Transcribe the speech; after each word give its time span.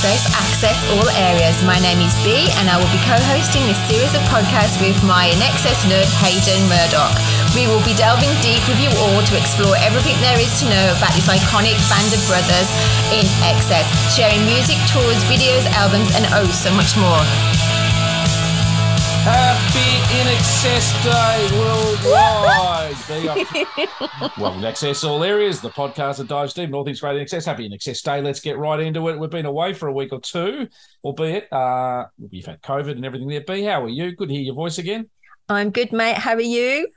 to 0.00 0.32
Access 0.32 0.80
All 0.96 1.04
Areas. 1.12 1.60
My 1.60 1.76
name 1.76 2.00
is 2.00 2.16
B 2.24 2.48
and 2.56 2.72
I 2.72 2.80
will 2.80 2.88
be 2.88 2.96
co-hosting 3.04 3.60
this 3.68 3.76
series 3.84 4.08
of 4.16 4.24
podcasts 4.32 4.80
with 4.80 4.96
my 5.04 5.28
INXS 5.28 5.84
nerd 5.92 6.08
Hayden 6.24 6.64
Murdoch. 6.72 7.12
We 7.52 7.68
will 7.68 7.84
be 7.84 7.92
delving 8.00 8.32
deep 8.40 8.64
with 8.64 8.80
you 8.80 8.88
all 8.96 9.20
to 9.20 9.34
explore 9.36 9.76
everything 9.84 10.16
there 10.24 10.40
is 10.40 10.56
to 10.64 10.72
know 10.72 10.86
about 10.96 11.12
this 11.12 11.28
iconic 11.28 11.76
band 11.92 12.08
of 12.16 12.20
brothers 12.24 12.68
in 13.12 13.28
excess, 13.44 13.84
sharing 14.16 14.40
music, 14.48 14.80
tours, 14.88 15.20
videos, 15.28 15.68
albums 15.76 16.08
and 16.16 16.24
oh 16.32 16.48
so 16.48 16.72
much 16.72 16.96
more. 16.96 17.59
Happy 19.22 19.90
INXS 20.16 21.04
Day 21.04 21.58
worldwide. 21.58 22.96
well, 24.38 24.54
INXS 24.54 25.06
All 25.06 25.22
Areas, 25.22 25.60
the 25.60 25.68
podcast 25.68 26.16
that 26.18 26.28
dives 26.28 26.54
deep 26.54 26.68
in 26.68 26.74
all 26.74 26.84
things 26.84 27.00
great 27.00 27.20
INXS. 27.20 27.44
Happy 27.44 27.68
INXS 27.68 28.02
Day. 28.02 28.22
Let's 28.22 28.40
get 28.40 28.56
right 28.56 28.80
into 28.80 29.08
it. 29.08 29.18
We've 29.18 29.28
been 29.28 29.44
away 29.44 29.74
for 29.74 29.88
a 29.88 29.92
week 29.92 30.12
or 30.12 30.20
two, 30.20 30.68
albeit 31.04 31.52
uh, 31.52 32.06
you've 32.30 32.46
had 32.46 32.62
COVID 32.62 32.92
and 32.92 33.04
everything 33.04 33.28
there. 33.28 33.42
B, 33.42 33.62
how 33.64 33.84
are 33.84 33.88
you? 33.90 34.16
Good 34.16 34.28
to 34.28 34.34
hear 34.34 34.42
your 34.42 34.54
voice 34.54 34.78
again. 34.78 35.10
I'm 35.50 35.70
good, 35.70 35.92
mate. 35.92 36.16
How 36.16 36.34
are 36.34 36.40
you? 36.40 36.88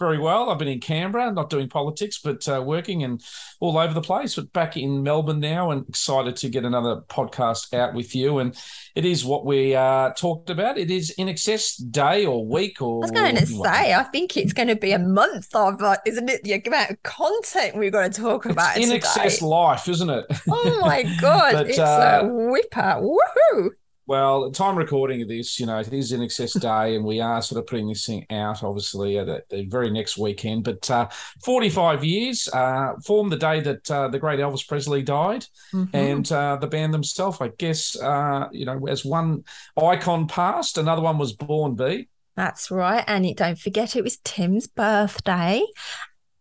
Very 0.00 0.18
well. 0.18 0.48
I've 0.48 0.58
been 0.58 0.66
in 0.66 0.80
Canberra, 0.80 1.30
not 1.30 1.50
doing 1.50 1.68
politics, 1.68 2.18
but 2.24 2.48
uh, 2.48 2.62
working 2.64 3.04
and 3.04 3.22
all 3.60 3.76
over 3.76 3.92
the 3.92 4.00
place. 4.00 4.34
But 4.34 4.50
back 4.54 4.78
in 4.78 5.02
Melbourne 5.02 5.40
now, 5.40 5.72
and 5.72 5.86
excited 5.86 6.36
to 6.36 6.48
get 6.48 6.64
another 6.64 7.02
podcast 7.02 7.74
out 7.74 7.92
with 7.92 8.14
you. 8.14 8.38
And 8.38 8.56
it 8.94 9.04
is 9.04 9.26
what 9.26 9.44
we 9.44 9.74
uh, 9.74 10.12
talked 10.14 10.48
about. 10.48 10.78
It 10.78 10.90
is 10.90 11.14
INXS 11.18 11.90
day 11.90 12.24
or 12.24 12.46
week 12.46 12.80
or. 12.80 12.96
I 12.96 12.98
was 13.00 13.10
going 13.10 13.36
to 13.36 13.44
say, 13.44 13.92
I 13.92 14.04
think 14.04 14.38
it's 14.38 14.54
going 14.54 14.68
to 14.68 14.76
be 14.76 14.92
a 14.92 14.98
month 14.98 15.54
of, 15.54 15.82
uh, 15.82 15.98
isn't 16.06 16.30
it? 16.30 16.44
The 16.44 16.54
amount 16.54 16.92
of 16.92 17.02
content 17.02 17.76
we've 17.76 17.92
got 17.92 18.10
to 18.10 18.22
talk 18.22 18.46
about. 18.46 18.78
It's 18.78 18.88
INXS 18.88 19.42
life, 19.42 19.86
isn't 19.86 20.08
it? 20.08 20.24
Oh 20.48 20.78
my 20.80 21.02
god! 21.20 21.52
but, 21.52 21.68
it's 21.68 21.76
a 21.76 21.84
uh, 21.84 22.22
whipper! 22.24 23.02
Woohoo! 23.02 23.68
Well, 24.10 24.50
time 24.50 24.76
recording 24.76 25.22
of 25.22 25.28
this, 25.28 25.60
you 25.60 25.66
know, 25.66 25.78
it 25.78 25.92
is 25.92 26.12
excess 26.12 26.54
day, 26.54 26.96
and 26.96 27.04
we 27.04 27.20
are 27.20 27.40
sort 27.40 27.60
of 27.60 27.68
putting 27.68 27.86
this 27.86 28.04
thing 28.04 28.26
out, 28.28 28.64
obviously, 28.64 29.16
at 29.18 29.48
the 29.48 29.66
very 29.66 29.88
next 29.88 30.18
weekend. 30.18 30.64
But 30.64 30.90
uh, 30.90 31.08
45 31.44 32.02
years 32.02 32.48
uh, 32.52 32.94
formed 33.06 33.30
the 33.30 33.36
day 33.36 33.60
that 33.60 33.88
uh, 33.88 34.08
the 34.08 34.18
great 34.18 34.40
Elvis 34.40 34.66
Presley 34.66 35.04
died, 35.04 35.46
mm-hmm. 35.72 35.94
and 35.94 36.32
uh, 36.32 36.56
the 36.56 36.66
band 36.66 36.92
themselves, 36.92 37.38
I 37.40 37.52
guess, 37.56 37.94
uh, 38.00 38.48
you 38.50 38.66
know, 38.66 38.84
as 38.88 39.04
one 39.04 39.44
icon 39.80 40.26
passed, 40.26 40.76
another 40.76 41.02
one 41.02 41.16
was 41.16 41.32
born. 41.32 41.76
B. 41.76 42.08
That's 42.34 42.68
right, 42.68 43.04
and 43.06 43.36
don't 43.36 43.60
forget 43.60 43.94
it 43.94 44.02
was 44.02 44.18
Tim's 44.24 44.66
birthday, 44.66 45.62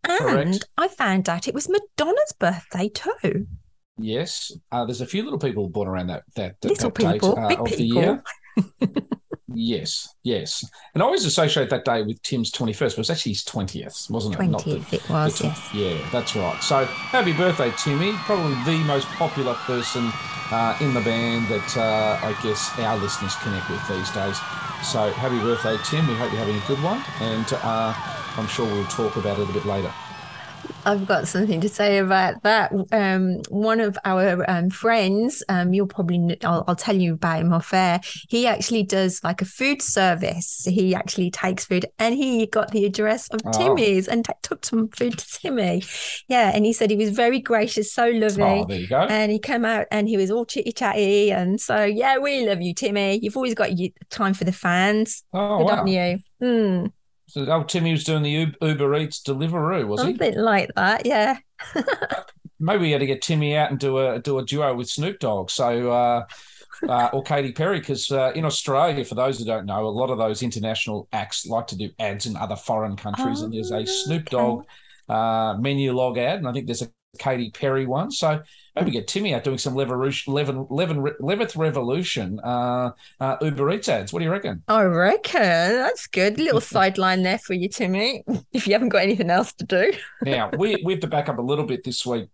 and 0.05 0.17
Correct. 0.17 0.69
I 0.75 0.87
found 0.87 1.29
out 1.29 1.47
it 1.47 1.53
was 1.53 1.69
Madonna's 1.69 2.33
birthday 2.39 2.89
too. 2.89 3.45
Yes, 3.99 4.51
uh, 4.71 4.85
there's 4.85 5.01
a 5.01 5.05
few 5.05 5.23
little 5.23 5.39
people 5.39 5.67
born 5.69 5.87
around 5.87 6.07
that 6.07 6.23
that, 6.35 6.55
little 6.63 6.89
that 6.89 6.95
date 6.95 7.23
uh, 7.23 7.55
of 7.57 7.67
people. 7.67 7.77
the 7.77 7.83
year. 7.83 8.23
yes, 9.53 10.15
yes, 10.23 10.65
and 10.93 11.03
I 11.03 11.05
always 11.05 11.25
associate 11.25 11.69
that 11.69 11.85
day 11.85 12.01
with 12.01 12.21
Tim's 12.23 12.51
21st, 12.51 12.79
but 12.79 12.91
it 12.91 12.97
was 12.97 13.09
actually 13.09 13.33
his 13.33 13.43
20th, 13.43 14.09
wasn't 14.09 14.35
it? 14.35 14.39
20th, 14.39 14.93
it 14.93 15.09
was. 15.09 15.39
The, 15.39 15.47
yes. 15.47 15.73
Yeah, 15.73 16.09
that's 16.11 16.35
right. 16.35 16.61
So 16.63 16.85
happy 16.85 17.33
birthday, 17.33 17.71
Timmy! 17.77 18.13
Probably 18.25 18.55
the 18.63 18.83
most 18.85 19.07
popular 19.09 19.53
person 19.53 20.09
uh, 20.51 20.77
in 20.81 20.93
the 20.93 21.01
band 21.01 21.47
that 21.47 21.77
uh, 21.77 22.25
I 22.25 22.35
guess 22.41 22.77
our 22.79 22.97
listeners 22.97 23.35
connect 23.37 23.69
with 23.69 23.85
these 23.87 24.09
days. 24.11 24.37
So 24.83 25.11
happy 25.11 25.39
birthday, 25.39 25.77
Tim! 25.83 26.07
We 26.07 26.15
hope 26.15 26.31
you're 26.31 26.39
having 26.39 26.55
a 26.55 26.67
good 26.67 26.81
one, 26.81 27.03
and 27.19 27.51
uh, 27.53 27.93
I'm 28.37 28.47
sure 28.47 28.65
we'll 28.65 28.85
talk 28.85 29.17
about 29.17 29.39
it 29.39 29.49
a 29.49 29.53
bit 29.53 29.65
later. 29.65 29.91
I've 30.85 31.07
got 31.07 31.27
something 31.27 31.61
to 31.61 31.69
say 31.69 31.97
about 31.97 32.43
that. 32.43 32.71
Um, 32.91 33.41
one 33.49 33.79
of 33.79 33.97
our 34.05 34.49
um, 34.49 34.69
friends, 34.69 35.43
um, 35.49 35.73
you'll 35.73 35.87
probably, 35.87 36.37
I'll, 36.43 36.63
I'll, 36.67 36.75
tell 36.75 36.95
you 36.95 37.13
about 37.15 37.41
him 37.41 37.53
off 37.53 37.73
air. 37.73 37.99
He 38.29 38.47
actually 38.47 38.83
does 38.83 39.21
like 39.23 39.41
a 39.41 39.45
food 39.45 39.81
service. 39.81 40.65
He 40.69 40.95
actually 40.95 41.31
takes 41.31 41.65
food 41.65 41.85
and 41.99 42.15
he 42.15 42.45
got 42.47 42.71
the 42.71 42.85
address 42.85 43.27
of 43.29 43.41
oh. 43.45 43.51
Timmy's 43.51 44.07
and 44.07 44.23
t- 44.23 44.33
took 44.41 44.65
some 44.65 44.87
food 44.89 45.17
to 45.17 45.39
Timmy. 45.39 45.83
Yeah. 46.27 46.51
And 46.53 46.65
he 46.65 46.73
said 46.73 46.89
he 46.89 46.95
was 46.95 47.09
very 47.09 47.39
gracious, 47.39 47.93
so 47.93 48.07
lovely. 48.07 48.43
Oh, 48.43 48.65
there 48.65 48.79
you 48.79 48.87
go. 48.87 49.01
And 49.01 49.31
he 49.31 49.39
came 49.39 49.65
out 49.65 49.87
and 49.91 50.07
he 50.07 50.17
was 50.17 50.31
all 50.31 50.45
chitty 50.45 50.71
chatty. 50.71 51.31
And 51.31 51.59
so, 51.59 51.83
yeah, 51.83 52.17
we 52.17 52.47
love 52.47 52.61
you, 52.61 52.73
Timmy. 52.73 53.19
You've 53.21 53.35
always 53.35 53.55
got 53.55 53.69
time 54.09 54.33
for 54.33 54.45
the 54.45 54.51
fans. 54.51 55.23
Oh, 55.33 55.59
Good 55.59 55.63
wow. 55.65 55.81
on 55.81 55.87
you. 55.87 56.19
Hmm. 56.39 56.85
So, 57.29 57.45
oh, 57.45 57.63
Timmy 57.63 57.91
was 57.91 58.03
doing 58.03 58.23
the 58.23 58.51
Uber 58.59 58.95
Eats 58.95 59.21
Deliveroo, 59.21 59.87
was 59.87 60.01
Something 60.01 60.15
he? 60.15 60.25
Something 60.25 60.43
like 60.43 60.69
that, 60.75 61.05
yeah. 61.05 61.37
Maybe 62.59 62.81
we 62.81 62.91
had 62.91 63.01
to 63.01 63.05
get 63.05 63.21
Timmy 63.21 63.55
out 63.55 63.69
and 63.69 63.79
do 63.79 63.99
a 63.99 64.19
do 64.19 64.39
a 64.39 64.45
duo 64.45 64.73
with 64.73 64.89
Snoop 64.89 65.19
Dogg. 65.19 65.49
So. 65.49 65.91
Uh, 65.91 66.25
uh, 66.87 67.09
or 67.11 67.21
Katy 67.21 67.51
Perry, 67.51 67.79
because 67.79 68.09
uh, 68.09 68.31
in 68.35 68.45
Australia, 68.45 69.03
for 69.03 69.15
those 69.15 69.37
who 69.37 69.43
don't 69.43 69.65
know, 69.65 69.85
a 69.85 69.89
lot 69.89 70.09
of 70.09 70.17
those 70.17 70.41
international 70.41 71.09
acts 71.11 71.45
like 71.45 71.67
to 71.67 71.77
do 71.77 71.89
ads 71.99 72.25
in 72.25 72.37
other 72.37 72.55
foreign 72.55 72.95
countries, 72.95 73.41
oh, 73.41 73.45
and 73.45 73.53
there's 73.53 73.71
a 73.71 73.85
Snoop 73.85 74.29
Dogg 74.29 74.59
okay. 74.59 74.67
uh, 75.09 75.55
Menulog 75.57 76.17
ad, 76.17 76.37
and 76.37 76.47
I 76.47 76.53
think 76.53 76.67
there's 76.67 76.81
a 76.81 76.89
Katy 77.17 77.51
Perry 77.51 77.85
one. 77.85 78.11
So 78.11 78.41
maybe 78.79 78.91
get 78.91 79.07
Timmy 79.07 79.33
out 79.33 79.43
doing 79.43 79.57
some 79.57 79.75
Levolution, 79.75 80.33
Levin, 80.33 80.67
Levin, 80.69 80.97
Levith 81.19 81.57
Revolution 81.57 82.39
uh, 82.43 82.91
uh, 83.19 83.37
Uber 83.41 83.71
Eats 83.71 83.89
ads. 83.89 84.13
What 84.13 84.19
do 84.19 84.25
you 84.25 84.31
reckon? 84.31 84.63
I 84.67 84.83
reckon 84.83 85.41
that's 85.41 86.07
good. 86.07 86.39
little 86.39 86.61
sideline 86.75 87.23
there 87.23 87.39
for 87.39 87.53
you, 87.53 87.69
Timmy, 87.69 88.23
if 88.53 88.67
you 88.67 88.73
haven't 88.73 88.89
got 88.89 89.03
anything 89.03 89.29
else 89.29 89.53
to 89.53 89.65
do. 89.65 89.93
now 90.23 90.49
we 90.57 90.81
we 90.83 90.93
have 90.93 91.01
to 91.01 91.07
back 91.07 91.29
up 91.29 91.37
a 91.37 91.41
little 91.41 91.65
bit 91.65 91.83
this 91.83 92.05
week 92.05 92.29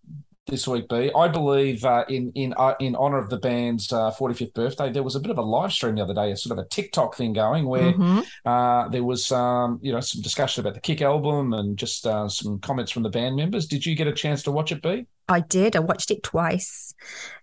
this 0.47 0.67
week 0.67 0.87
be. 0.89 1.11
I 1.15 1.27
believe 1.27 1.83
uh, 1.83 2.05
in 2.07 2.31
in 2.35 2.53
uh, 2.55 2.75
in 2.79 2.95
honor 2.95 3.17
of 3.17 3.29
the 3.29 3.37
band's 3.37 3.91
uh, 3.91 4.11
45th 4.11 4.53
birthday, 4.53 4.91
there 4.91 5.03
was 5.03 5.15
a 5.15 5.19
bit 5.19 5.31
of 5.31 5.37
a 5.37 5.41
live 5.41 5.73
stream 5.73 5.95
the 5.95 6.03
other 6.03 6.13
day, 6.13 6.31
a 6.31 6.37
sort 6.37 6.57
of 6.57 6.63
a 6.63 6.67
TikTok 6.67 7.15
thing 7.15 7.33
going 7.33 7.65
where 7.65 7.93
mm-hmm. 7.93 8.19
Uh, 8.45 8.87
there 8.89 9.03
was 9.03 9.31
um, 9.31 9.79
you 9.81 9.91
know 9.91 9.99
some 9.99 10.21
discussion 10.21 10.61
about 10.61 10.75
the 10.75 10.79
Kick 10.79 11.01
album 11.01 11.53
and 11.53 11.77
just 11.77 12.05
uh, 12.05 12.29
some 12.29 12.59
comments 12.59 12.91
from 12.91 13.03
the 13.03 13.09
band 13.09 13.35
members. 13.35 13.65
Did 13.65 13.85
you 13.85 13.95
get 13.95 14.07
a 14.07 14.13
chance 14.13 14.43
to 14.43 14.51
watch 14.51 14.71
it, 14.71 14.81
B? 14.81 15.07
I 15.27 15.39
did. 15.39 15.75
I 15.75 15.79
watched 15.79 16.11
it 16.11 16.23
twice. 16.23 16.93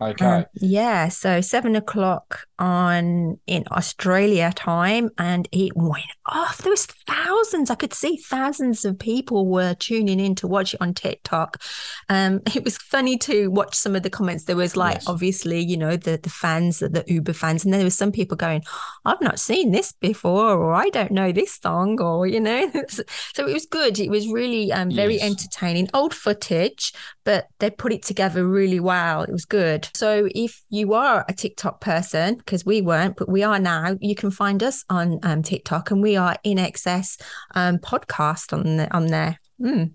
Okay. 0.00 0.24
Um, 0.24 0.44
yeah. 0.54 1.08
So 1.08 1.40
seven 1.40 1.74
o'clock 1.76 2.46
on 2.62 3.40
in 3.48 3.64
Australia 3.72 4.52
time, 4.54 5.10
and 5.18 5.48
it 5.50 5.72
went 5.74 6.04
off. 6.26 6.58
There 6.58 6.70
was 6.70 6.86
thousands. 6.86 7.70
I 7.70 7.74
could 7.74 7.92
see 7.92 8.16
thousands 8.16 8.84
of 8.84 9.00
people 9.00 9.48
were 9.48 9.74
tuning 9.74 10.20
in 10.20 10.36
to 10.36 10.46
watch 10.46 10.72
it 10.72 10.80
on 10.80 10.94
TikTok. 10.94 11.60
Um, 12.08 12.40
it 12.54 12.62
was 12.62 12.78
funny 12.78 13.18
to 13.18 13.48
watch 13.50 13.74
some 13.74 13.96
of 13.96 14.04
the 14.04 14.10
comments. 14.10 14.44
There 14.44 14.56
was 14.56 14.76
like, 14.76 14.98
yes. 14.98 15.08
obviously, 15.08 15.60
you 15.60 15.76
know, 15.76 15.96
the 15.96 16.20
the 16.22 16.30
fans, 16.30 16.78
the 16.78 17.04
Uber 17.08 17.32
fans, 17.32 17.64
and 17.64 17.72
then 17.72 17.80
there 17.80 17.84
was 17.84 17.98
some 17.98 18.12
people 18.12 18.36
going, 18.36 18.62
"I've 19.04 19.20
not 19.20 19.40
seen 19.40 19.72
this 19.72 19.92
before," 19.92 20.54
or 20.54 20.72
"I 20.72 20.88
don't 20.90 21.10
know 21.10 21.32
this 21.32 21.54
song," 21.54 22.00
or 22.00 22.28
you 22.28 22.38
know. 22.38 22.70
so 22.88 23.48
it 23.48 23.52
was 23.52 23.66
good. 23.66 23.98
It 23.98 24.08
was 24.08 24.28
really 24.28 24.70
um, 24.70 24.92
very 24.92 25.14
yes. 25.14 25.24
entertaining. 25.24 25.88
Old 25.92 26.14
footage, 26.14 26.92
but 27.24 27.48
they 27.58 27.70
put 27.70 27.92
it 27.92 28.04
together 28.04 28.46
really 28.46 28.78
well. 28.78 29.22
It 29.22 29.32
was 29.32 29.44
good. 29.44 29.88
So 29.94 30.28
if 30.32 30.62
you 30.70 30.94
are 30.94 31.24
a 31.28 31.32
TikTok 31.32 31.80
person, 31.80 32.40
because 32.52 32.66
we 32.66 32.82
weren't, 32.82 33.16
but 33.16 33.30
we 33.30 33.42
are 33.42 33.58
now, 33.58 33.96
you 33.98 34.14
can 34.14 34.30
find 34.30 34.62
us 34.62 34.84
on 34.90 35.18
um, 35.22 35.42
TikTok 35.42 35.90
and 35.90 36.02
we 36.02 36.16
are 36.16 36.36
INXS 36.44 37.18
um, 37.54 37.78
podcast 37.78 38.52
on 38.52 38.76
the, 38.76 38.94
on 38.94 39.06
there. 39.06 39.40
Mm. 39.58 39.92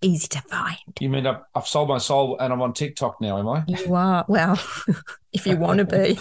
Easy 0.00 0.26
to 0.28 0.40
find. 0.40 0.78
You 1.00 1.10
mean 1.10 1.26
I've, 1.26 1.42
I've 1.54 1.66
sold 1.66 1.90
my 1.90 1.98
soul 1.98 2.38
and 2.38 2.50
I'm 2.50 2.62
on 2.62 2.72
TikTok 2.72 3.20
now, 3.20 3.38
am 3.38 3.46
I? 3.46 3.64
You 3.68 3.94
are. 3.94 4.24
Well, 4.26 4.58
if 5.34 5.46
you 5.46 5.58
want 5.58 5.80
to 5.80 5.84
be. 5.84 6.18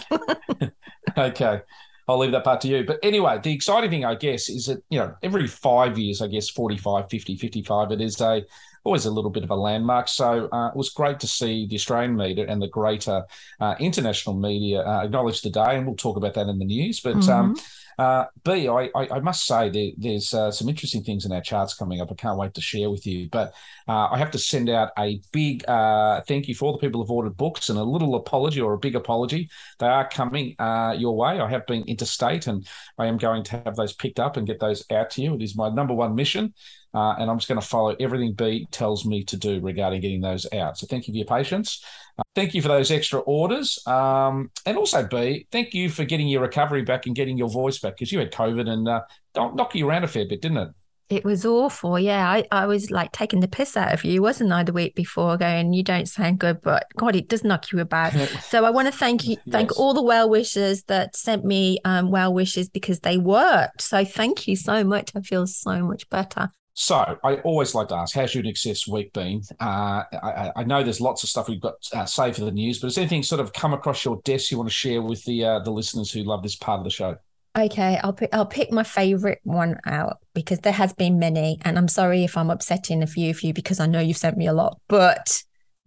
okay. 1.18 1.62
I'll 2.06 2.18
leave 2.18 2.34
that 2.34 2.44
part 2.44 2.60
to 2.62 2.68
you. 2.68 2.84
But 2.84 3.00
anyway, 3.02 3.40
the 3.42 3.54
exciting 3.54 3.92
thing, 3.92 4.04
I 4.04 4.16
guess, 4.16 4.50
is 4.50 4.66
that, 4.66 4.84
you 4.90 5.00
know, 5.00 5.16
every 5.24 5.48
five 5.48 5.98
years, 5.98 6.22
I 6.22 6.28
guess 6.28 6.50
45, 6.50 7.10
50, 7.10 7.38
55, 7.38 7.92
it 7.92 8.02
is 8.02 8.20
a 8.20 8.44
always 8.84 9.06
a 9.06 9.12
little 9.12 9.32
bit 9.32 9.44
of 9.44 9.52
a 9.52 9.56
landmark. 9.56 10.08
So 10.08 10.50
uh, 10.52 10.70
it 10.70 10.76
was 10.76 10.90
great 10.90 11.20
to 11.22 11.28
see 11.28 11.68
the 11.68 11.76
Australian 11.76 12.16
media 12.16 12.46
and 12.48 12.62
the 12.62 12.68
greater 12.68 13.24
uh, 13.60 13.76
international 13.80 14.36
media 14.36 14.82
uh, 14.82 15.04
acknowledge 15.04 15.42
the 15.42 15.50
day, 15.50 15.78
and 15.78 15.86
we'll 15.86 15.96
talk 15.96 16.18
about 16.18 16.34
that 16.36 16.48
in 16.48 16.60
the 16.60 16.66
news. 16.66 17.00
But 17.00 17.16
um, 17.16 17.22
mm-hmm. 17.22 17.32
um, 17.32 17.56
uh, 17.98 18.26
B, 18.44 18.68
I, 18.68 18.90
I, 18.96 19.08
I 19.12 19.20
must 19.20 19.46
say 19.46 19.70
there, 19.70 19.92
there's 19.98 20.34
uh, 20.34 20.52
some 20.52 20.70
interesting 20.70 21.04
things 21.04 21.26
in 21.26 21.32
our 21.32 21.42
charts 21.42 21.76
coming 21.76 22.02
up. 22.02 22.12
I 22.12 22.16
can't 22.16 22.38
wait 22.38 22.56
to 22.56 22.62
share 22.62 22.90
with 22.90 23.06
you. 23.06 23.30
But 23.30 23.54
uh, 23.88 24.08
I 24.12 24.18
have 24.18 24.32
to 24.32 24.40
send 24.40 24.70
out 24.70 24.90
a 24.98 25.22
big 25.32 25.68
uh, 25.70 26.22
thank 26.22 26.48
you 26.48 26.56
for 26.56 26.66
all 26.66 26.72
the 26.72 26.80
people 26.80 27.02
who've 27.02 27.12
ordered 27.12 27.38
books 27.38 27.70
and 27.70 27.78
a 27.78 27.84
little 27.84 28.16
apology 28.16 28.60
or 28.60 28.74
a 28.74 28.80
big 28.80 28.96
apology. 28.96 29.50
They 29.80 29.88
are 29.88 30.10
coming 30.10 30.56
uh, 30.58 30.96
your 30.98 31.16
way. 31.16 31.40
I 31.40 31.48
have 31.50 31.68
been 31.68 31.84
interstate 31.84 32.48
and 32.48 32.68
I 32.98 33.06
am 33.06 33.18
going 33.18 33.44
to 33.44 33.62
have 33.66 33.76
those 33.76 33.94
picked 33.94 34.20
up 34.20 34.36
and 34.36 34.48
get 34.48 34.60
those 34.60 34.84
out 34.92 35.12
to 35.12 35.22
you. 35.22 35.36
It 35.36 35.44
is 35.44 35.56
my 35.56 35.70
number 35.70 35.94
one 35.94 36.16
mission. 36.16 36.54
Uh, 36.94 37.16
and 37.18 37.30
I'm 37.30 37.38
just 37.38 37.48
going 37.48 37.60
to 37.60 37.66
follow 37.66 37.96
everything 38.00 38.34
B 38.34 38.68
tells 38.72 39.06
me 39.06 39.24
to 39.26 39.38
do 39.38 39.60
regarding 39.62 40.02
getting 40.02 40.22
those 40.22 40.52
out. 40.54 40.78
So 40.78 40.88
thank 40.88 41.08
you 41.08 41.14
for 41.14 41.18
your 41.18 41.26
patience. 41.26 41.84
Uh, 42.18 42.24
thank 42.36 42.54
you 42.54 42.62
for 42.62 42.68
those 42.68 42.92
extra 42.92 43.20
orders. 43.22 43.82
Um, 43.88 44.52
and 44.66 44.78
also, 44.78 45.08
B, 45.08 45.48
thank 45.52 45.74
you 45.74 45.90
for 45.90 46.04
getting 46.04 46.28
your 46.28 46.42
recovery 46.42 46.84
back 46.84 47.06
and 47.06 47.16
getting 47.16 47.38
your 47.38 47.50
voice 47.50 47.80
back 47.80 47.96
because 47.96 48.12
you 48.12 48.20
had 48.20 48.32
COVID 48.32 48.70
and 48.70 48.88
uh, 48.88 49.02
knocked 49.36 49.76
you 49.76 49.88
around 49.88 50.04
a 50.04 50.08
fair 50.08 50.26
bit, 50.28 50.42
didn't 50.42 50.58
it? 50.58 50.70
It 51.12 51.26
was 51.26 51.46
awful. 51.46 52.00
Yeah, 52.00 52.30
I, 52.30 52.46
I 52.54 52.68
was 52.68 52.90
like 52.90 53.12
taking 53.12 53.42
the 53.42 53.48
piss 53.50 53.76
out 53.76 53.94
of 53.94 54.06
you, 54.06 54.22
wasn't 54.22 54.54
I, 54.54 54.64
the 54.64 54.72
week 54.72 54.96
before, 54.96 55.36
going, 55.36 55.74
"You 55.74 55.84
don't 55.84 56.08
sound 56.08 56.40
good," 56.40 56.62
but 56.62 56.88
God, 56.96 57.18
it 57.18 57.28
does 57.28 57.44
knock 57.44 57.74
you 57.74 57.80
about. 57.80 58.14
so 58.44 58.64
I 58.64 58.70
want 58.70 58.90
to 58.90 58.98
thank 58.98 59.28
you, 59.28 59.36
thank 59.50 59.72
yes. 59.72 59.78
all 59.78 59.94
the 59.94 60.02
well 60.02 60.30
wishers 60.30 60.84
that 60.84 61.18
sent 61.18 61.44
me 61.44 61.80
um, 61.84 62.12
well 62.12 62.34
wishes 62.34 62.70
because 62.70 63.02
they 63.02 63.18
worked. 63.18 63.82
So 63.82 64.06
thank 64.06 64.48
you 64.48 64.56
so 64.56 64.86
much. 64.86 65.12
I 65.14 65.20
feel 65.20 65.46
so 65.48 65.86
much 65.86 66.10
better. 66.10 66.50
So 66.74 67.18
I 67.24 67.36
always 67.38 67.76
like 67.76 67.90
to 67.90 67.96
ask, 67.96 68.16
how's 68.16 68.34
your 68.34 68.44
INXS 68.44 68.88
week 68.88 69.12
been? 69.12 69.42
Uh, 69.60 70.04
I, 70.24 70.52
I, 70.56 70.64
know 70.64 70.84
there's 70.84 71.02
lots 71.02 71.22
of 71.22 71.30
stuff 71.30 71.50
we've 71.50 71.60
got 71.60 71.76
uh, 71.94 72.06
saved 72.06 72.38
for 72.38 72.46
the 72.46 72.52
news, 72.52 72.80
but 72.80 72.88
has 72.88 72.98
anything 72.98 73.24
sort 73.24 73.42
of 73.42 73.52
come 73.52 73.74
across 73.74 74.06
your 74.06 74.22
desk 74.24 74.52
you 74.52 74.58
want 74.58 74.70
to 74.70 74.74
share 74.74 75.02
with 75.02 75.24
the 75.26 75.44
uh, 75.44 75.60
the 75.60 75.72
listeners 75.72 76.12
who 76.12 76.24
love 76.24 76.44
this 76.44 76.56
part 76.56 76.80
of 76.80 76.86
the 76.86 76.90
show? 76.90 77.18
Okay, 77.58 78.00
I'll 78.02 78.14
pick 78.14 78.30
I'll 78.34 78.46
pick 78.46 78.72
my 78.72 78.84
favorite 78.84 79.42
one 79.44 79.78
out 79.86 80.20
because 80.34 80.60
there 80.60 80.72
has 80.72 80.94
been 80.94 81.20
many, 81.20 81.60
and 81.64 81.78
I'm 81.78 81.90
sorry 81.90 82.24
if 82.24 82.38
I'm 82.38 82.50
upsetting 82.50 83.04
a 83.04 83.08
few 83.08 83.32
of 83.32 83.42
you 83.42 83.54
because 83.54 83.82
I 83.82 83.86
know 83.86 84.00
you've 84.00 84.16
sent 84.16 84.38
me 84.38 84.48
a 84.48 84.54
lot. 84.54 84.80
But 84.88 85.44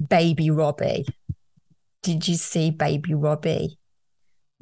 Baby 0.06 0.50
Robbie, 0.50 1.06
did 2.02 2.28
you 2.28 2.34
see 2.34 2.70
Baby 2.70 3.14
Robbie? 3.14 3.78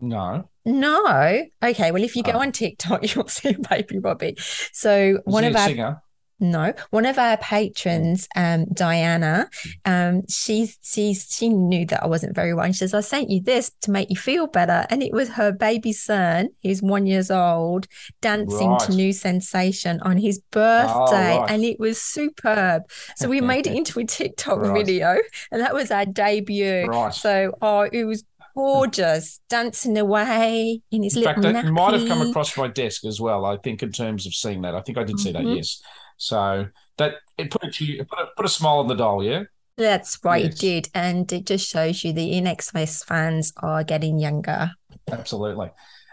No. 0.01 0.49
No. 0.65 1.45
Okay. 1.65 1.91
Well, 1.91 2.05
if 2.05 2.15
you 2.15 2.23
go 2.23 2.33
oh. 2.33 2.41
on 2.41 2.53
TikTok, 2.53 3.03
you'll 3.15 3.27
see 3.27 3.57
Baby 3.69 3.99
Robbie. 3.99 4.37
So 4.73 5.19
one 5.25 5.43
of 5.43 5.57
our 5.57 5.67
singer? 5.67 6.03
No, 6.43 6.75
one 6.91 7.07
of 7.07 7.19
our 7.19 7.37
patrons, 7.37 8.29
um, 8.35 8.67
Diana, 8.73 9.49
um, 9.85 10.23
she 10.29 10.69
she's 10.83 11.33
she 11.33 11.49
knew 11.49 11.87
that 11.87 12.03
I 12.03 12.09
wasn't 12.09 12.35
very 12.35 12.53
well. 12.53 12.65
And 12.65 12.75
she 12.75 12.81
says, 12.81 12.95
"I 12.95 13.01
sent 13.01 13.31
you 13.31 13.41
this 13.41 13.71
to 13.83 13.93
make 13.93 14.11
you 14.11 14.17
feel 14.17 14.49
better," 14.49 14.85
and 14.91 15.05
it 15.05 15.13
was 15.13 15.29
her 15.31 15.53
baby 15.53 15.93
son, 15.93 16.49
who's 16.65 16.83
one 16.83 17.07
years 17.07 17.31
old, 17.31 17.87
dancing 18.21 18.71
right. 18.71 18.81
to 18.81 18.93
"New 18.93 19.13
Sensation" 19.13 20.01
on 20.01 20.17
his 20.17 20.41
birthday, 20.51 21.37
oh, 21.37 21.41
right. 21.43 21.51
and 21.51 21.63
it 21.63 21.79
was 21.79 22.03
superb. 22.03 22.83
So 23.15 23.29
we 23.29 23.41
made 23.41 23.69
it 23.69 23.75
into 23.77 24.01
a 24.01 24.05
TikTok 24.05 24.59
right. 24.59 24.75
video, 24.75 25.19
and 25.53 25.61
that 25.61 25.73
was 25.73 25.93
our 25.93 26.07
debut. 26.07 26.89
So 27.13 27.57
oh, 27.63 27.89
it 27.93 28.05
was 28.05 28.25
gorgeous, 28.55 29.41
dancing 29.49 29.97
away 29.99 30.83
in 30.91 31.03
his 31.03 31.17
in 31.17 31.23
little. 31.23 31.43
fact, 31.43 31.55
that 31.55 31.67
might 31.67 31.99
have 31.99 32.09
come 32.09 32.29
across 32.29 32.57
my 32.57 32.69
desk 32.69 33.05
as 33.05 33.21
well. 33.21 33.45
I 33.45 33.57
think 33.59 33.83
in 33.83 33.93
terms 33.93 34.27
of 34.27 34.35
seeing 34.35 34.63
that, 34.63 34.75
I 34.75 34.81
think 34.81 34.99
I 34.99 35.05
did 35.05 35.19
see 35.19 35.33
mm-hmm. 35.33 35.47
that. 35.47 35.57
Yes. 35.57 35.81
So 36.23 36.67
that 36.99 37.17
it 37.37 37.51
put 37.51 37.65
it, 37.65 37.81
you 37.81 38.05
put 38.05 38.19
a, 38.19 38.27
put 38.37 38.47
a 38.47 38.49
smile 38.49 38.79
on 38.79 38.87
the 38.87 38.95
doll, 38.95 39.25
yeah. 39.25 39.45
That's 39.77 40.19
right, 40.23 40.45
yes. 40.45 40.55
it 40.55 40.59
did, 40.61 40.89
and 40.95 41.33
it 41.33 41.47
just 41.47 41.69
shows 41.69 42.05
you 42.05 42.13
the 42.13 42.33
INXS 42.33 43.05
fans 43.05 43.53
are 43.57 43.83
getting 43.83 44.19
younger. 44.19 44.71
Absolutely. 45.11 45.71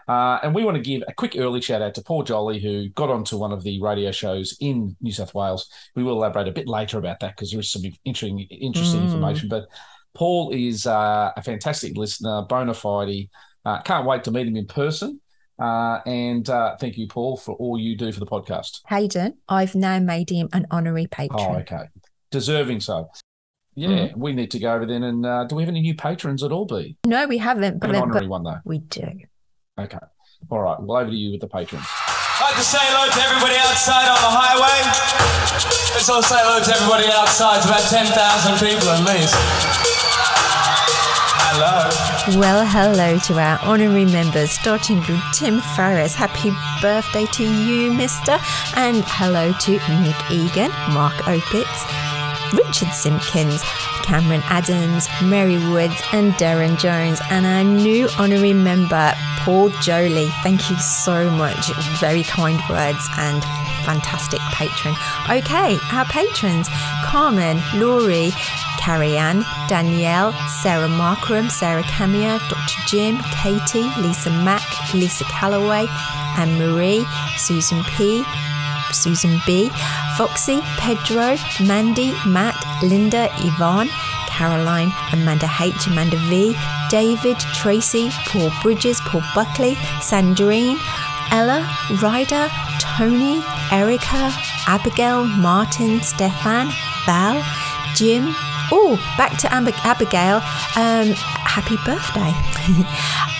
Uh, 0.07 0.39
and 0.41 0.56
we 0.56 0.63
want 0.63 0.75
to 0.75 0.81
give 0.81 1.03
a 1.07 1.13
quick 1.13 1.35
early 1.38 1.61
shout 1.61 1.83
out 1.83 1.94
to 1.94 2.01
Paul 2.01 2.23
Jolly, 2.23 2.59
who 2.59 2.89
got 2.89 3.11
onto 3.11 3.38
one 3.38 3.51
of 3.51 3.61
the 3.61 3.79
radio 3.79 4.11
shows 4.11 4.57
in 4.59 4.95
New 5.01 5.11
South 5.11 5.35
Wales. 5.35 5.69
We 5.95 6.01
will 6.01 6.13
elaborate 6.13 6.47
a 6.47 6.51
bit 6.51 6.67
later 6.67 6.97
about 6.97 7.19
that 7.19 7.35
because 7.35 7.51
there 7.51 7.59
is 7.59 7.71
some 7.71 7.83
interesting, 8.06 8.39
interesting 8.39 9.01
mm. 9.01 9.03
information. 9.03 9.50
But 9.50 9.65
Paul 10.15 10.50
is 10.51 10.88
uh, 10.88 11.31
a 11.38 11.44
fantastic 11.44 11.95
listener, 11.95 12.41
bona 12.50 12.73
fide. 12.73 13.29
Uh, 13.63 13.81
can't 13.83 14.07
wait 14.07 14.23
to 14.23 14.31
meet 14.31 14.47
him 14.47 14.56
in 14.56 14.65
person. 14.65 15.21
Uh, 15.59 16.00
and 16.06 16.50
uh, 16.50 16.77
thank 16.77 16.97
you, 16.97 17.07
Paul, 17.07 17.38
for 17.38 17.56
all 17.56 17.77
you 17.77 17.97
do 17.97 18.11
for 18.11 18.19
the 18.19 18.25
podcast. 18.25 18.81
Hayden, 18.88 19.38
I've 19.50 19.75
now 19.75 20.00
made 20.00 20.29
him 20.29 20.50
an 20.53 20.65
honorary 20.71 21.07
patron. 21.07 21.39
Oh, 21.39 21.56
okay. 21.57 21.89
Deserving 22.31 22.79
so. 22.79 23.09
Yeah, 23.75 23.88
mm. 23.88 24.17
we 24.17 24.33
need 24.33 24.51
to 24.51 24.59
go 24.59 24.73
over 24.73 24.85
then. 24.85 25.03
And 25.03 25.25
uh, 25.25 25.45
do 25.45 25.56
we 25.56 25.63
have 25.63 25.69
any 25.69 25.81
new 25.81 25.95
patrons 25.95 26.44
at 26.44 26.51
all, 26.51 26.65
B? 26.65 26.97
No, 27.06 27.27
we 27.27 27.38
haven't. 27.38 27.79
But 27.79 27.91
an 27.91 27.97
honorary 27.97 28.27
one, 28.27 28.44
though. 28.44 28.59
We 28.65 28.79
do. 28.79 29.07
Okay. 29.79 29.97
All 30.50 30.59
right. 30.61 30.77
Well, 30.81 31.01
over 31.01 31.09
to 31.09 31.15
you 31.15 31.31
with 31.31 31.41
the 31.41 31.47
patrons. 31.47 31.85
I'd 31.88 32.51
like 32.51 32.56
to 32.56 32.63
say 32.63 32.79
hello 32.81 33.11
to 33.11 33.19
everybody 33.19 33.56
outside 33.56 34.07
on 34.07 34.19
the 34.23 34.31
highway. 34.31 34.79
Let's 35.94 36.09
all 36.09 36.23
say 36.23 36.39
hello 36.39 36.63
to 36.63 36.71
everybody 36.71 37.11
outside. 37.11 37.57
It's 37.57 37.65
about 37.65 37.83
10,000 37.83 38.67
people 38.67 38.89
at 38.89 39.03
least. 39.03 39.88
Well, 41.51 42.63
hello 42.63 43.18
to 43.18 43.40
our 43.40 43.60
honorary 43.63 44.06
members, 44.06 44.51
starting 44.51 44.98
with 45.00 45.19
Tim 45.34 45.60
Farriss. 45.60 46.13
Happy 46.13 46.51
birthday 46.80 47.25
to 47.25 47.44
you, 47.44 47.92
mister. 47.92 48.38
And 48.75 49.04
hello 49.07 49.51
to 49.54 49.72
Nick 49.72 50.31
Egan, 50.31 50.69
Mark 50.94 51.13
Opitz, 51.25 52.54
Richard 52.54 52.94
Simpkins, 52.94 53.63
Cameron 54.04 54.44
Adams, 54.46 55.07
Mary 55.24 55.57
Woods, 55.72 56.00
and 56.13 56.34
Darren 56.34 56.78
Jones. 56.78 57.19
And 57.31 57.48
our 57.48 57.63
new 57.63 58.10
honorary 58.19 58.54
member, 58.54 59.12
Paul 59.40 59.69
Jolly. 59.81 60.28
Thank 60.44 60.69
you 60.69 60.78
so 60.78 61.31
much. 61.31 61.71
Very 62.00 62.21
kind 62.23 62.62
words 62.69 63.09
and 63.18 63.44
fantastic 63.86 64.40
patron. 64.52 64.95
Okay, 65.30 65.78
our 65.92 66.06
patrons 66.06 66.68
Carmen, 67.04 67.62
Laurie, 67.76 68.31
Carrie 68.80 69.18
Ann, 69.18 69.44
Danielle, 69.68 70.33
Sarah 70.62 70.88
Markram, 70.88 71.50
Sarah 71.52 71.83
Camia, 71.83 72.40
Dr. 72.50 72.81
Jim, 72.88 73.18
Katie, 73.42 73.90
Lisa 74.02 74.30
Mack, 74.30 74.64
Lisa 74.94 75.26
Calloway, 75.26 75.86
Anne 76.38 76.57
Marie, 76.57 77.06
Susan 77.38 77.83
P., 77.83 78.24
Susan 78.92 79.40
B., 79.45 79.69
Foxy, 80.18 80.62
Pedro, 80.78 81.36
Mandy, 81.62 82.14
Matt, 82.26 82.56
Linda, 82.81 83.30
Yvonne, 83.40 83.90
Caroline, 84.28 84.92
Amanda 85.12 85.50
H, 85.59 85.88
Amanda 85.88 86.18
V, 86.30 86.56
David, 86.90 87.38
Tracy, 87.54 88.09
Paul 88.28 88.52
Bridges, 88.64 89.02
Paul 89.02 89.21
Buckley, 89.36 89.76
Sandrine, 90.00 90.78
Ella, 91.31 91.68
Ryder, 92.02 92.50
Tony, 92.80 93.42
Erica, 93.71 94.31
Abigail, 94.68 95.24
Martin, 95.26 96.02
Stefan, 96.02 96.69
Val, 97.06 97.44
Jim. 97.95 98.33
Oh, 98.71 98.98
back 99.18 99.38
to 99.40 99.52
Ab- 99.54 99.74
Abigail. 99.83 100.38
Um, 100.76 101.14
happy 101.45 101.76
birthday. 101.86 102.33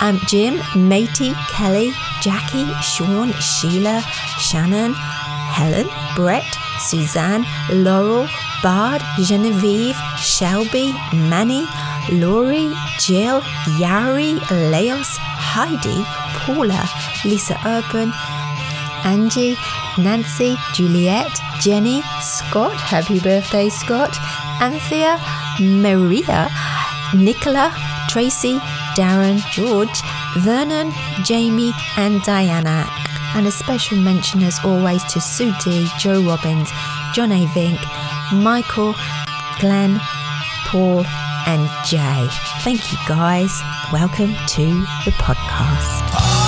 um, 0.00 0.18
Jim, 0.26 0.60
Matey, 0.76 1.32
Kelly, 1.50 1.92
Jackie, 2.20 2.66
Sean, 2.82 3.32
Sheila, 3.34 4.02
Shannon, 4.38 4.94
Helen, 4.94 5.88
Brett, 6.16 6.44
Suzanne, 6.80 7.44
Laurel, 7.70 8.28
Bard, 8.62 9.02
Genevieve, 9.22 9.96
Shelby, 10.18 10.92
Manny, 11.14 11.64
Laurie, 12.12 12.72
Jill, 12.98 13.40
Yari, 13.78 14.34
Leos, 14.70 15.16
Heidi, 15.18 16.02
Paula, 16.34 16.84
Lisa 17.24 17.56
Urban, 17.64 18.12
Angie, 19.04 19.56
Nancy, 19.98 20.56
Juliet, 20.74 21.30
Jenny, 21.60 22.02
Scott, 22.20 22.74
happy 22.74 23.20
birthday, 23.20 23.68
Scott, 23.68 24.16
Anthea, 24.60 25.18
Maria, 25.60 26.48
Nicola, 27.14 27.74
Tracy, 28.08 28.58
Darren, 28.96 29.38
George, 29.50 30.02
Vernon, 30.38 30.92
Jamie, 31.24 31.72
and 31.96 32.22
Diana. 32.22 32.86
And 33.34 33.46
a 33.46 33.50
special 33.50 33.98
mention, 33.98 34.42
as 34.42 34.58
always, 34.64 35.04
to 35.12 35.20
Sue 35.20 35.52
D, 35.62 35.88
Joe 35.98 36.22
Robbins, 36.22 36.70
John 37.14 37.32
A. 37.32 37.46
Vink, 37.46 37.80
Michael, 38.32 38.94
Glenn, 39.60 40.00
Paul, 40.66 41.04
and 41.46 41.68
Jay. 41.84 42.26
Thank 42.62 42.92
you, 42.92 42.98
guys. 43.06 43.52
Welcome 43.92 44.34
to 44.48 44.66
the 45.04 45.12
podcast. 45.18 46.39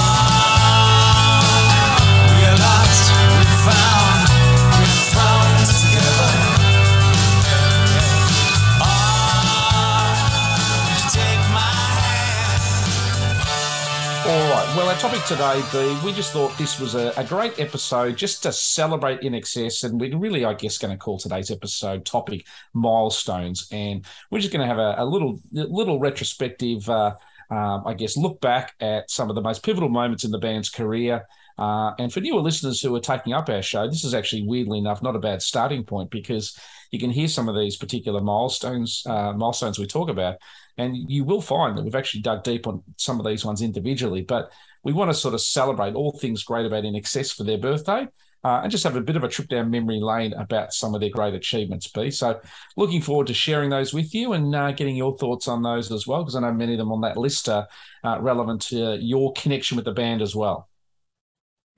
Topic 15.02 15.24
today, 15.24 15.60
B, 15.72 15.98
we 16.04 16.12
just 16.12 16.32
thought 16.32 16.56
this 16.56 16.78
was 16.78 16.94
a, 16.94 17.12
a, 17.16 17.24
great 17.24 17.58
episode 17.58 18.16
just 18.16 18.40
to 18.44 18.52
celebrate 18.52 19.20
INXS. 19.22 19.82
And 19.82 20.00
we're 20.00 20.16
really, 20.16 20.44
I 20.44 20.54
guess, 20.54 20.78
going 20.78 20.92
to 20.92 20.96
call 20.96 21.18
today's 21.18 21.50
episode 21.50 22.04
topic 22.04 22.46
milestones. 22.72 23.66
And 23.72 24.06
we're 24.30 24.38
just 24.38 24.52
going 24.52 24.60
to 24.60 24.66
have 24.68 24.78
a, 24.78 24.94
a 24.98 25.04
little 25.04 25.40
little 25.50 25.98
retrospective, 25.98 26.88
uh, 26.88 27.16
um, 27.50 27.82
I 27.84 27.94
guess, 27.94 28.16
look 28.16 28.40
back 28.40 28.76
at 28.78 29.10
some 29.10 29.28
of 29.28 29.34
the 29.34 29.42
most 29.42 29.64
pivotal 29.64 29.88
moments 29.88 30.22
in 30.22 30.30
the 30.30 30.38
band's 30.38 30.70
career. 30.70 31.26
Uh, 31.58 31.94
and 31.98 32.12
for 32.12 32.20
newer 32.20 32.40
listeners 32.40 32.80
who 32.80 32.94
are 32.94 33.00
taking 33.00 33.32
up 33.32 33.48
our 33.48 33.60
show, 33.60 33.88
this 33.88 34.04
is 34.04 34.14
actually 34.14 34.46
weirdly 34.46 34.78
enough 34.78 35.02
not 35.02 35.16
a 35.16 35.18
bad 35.18 35.42
starting 35.42 35.82
point 35.82 36.10
because 36.10 36.56
you 36.92 37.00
can 37.00 37.10
hear 37.10 37.26
some 37.26 37.48
of 37.48 37.56
these 37.56 37.76
particular 37.76 38.20
milestones 38.20 39.02
uh, 39.06 39.32
milestones 39.32 39.80
we 39.80 39.86
talk 39.86 40.08
about 40.08 40.36
and 40.78 41.10
you 41.10 41.24
will 41.24 41.40
find 41.40 41.76
that 41.76 41.82
we've 41.82 41.94
actually 41.94 42.22
dug 42.22 42.42
deep 42.42 42.66
on 42.66 42.82
some 42.96 43.20
of 43.20 43.26
these 43.26 43.44
ones 43.44 43.62
individually, 43.62 44.22
but 44.22 44.52
we 44.84 44.92
want 44.92 45.10
to 45.10 45.14
sort 45.14 45.34
of 45.34 45.40
celebrate 45.40 45.94
all 45.94 46.12
things 46.12 46.42
great 46.42 46.66
about 46.66 46.84
INXS 46.84 47.34
for 47.34 47.44
their 47.44 47.58
birthday. 47.58 48.06
Uh, 48.44 48.62
and 48.64 48.72
just 48.72 48.82
have 48.82 48.96
a 48.96 49.00
bit 49.00 49.14
of 49.14 49.22
a 49.22 49.28
trip 49.28 49.46
down 49.46 49.70
memory 49.70 50.00
lane 50.00 50.32
about 50.32 50.72
some 50.72 50.96
of 50.96 51.00
their 51.00 51.10
great 51.10 51.32
achievements, 51.32 51.86
B. 51.86 52.10
So, 52.10 52.40
looking 52.76 53.00
forward 53.00 53.28
to 53.28 53.34
sharing 53.34 53.70
those 53.70 53.94
with 53.94 54.12
you 54.12 54.32
and 54.32 54.52
uh, 54.52 54.72
getting 54.72 54.96
your 54.96 55.16
thoughts 55.16 55.46
on 55.46 55.62
those 55.62 55.92
as 55.92 56.08
well, 56.08 56.24
because 56.24 56.34
I 56.34 56.40
know 56.40 56.52
many 56.52 56.72
of 56.72 56.78
them 56.78 56.90
on 56.90 57.02
that 57.02 57.16
list 57.16 57.48
are 57.48 57.68
uh, 58.02 58.18
relevant 58.20 58.62
to 58.62 58.98
your 59.00 59.32
connection 59.34 59.76
with 59.76 59.84
the 59.84 59.92
band 59.92 60.22
as 60.22 60.34
well. 60.34 60.68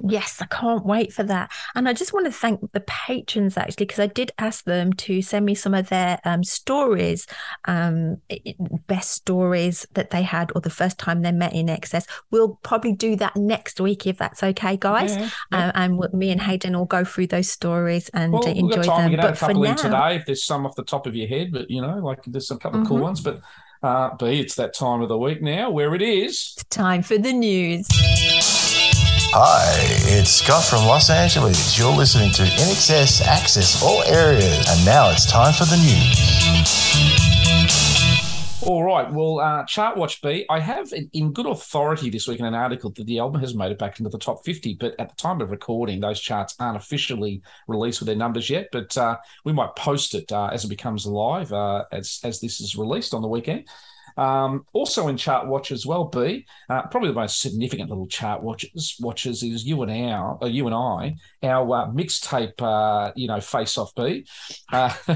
Yes, 0.02 0.42
I 0.42 0.46
can't 0.46 0.84
wait 0.84 1.12
for 1.12 1.22
that. 1.22 1.50
And 1.74 1.88
I 1.88 1.92
just 1.92 2.12
want 2.12 2.26
to 2.26 2.32
thank 2.32 2.60
the 2.72 2.80
patrons 2.80 3.56
actually, 3.56 3.86
because 3.86 4.00
I 4.00 4.08
did 4.08 4.32
ask 4.38 4.64
them 4.64 4.92
to 4.94 5.22
send 5.22 5.46
me 5.46 5.54
some 5.54 5.72
of 5.72 5.88
their 5.88 6.20
um, 6.24 6.42
stories, 6.42 7.26
um, 7.66 8.20
best 8.86 9.12
stories 9.12 9.86
that 9.94 10.10
they 10.10 10.22
had 10.22 10.50
or 10.54 10.60
the 10.60 10.68
first 10.68 10.98
time 10.98 11.22
they 11.22 11.32
met 11.32 11.52
INXS. 11.52 12.06
We'll 12.30 12.58
probably 12.62 12.92
do 12.92 13.14
that 13.16 13.36
next 13.36 13.80
week 13.80 14.06
if 14.06 14.18
that's 14.18 14.42
okay, 14.42 14.76
guys. 14.76 15.16
Yeah, 15.16 15.30
yeah. 15.52 15.68
Uh, 15.68 15.72
and 15.74 16.12
me 16.12 16.30
and 16.30 16.40
Hayden 16.40 16.76
will 16.76 16.86
go 16.86 17.04
through 17.04 17.28
those 17.28 17.48
stories 17.48 18.08
and 18.10 18.32
well, 18.32 18.42
enjoy 18.42 18.82
them. 18.82 19.10
We 19.10 19.16
can 19.16 19.20
add 19.20 19.34
a 19.34 19.36
couple 19.36 19.62
in 19.62 19.70
now, 19.70 19.76
today 19.76 20.16
if 20.16 20.26
there's 20.26 20.44
some 20.44 20.66
off 20.66 20.74
the 20.74 20.84
top 20.84 21.06
of 21.06 21.14
your 21.14 21.28
head, 21.28 21.52
but 21.52 21.70
you 21.70 21.80
know, 21.80 21.98
like 21.98 22.24
there's 22.26 22.50
a 22.50 22.56
couple 22.56 22.80
mm-hmm. 22.80 22.82
of 22.82 22.88
cool 22.88 22.96
mm-hmm. 22.96 23.04
ones. 23.04 23.20
But 23.20 23.40
uh, 23.82 24.16
B, 24.16 24.40
it's 24.40 24.56
that 24.56 24.74
time 24.74 25.02
of 25.02 25.08
the 25.08 25.18
week 25.18 25.40
now 25.40 25.70
where 25.70 25.94
it 25.94 26.02
is. 26.02 26.54
It's 26.56 26.64
time 26.64 27.02
for 27.02 27.16
the 27.16 27.32
news. 27.32 27.86
Hi, 29.36 29.74
it's 30.14 30.30
Scott 30.30 30.62
from 30.62 30.86
Los 30.86 31.10
Angeles. 31.10 31.76
You're 31.76 31.90
listening 31.90 32.30
to 32.34 32.42
INXS 32.44 33.20
Access 33.22 33.82
All 33.82 34.04
Areas, 34.04 34.64
and 34.70 34.86
now 34.86 35.10
it's 35.10 35.26
time 35.28 35.52
for 35.52 35.64
the 35.64 35.76
news. 35.76 36.22
All 38.62 38.84
right. 38.84 39.12
Well, 39.12 39.40
uh, 39.40 39.64
Chart 39.64 39.96
Watch 39.96 40.22
B, 40.22 40.46
I 40.48 40.60
have 40.60 40.92
in 41.12 41.32
good 41.32 41.46
authority 41.46 42.10
this 42.10 42.28
week 42.28 42.38
in 42.38 42.46
an 42.46 42.54
article 42.54 42.90
that 42.90 43.06
the 43.06 43.18
album 43.18 43.40
has 43.40 43.56
made 43.56 43.72
it 43.72 43.78
back 43.80 43.98
into 43.98 44.08
the 44.08 44.20
top 44.20 44.44
50, 44.44 44.74
but 44.74 44.94
at 45.00 45.08
the 45.08 45.16
time 45.16 45.40
of 45.40 45.50
recording, 45.50 45.98
those 45.98 46.20
charts 46.20 46.54
aren't 46.60 46.76
officially 46.76 47.42
released 47.66 47.98
with 47.98 48.06
their 48.06 48.14
numbers 48.14 48.48
yet. 48.48 48.68
But 48.70 48.96
uh, 48.96 49.16
we 49.44 49.52
might 49.52 49.74
post 49.74 50.14
it 50.14 50.30
uh, 50.30 50.50
as 50.52 50.64
it 50.64 50.68
becomes 50.68 51.06
live 51.06 51.52
uh, 51.52 51.86
as, 51.90 52.20
as 52.22 52.40
this 52.40 52.60
is 52.60 52.76
released 52.76 53.12
on 53.12 53.20
the 53.20 53.26
weekend. 53.26 53.64
Um, 54.16 54.64
also 54.72 55.08
in 55.08 55.16
chart 55.16 55.48
watch 55.48 55.72
as 55.72 55.86
well, 55.86 56.04
B, 56.04 56.46
uh, 56.68 56.82
probably 56.82 57.08
the 57.08 57.14
most 57.14 57.40
significant 57.40 57.88
little 57.88 58.06
chart 58.06 58.42
watches 58.42 58.96
watches 59.00 59.42
is 59.42 59.64
you 59.64 59.82
and 59.82 59.90
our, 59.90 60.38
uh, 60.42 60.46
you 60.46 60.66
and 60.66 60.74
I, 60.74 61.16
our 61.42 61.74
uh, 61.74 61.86
mixtape, 61.88 62.60
uh, 62.60 63.12
you 63.16 63.26
know, 63.26 63.40
face 63.40 63.76
off 63.76 63.94
B. 63.94 64.26
Uh, 64.72 64.88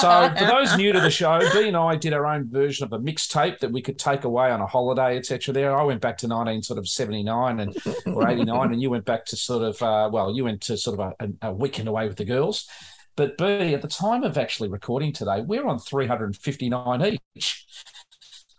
so 0.00 0.34
for 0.36 0.44
those 0.44 0.76
new 0.76 0.92
to 0.92 1.00
the 1.00 1.10
show, 1.10 1.40
B 1.52 1.68
and 1.68 1.76
I 1.76 1.96
did 1.96 2.12
our 2.12 2.26
own 2.26 2.48
version 2.50 2.84
of 2.84 2.92
a 2.92 2.98
mixtape 2.98 3.58
that 3.58 3.72
we 3.72 3.82
could 3.82 3.98
take 3.98 4.24
away 4.24 4.50
on 4.50 4.60
a 4.60 4.66
holiday, 4.66 5.16
etc. 5.16 5.52
There, 5.52 5.76
I 5.76 5.82
went 5.82 6.00
back 6.00 6.18
to 6.18 6.28
nineteen 6.28 6.62
sort 6.62 6.78
of 6.78 6.88
seventy 6.88 7.22
nine 7.22 7.60
and 7.60 7.76
or 8.06 8.28
eighty 8.28 8.44
nine, 8.44 8.72
and 8.72 8.80
you 8.80 8.90
went 8.90 9.04
back 9.04 9.24
to 9.26 9.36
sort 9.36 9.62
of 9.62 9.82
uh, 9.82 10.08
well, 10.12 10.34
you 10.34 10.44
went 10.44 10.60
to 10.62 10.76
sort 10.76 11.00
of 11.00 11.14
a, 11.20 11.48
a 11.48 11.52
weekend 11.52 11.88
away 11.88 12.06
with 12.06 12.16
the 12.16 12.24
girls. 12.24 12.68
But 13.18 13.36
B, 13.36 13.74
at 13.74 13.82
the 13.82 13.88
time 13.88 14.22
of 14.22 14.38
actually 14.38 14.68
recording 14.68 15.12
today, 15.12 15.40
we're 15.40 15.66
on 15.66 15.80
359 15.80 17.18
each. 17.34 17.66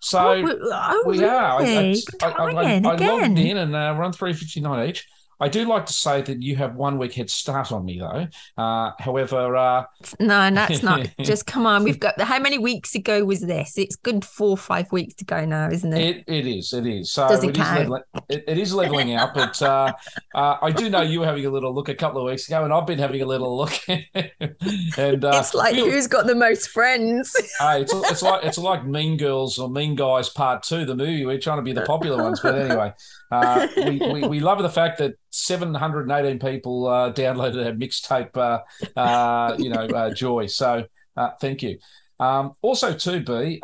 So 0.02 0.20
oh, 0.20 0.70
oh, 0.74 1.04
we 1.06 1.20
really? 1.20 1.30
are. 1.30 1.62
I, 1.62 1.96
I, 2.22 2.28
I, 2.28 2.30
I, 2.30 2.82
I 2.84 2.96
logged 2.96 3.40
in 3.40 3.58
and 3.58 3.74
uh, 3.74 3.96
we're 3.98 4.04
on 4.04 4.12
359 4.12 4.90
each. 4.90 5.08
I 5.40 5.48
do 5.48 5.66
like 5.66 5.86
to 5.86 5.94
say 5.94 6.22
that 6.22 6.42
you 6.42 6.58
have 6.58 6.76
one 6.76 6.98
week 6.98 7.14
head 7.14 7.30
start 7.30 7.72
on 7.72 7.86
me, 7.86 8.00
though. 8.00 8.28
Uh, 8.62 8.92
however, 9.00 9.56
uh... 9.56 9.86
no, 10.20 10.52
that's 10.52 10.84
not. 10.84 11.10
Just 11.22 11.46
come 11.46 11.66
on. 11.66 11.84
We've 11.84 12.00
got 12.00 12.20
how 12.20 12.40
many 12.40 12.58
weeks 12.58 12.94
ago 12.94 13.24
was 13.24 13.42
this? 13.42 13.78
It's 13.78 13.96
good 13.96 14.26
four 14.26 14.50
or 14.50 14.58
five 14.58 14.92
weeks 14.92 15.14
to 15.16 15.26
go 15.26 15.46
now, 15.46 15.70
isn't 15.70 15.94
it? 15.94 16.18
It, 16.18 16.24
it 16.28 16.48
is. 16.48 16.74
It 16.74 16.86
is. 16.86 17.12
So 17.12 17.28
Does 17.28 17.44
it, 17.44 17.52
it 17.52 17.56
count? 17.56 17.70
Is 17.70 17.78
leveling, 17.80 18.04
it, 18.28 18.44
it 18.48 18.58
is 18.58 18.74
leveling 18.74 19.14
out, 19.16 19.34
but 19.34 19.62
uh, 19.62 19.94
uh, 20.36 20.58
I 20.62 20.72
do 20.72 20.90
know 20.90 21.02
you 21.02 21.22
were 21.22 21.26
having 21.26 21.46
a 21.46 21.50
little 21.50 21.74
look 21.74 21.88
a 21.88 21.96
couple 21.96 22.20
of 22.20 22.26
weeks 22.26 22.48
ago, 22.48 22.66
and 22.66 22.74
I've 22.74 22.86
been 22.86 23.00
having 23.00 23.22
a 23.22 23.26
little 23.26 23.58
look. 23.58 23.72
and 23.88 25.26
uh, 25.26 25.32
it's 25.36 25.54
like 25.54 25.76
who's 25.76 26.08
got 26.08 26.28
the 26.28 26.36
most 26.36 26.70
friends? 26.70 27.34
hey, 27.60 27.82
it's, 27.82 27.94
it's 27.94 28.22
like 28.22 28.44
it's 28.44 28.58
like 28.58 28.86
Mean 28.86 29.16
Girls 29.16 29.58
or 29.58 29.70
Mean 29.70 29.96
Guys 29.96 30.28
Part 30.28 30.64
Two, 30.64 30.86
the 30.86 30.96
movie. 30.96 31.26
We're 31.26 31.40
trying 31.40 31.60
to 31.60 31.64
be 31.64 31.72
the 31.72 31.84
popular 31.84 32.22
ones, 32.22 32.42
but 32.42 32.56
anyway. 32.56 32.94
Uh, 33.32 33.68
we, 33.78 34.00
we, 34.00 34.28
we, 34.28 34.40
love 34.40 34.60
the 34.60 34.70
fact 34.70 34.98
that 34.98 35.14
718 35.32 36.40
people 36.40 36.88
uh, 36.88 37.12
downloaded 37.14 37.66
our 37.66 37.74
mixtape, 37.74 38.36
uh, 38.38 38.60
uh, 39.00 39.56
you 39.58 39.70
know, 39.70 39.86
uh, 39.86 40.14
Joy. 40.14 40.48
So 40.48 40.86
uh, 41.16 41.30
thank 41.42 41.64
you. 41.64 41.78
Um, 42.20 42.52
also, 42.62 42.94
too, 42.94 43.22
B, 43.22 43.62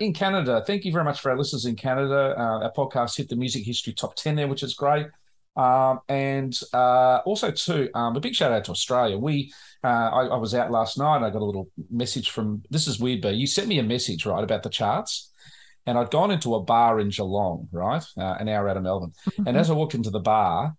in 0.00 0.12
Canada, 0.14 0.64
thank 0.66 0.84
you 0.84 0.92
very 0.92 1.04
much 1.04 1.20
for 1.20 1.30
our 1.30 1.38
listeners 1.38 1.64
in 1.64 1.76
Canada. 1.76 2.34
our 2.36 2.72
podcast 2.72 3.16
hit 3.16 3.28
the 3.28 3.36
music 3.36 3.64
history 3.64 3.92
top 3.92 4.16
10 4.16 4.34
there, 4.34 4.48
which 4.48 4.62
is 4.62 4.74
great. 4.74 5.06
Um, 5.56 6.00
and 6.08 6.58
also, 6.72 7.52
too, 7.52 7.88
um, 7.94 8.16
a 8.16 8.20
big 8.20 8.34
shout 8.34 8.50
out 8.50 8.64
to 8.64 8.72
Australia. 8.72 9.16
We, 9.16 9.52
I, 9.84 10.08
I, 10.08 10.36
was 10.36 10.54
out 10.54 10.72
last 10.72 10.98
night. 10.98 11.24
I 11.24 11.30
got 11.30 11.42
a 11.42 11.44
little 11.44 11.70
message 11.88 12.30
from. 12.30 12.64
This 12.70 12.88
is 12.88 12.98
weird, 12.98 13.20
but 13.20 13.34
You 13.34 13.46
sent 13.46 13.68
me 13.68 13.78
a 13.78 13.84
message 13.84 14.26
right 14.26 14.42
about 14.42 14.64
the 14.64 14.70
charts, 14.70 15.30
and 15.86 15.98
I'd 15.98 16.10
gone 16.10 16.30
into 16.30 16.54
a 16.54 16.62
bar 16.62 16.98
in 16.98 17.10
Geelong, 17.10 17.68
right, 17.70 18.02
uh, 18.16 18.36
an 18.40 18.48
hour 18.48 18.68
out 18.68 18.76
of 18.76 18.82
Melbourne. 18.82 19.12
And 19.46 19.56
as 19.56 19.70
I 19.70 19.74
walked 19.74 19.94
into 19.94 20.10
the 20.10 20.20
bar, 20.20 20.74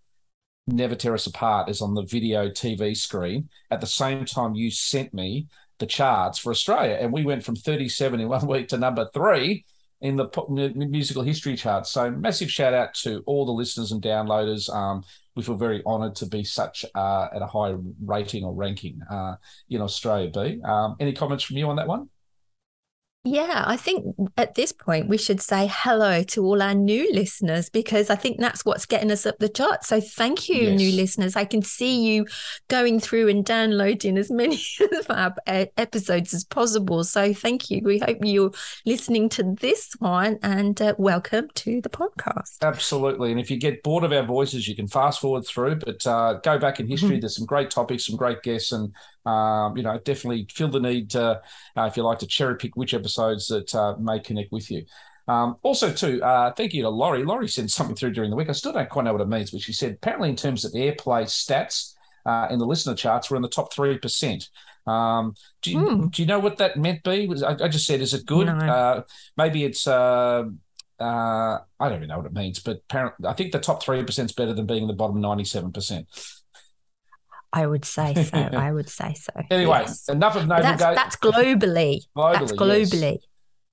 Never 0.67 0.95
Tear 0.95 1.13
Us 1.13 1.27
Apart 1.27 1.69
is 1.69 1.81
on 1.81 1.93
the 1.93 2.01
video 2.03 2.49
TV 2.49 2.97
screen 2.97 3.49
at 3.69 3.81
the 3.81 3.87
same 3.87 4.25
time 4.25 4.55
you 4.55 4.71
sent 4.71 5.13
me 5.13 5.47
the 5.77 5.85
charts 5.85 6.39
for 6.39 6.51
Australia. 6.51 6.97
And 6.99 7.13
we 7.13 7.23
went 7.23 7.43
from 7.43 7.55
37 7.55 8.19
in 8.19 8.27
one 8.27 8.47
week 8.47 8.69
to 8.69 8.77
number 8.77 9.07
three 9.13 9.65
in 10.01 10.15
the 10.15 10.87
musical 10.89 11.21
history 11.21 11.55
charts. 11.55 11.91
So 11.91 12.09
massive 12.09 12.51
shout 12.51 12.73
out 12.73 12.95
to 12.95 13.23
all 13.27 13.45
the 13.45 13.51
listeners 13.51 13.91
and 13.91 14.01
downloaders. 14.01 14.73
Um, 14.73 15.03
we 15.35 15.43
feel 15.43 15.55
very 15.55 15.83
honoured 15.85 16.15
to 16.15 16.25
be 16.25 16.43
such 16.43 16.83
uh, 16.95 17.27
at 17.33 17.41
a 17.41 17.47
high 17.47 17.75
rating 18.03 18.43
or 18.43 18.53
ranking 18.53 19.01
uh, 19.09 19.35
in 19.69 19.81
Australia. 19.81 20.31
B. 20.31 20.61
Um, 20.63 20.95
any 20.99 21.13
comments 21.13 21.43
from 21.43 21.57
you 21.57 21.69
on 21.69 21.75
that 21.75 21.87
one? 21.87 22.09
Yeah, 23.27 23.63
I 23.65 23.75
think 23.75 24.15
at 24.37 24.53
this 24.53 24.71
point 24.71 25.07
we 25.09 25.17
should 25.17 25.41
say 25.41 25.67
hello 25.71 26.21
to 26.21 26.45
all 26.45 26.61
our 26.61 26.75
new 26.75 27.11
listeners 27.11 27.71
because 27.71 28.11
I 28.11 28.15
think 28.15 28.39
that's 28.39 28.63
what's 28.63 28.85
getting 28.85 29.09
us 29.09 29.25
up 29.25 29.39
the 29.39 29.49
chart. 29.49 29.83
So 29.83 29.99
thank 29.99 30.47
you, 30.47 30.69
yes. 30.69 30.79
new 30.79 30.91
listeners. 30.91 31.35
I 31.35 31.45
can 31.45 31.63
see 31.63 32.03
you 32.03 32.27
going 32.67 32.99
through 32.99 33.29
and 33.29 33.43
downloading 33.43 34.19
as 34.19 34.29
many 34.29 34.61
of 34.99 35.09
our 35.09 35.33
episodes 35.75 36.35
as 36.35 36.43
possible. 36.43 37.03
So 37.03 37.33
thank 37.33 37.71
you. 37.71 37.81
We 37.83 37.97
hope 37.97 38.19
you're 38.21 38.51
listening 38.85 39.29
to 39.29 39.55
this 39.59 39.93
one 39.97 40.37
and 40.43 40.79
uh, 40.79 40.93
welcome 40.99 41.47
to 41.55 41.81
the 41.81 41.89
podcast. 41.89 42.61
Absolutely. 42.61 43.31
And 43.31 43.39
if 43.39 43.49
you 43.49 43.57
get 43.57 43.81
bored 43.81 44.03
of 44.03 44.11
our 44.11 44.23
voices, 44.23 44.67
you 44.67 44.75
can 44.75 44.87
fast 44.87 45.19
forward 45.19 45.47
through, 45.47 45.77
but 45.77 46.05
uh, 46.05 46.33
go 46.43 46.59
back 46.59 46.79
in 46.79 46.87
history. 46.87 47.09
Mm-hmm. 47.09 47.19
There's 47.21 47.37
some 47.37 47.47
great 47.47 47.71
topics, 47.71 48.05
some 48.05 48.17
great 48.17 48.43
guests, 48.43 48.71
and 48.71 48.93
um, 49.25 49.75
you 49.75 49.83
know, 49.83 49.97
definitely 49.99 50.47
feel 50.51 50.67
the 50.67 50.79
need 50.79 51.11
to, 51.11 51.41
uh, 51.75 51.85
if 51.85 51.97
you 51.97 52.03
like, 52.03 52.19
to 52.19 52.27
cherry 52.27 52.57
pick 52.57 52.75
which 52.75 52.93
episodes 52.93 53.47
that 53.47 53.73
uh, 53.73 53.95
may 53.97 54.19
connect 54.19 54.51
with 54.51 54.69
you. 54.69 54.85
Um, 55.27 55.57
also, 55.63 55.91
too, 55.91 56.23
uh, 56.23 56.51
thank 56.51 56.73
you 56.73 56.83
to 56.83 56.89
Laurie. 56.89 57.23
Laurie 57.23 57.47
sent 57.47 57.71
something 57.71 57.95
through 57.95 58.11
during 58.11 58.29
the 58.29 58.35
week. 58.35 58.49
I 58.49 58.51
still 58.51 58.73
don't 58.73 58.89
quite 58.89 59.05
know 59.05 59.13
what 59.13 59.21
it 59.21 59.27
means, 59.27 59.51
but 59.51 59.61
she 59.61 59.73
said 59.73 59.93
apparently 59.93 60.29
in 60.29 60.35
terms 60.35 60.65
of 60.65 60.73
airplay 60.73 61.23
stats 61.25 61.95
uh, 62.25 62.47
in 62.51 62.59
the 62.59 62.65
listener 62.65 62.93
charts, 62.93 63.31
we're 63.31 63.37
in 63.37 63.41
the 63.41 63.49
top 63.49 63.73
three 63.73 63.97
percent. 63.97 64.49
Um, 64.85 65.33
do, 65.63 65.71
you, 65.71 65.79
hmm. 65.79 66.07
do 66.09 66.21
you 66.21 66.27
know 66.27 66.37
what 66.37 66.57
that 66.57 66.77
meant? 66.77 67.03
Be 67.03 67.27
I, 67.43 67.55
I 67.65 67.67
just 67.67 67.87
said, 67.87 68.01
is 68.01 68.13
it 68.13 68.27
good? 68.27 68.45
No. 68.45 68.53
Uh, 68.53 69.01
maybe 69.35 69.63
it's. 69.63 69.87
Uh, 69.87 70.43
uh, 70.99 71.57
I 71.79 71.89
don't 71.89 71.95
even 71.95 72.07
know 72.07 72.17
what 72.17 72.27
it 72.27 72.33
means, 72.33 72.59
but 72.59 72.83
apparently, 72.87 73.27
I 73.27 73.33
think 73.33 73.51
the 73.51 73.59
top 73.59 73.81
three 73.81 74.03
percent 74.03 74.29
is 74.29 74.35
better 74.35 74.53
than 74.53 74.67
being 74.67 74.83
in 74.83 74.87
the 74.87 74.93
bottom 74.93 75.19
ninety-seven 75.19 75.71
percent. 75.71 76.07
I 77.55 77.65
would 77.65 77.85
say 77.85 78.13
so. 78.13 78.37
I 78.53 78.71
would 78.71 78.89
say 78.89 79.13
so. 79.13 79.31
Anyway, 79.49 79.79
yes. 79.79 80.09
enough 80.09 80.35
of 80.35 80.45
navel 80.45 80.63
that's, 80.63 80.81
that's 80.83 81.15
globally. 81.15 82.01
globally. 82.15 82.33
That's 82.33 82.51
globally. 82.51 83.19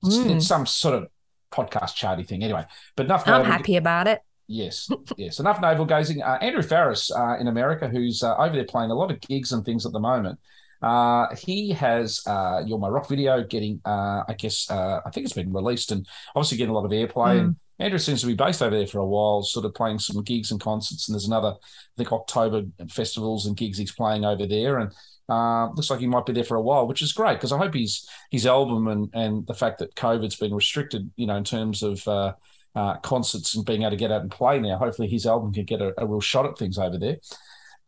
Yes. 0.03 0.17
Mm. 0.17 0.37
It's 0.37 0.47
some 0.47 0.67
sort 0.67 0.95
of 0.95 1.09
podcast 1.53 1.97
charty 1.97 2.27
thing. 2.27 2.45
Anyway, 2.45 2.65
but 2.97 3.07
enough. 3.07 3.27
I'm 3.27 3.45
happy 3.45 3.77
about 3.77 4.07
it. 4.07 4.21
Yes, 4.47 4.89
yes. 5.17 5.41
Enough 5.41 5.61
navel 5.61 5.85
gazing. 5.85 6.23
Uh, 6.23 6.39
Andrew 6.41 6.63
Farriss 6.63 7.11
uh, 7.11 7.41
in 7.41 7.49
America, 7.49 7.89
who's 7.89 8.23
uh, 8.23 8.37
over 8.37 8.55
there 8.55 8.65
playing 8.65 8.93
a 8.93 8.95
lot 8.95 9.11
of 9.11 9.21
gigs 9.21 9.51
and 9.53 9.65
things 9.65 9.85
at 9.85 9.93
the 9.93 10.01
moment. 10.01 10.39
Uh, 10.81 11.35
he 11.37 11.71
has 11.71 12.23
uh, 12.27 12.63
You're 12.65 12.79
My 12.79 12.89
Rock 12.89 13.09
video 13.09 13.45
getting, 13.45 13.81
uh, 13.85 14.25
I 14.29 14.35
guess, 14.37 14.69
uh, 14.69 15.01
I 15.07 15.11
think 15.11 15.25
it's 15.25 15.35
been 15.35 15.53
released 15.53 15.93
and 15.93 16.07
obviously 16.35 16.59
getting 16.59 16.75
a 16.75 16.79
lot 16.79 16.85
of 16.85 16.91
airplay. 16.91 17.37
Mm. 17.37 17.41
And 17.41 17.57
Andrew 17.79 17.99
seems 17.99 18.21
to 18.21 18.27
be 18.27 18.35
based 18.35 18.63
over 18.63 18.77
there 18.77 18.87
for 18.87 18.99
a 18.99 19.07
while, 19.07 19.43
sort 19.43 19.65
of 19.65 19.75
playing 19.75 19.99
some 19.99 20.23
gigs 20.23 20.51
and 20.51 20.61
concerts. 20.61 21.09
And 21.09 21.15
there's 21.15 21.27
another, 21.27 21.55
I 21.55 21.95
think, 21.97 22.13
October 22.13 22.63
festivals 22.89 23.47
and 23.47 23.57
gigs 23.57 23.79
he's 23.79 23.93
playing 23.93 24.25
over 24.25 24.47
there. 24.47 24.79
And 24.79 24.93
uh, 25.29 25.69
looks 25.75 25.91
like 25.91 26.01
he 26.01 26.07
might 26.07 26.27
be 26.27 26.33
there 26.33 26.45
for 26.45 26.57
a 26.57 26.63
while, 26.63 26.87
which 26.87 27.03
is 27.03 27.13
great 27.13 27.35
because 27.35 27.53
I 27.53 27.59
hope 27.59 27.75
his 27.75 28.09
his 28.31 28.47
album 28.47 28.89
and 28.89 29.09
and 29.15 29.47
the 29.47 29.55
fact 29.55 29.79
that 29.79 29.95
COVID's 29.95 30.37
been 30.37 30.55
restricted, 30.55 31.11
you 31.17 31.27
know, 31.27 31.37
in 31.37 31.45
terms 31.45 31.83
of 31.83 32.07
uh, 32.07 32.35
uh, 32.75 32.97
concerts 32.99 33.55
and 33.55 33.65
being 33.65 33.83
able 33.83 33.91
to 33.91 33.97
get 33.97 34.13
out 34.13 34.23
and 34.23 34.31
play 34.31 34.59
now. 34.59 34.79
Hopefully, 34.79 35.09
his 35.09 35.27
album 35.27 35.53
can 35.53 35.65
get 35.65 35.81
a, 35.81 35.93
a 35.99 36.07
real 36.07 36.21
shot 36.21 36.47
at 36.47 36.59
things 36.59 36.79
over 36.79 36.99
there. 36.99 37.17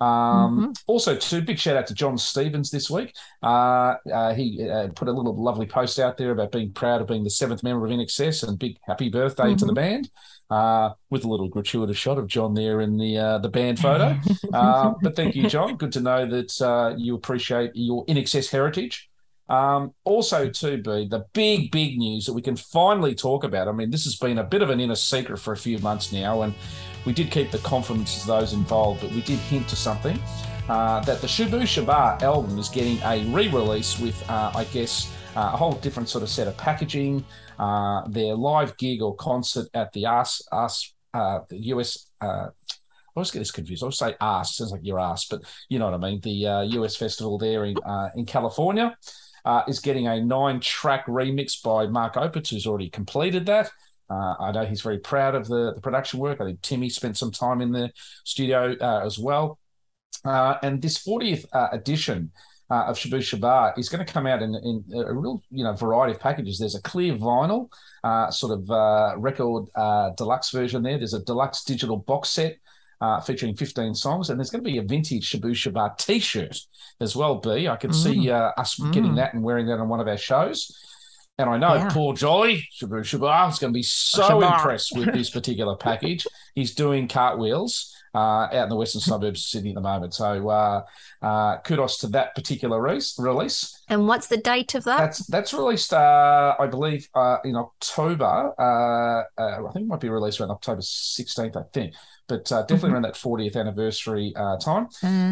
Um, 0.00 0.08
mm-hmm. 0.08 0.70
Also, 0.86 1.16
too, 1.16 1.42
big 1.42 1.58
shout 1.58 1.76
out 1.76 1.86
to 1.86 1.94
Jon 1.94 2.18
Stevens 2.18 2.70
this 2.70 2.90
week. 2.90 3.14
Uh, 3.42 3.94
uh, 4.12 4.34
he 4.34 4.68
uh, 4.68 4.88
put 4.88 5.08
a 5.08 5.12
little 5.12 5.40
lovely 5.40 5.66
post 5.66 5.98
out 5.98 6.16
there 6.16 6.32
about 6.32 6.52
being 6.52 6.72
proud 6.72 7.00
of 7.00 7.08
being 7.08 7.24
the 7.24 7.30
seventh 7.30 7.62
member 7.62 7.86
of 7.86 7.92
INXS 7.92 8.46
and 8.46 8.58
big 8.58 8.76
happy 8.86 9.08
birthday 9.08 9.44
mm-hmm. 9.44 9.56
to 9.56 9.64
the 9.64 9.72
mm-hmm. 9.72 9.74
band. 9.74 10.10
Uh, 10.50 10.92
with 11.08 11.24
a 11.24 11.28
little 11.28 11.48
gratuitous 11.48 11.96
shot 11.96 12.18
of 12.18 12.28
Jon 12.28 12.52
there 12.52 12.82
in 12.82 12.98
the 12.98 13.16
uh, 13.16 13.38
the 13.38 13.48
band 13.48 13.78
photo. 13.78 14.16
Uh, 14.52 14.92
but 15.02 15.16
thank 15.16 15.34
you, 15.34 15.48
Jon. 15.48 15.74
Good 15.76 15.90
to 15.92 16.00
know 16.00 16.26
that 16.26 16.94
you 16.98 17.16
appreciate 17.16 17.72
your 17.74 18.04
INXS 18.06 18.50
heritage. 18.50 19.10
Um, 19.48 19.92
also, 20.04 20.48
to 20.48 20.78
be 20.78 21.06
the 21.06 21.26
big, 21.34 21.70
big 21.70 21.98
news 21.98 22.24
that 22.26 22.32
we 22.32 22.42
can 22.42 22.56
finally 22.56 23.14
talk 23.14 23.44
about. 23.44 23.68
I 23.68 23.72
mean, 23.72 23.90
this 23.90 24.04
has 24.04 24.16
been 24.16 24.38
a 24.38 24.44
bit 24.44 24.62
of 24.62 24.70
an 24.70 24.80
inner 24.80 24.94
secret 24.94 25.38
for 25.38 25.52
a 25.52 25.56
few 25.56 25.78
months 25.78 26.12
now, 26.12 26.42
and 26.42 26.54
we 27.04 27.12
did 27.12 27.30
keep 27.30 27.50
the 27.50 27.58
confidence 27.58 28.22
of 28.22 28.26
those 28.26 28.52
involved, 28.54 29.02
but 29.02 29.10
we 29.10 29.20
did 29.20 29.38
hint 29.38 29.68
to 29.68 29.76
something 29.76 30.18
uh, 30.68 31.00
that 31.00 31.20
the 31.20 31.26
Shabooh 31.26 31.62
Shoobah 31.62 32.22
album 32.22 32.58
is 32.58 32.68
getting 32.68 32.98
a 33.02 33.24
re-release 33.34 33.98
with, 33.98 34.18
uh, 34.30 34.52
I 34.54 34.64
guess, 34.64 35.12
uh, 35.36 35.50
a 35.52 35.56
whole 35.56 35.72
different 35.72 36.08
sort 36.08 36.22
of 36.22 36.30
set 36.30 36.48
of 36.48 36.56
packaging. 36.56 37.24
Uh, 37.58 38.06
their 38.08 38.34
live 38.34 38.76
gig 38.78 39.02
or 39.02 39.14
concert 39.16 39.68
at 39.74 39.92
the 39.92 40.06
Us 40.06 40.42
Us 40.50 40.94
uh, 41.12 41.40
the 41.48 41.58
US. 41.66 42.10
Uh, 42.20 42.48
I 42.48 43.20
always 43.20 43.30
get 43.30 43.38
this 43.38 43.52
confused. 43.52 43.82
I 43.82 43.84
always 43.84 43.98
say 43.98 44.16
ass, 44.20 44.56
sounds 44.56 44.72
like 44.72 44.80
your 44.82 44.98
ass, 44.98 45.26
but 45.26 45.42
you 45.68 45.78
know 45.78 45.84
what 45.84 45.94
I 45.94 45.98
mean. 45.98 46.20
The 46.20 46.66
US 46.80 46.96
festival 46.96 47.38
there 47.38 47.64
in 47.64 47.76
in 48.16 48.24
California 48.24 48.96
uh, 49.44 49.62
is 49.68 49.80
getting 49.80 50.06
a 50.06 50.22
nine 50.22 50.60
track 50.60 51.06
remix 51.06 51.62
by 51.62 51.86
Mark 51.86 52.14
Opitz, 52.14 52.50
who's 52.50 52.66
already 52.66 52.88
completed 52.88 53.46
that. 53.46 53.70
Uh, 54.10 54.34
I 54.38 54.52
know 54.52 54.64
he's 54.64 54.82
very 54.82 54.98
proud 54.98 55.34
of 55.34 55.48
the, 55.48 55.72
the 55.74 55.80
production 55.80 56.20
work. 56.20 56.40
I 56.40 56.46
think 56.46 56.62
Timmy 56.62 56.88
spent 56.88 57.16
some 57.16 57.30
time 57.30 57.60
in 57.60 57.72
the 57.72 57.90
studio 58.24 58.76
uh, 58.80 59.02
as 59.04 59.18
well. 59.18 59.58
Uh, 60.24 60.56
and 60.62 60.80
this 60.80 61.04
40th 61.04 61.46
uh, 61.52 61.68
edition 61.72 62.30
uh, 62.70 62.84
of 62.84 62.96
Shabooh 62.96 63.18
Shoobah 63.18 63.78
is 63.78 63.88
going 63.88 64.04
to 64.04 64.10
come 64.10 64.26
out 64.26 64.42
in, 64.42 64.54
in, 64.54 64.84
a 64.94 65.12
real 65.12 65.42
you 65.50 65.64
know 65.64 65.74
variety 65.74 66.14
of 66.14 66.20
packages. 66.20 66.58
There's 66.58 66.74
a 66.74 66.82
clear 66.82 67.14
vinyl 67.14 67.68
sort 68.32 68.58
of 68.58 69.20
record 69.22 69.66
deluxe 70.16 70.50
version 70.50 70.82
there. 70.82 70.96
There's 70.96 71.14
a 71.14 71.22
deluxe 71.22 71.62
digital 71.64 71.98
box 71.98 72.30
set. 72.30 72.56
Uh, 73.04 73.20
featuring 73.20 73.54
15 73.54 73.94
songs, 73.94 74.30
and 74.30 74.40
there's 74.40 74.48
going 74.48 74.64
to 74.64 74.70
be 74.70 74.78
a 74.78 74.82
vintage 74.82 75.30
Shabooh 75.30 75.50
Shoobah 75.50 75.98
T-shirt 75.98 76.58
as 77.02 77.14
well. 77.14 77.34
B, 77.34 77.68
I 77.68 77.76
could 77.76 77.90
mm. 77.90 78.02
see 78.02 78.30
uh, 78.30 78.52
us 78.56 78.76
mm. 78.76 78.90
getting 78.94 79.16
that 79.16 79.34
and 79.34 79.42
wearing 79.42 79.66
that 79.66 79.78
on 79.78 79.90
one 79.90 80.00
of 80.00 80.08
our 80.08 80.16
shows. 80.16 80.74
And 81.36 81.50
I 81.50 81.58
know 81.58 81.74
yeah. 81.74 81.90
Paul 81.90 82.14
Jolly 82.14 82.66
Shabooh 82.80 83.02
Shoobah 83.02 83.52
is 83.52 83.58
going 83.58 83.74
to 83.74 83.76
be 83.76 83.82
so 83.82 84.40
impressed 84.40 84.96
with 84.96 85.12
this 85.12 85.28
particular 85.38 85.76
package. 85.76 86.26
He's 86.54 86.74
doing 86.74 87.06
cartwheels 87.06 87.94
uh, 88.14 88.48
out 88.50 88.54
in 88.54 88.68
the 88.70 88.76
western 88.76 89.02
suburbs 89.02 89.40
of 89.40 89.44
Sydney 89.48 89.70
at 89.72 89.74
the 89.74 89.80
moment. 89.82 90.14
So 90.14 90.48
uh, 90.48 90.84
uh, 91.20 91.58
kudos 91.58 91.98
to 91.98 92.06
that 92.08 92.34
particular 92.34 92.80
release. 92.80 93.82
And 93.90 94.08
what's 94.08 94.28
the 94.28 94.38
date 94.38 94.74
of 94.74 94.84
that? 94.84 94.96
That's 94.96 95.26
that's 95.26 95.52
released, 95.52 95.92
uh, 95.92 96.54
I 96.58 96.66
believe, 96.68 97.06
uh, 97.14 97.36
in 97.44 97.54
October. 97.54 98.54
Uh, 98.58 99.24
I 99.36 99.72
think 99.74 99.84
it 99.84 99.88
might 99.88 100.00
be 100.00 100.08
released 100.08 100.40
around 100.40 100.52
October 100.52 100.80
16th, 100.80 101.54
I 101.54 101.64
think 101.74 101.92
but 102.26 102.50
uh, 102.52 102.62
definitely 102.62 102.88
mm-hmm. 102.88 102.94
around 102.94 103.02
that 103.02 103.14
40th 103.14 103.56
anniversary 103.56 104.32
uh, 104.36 104.56
time. 104.58 104.88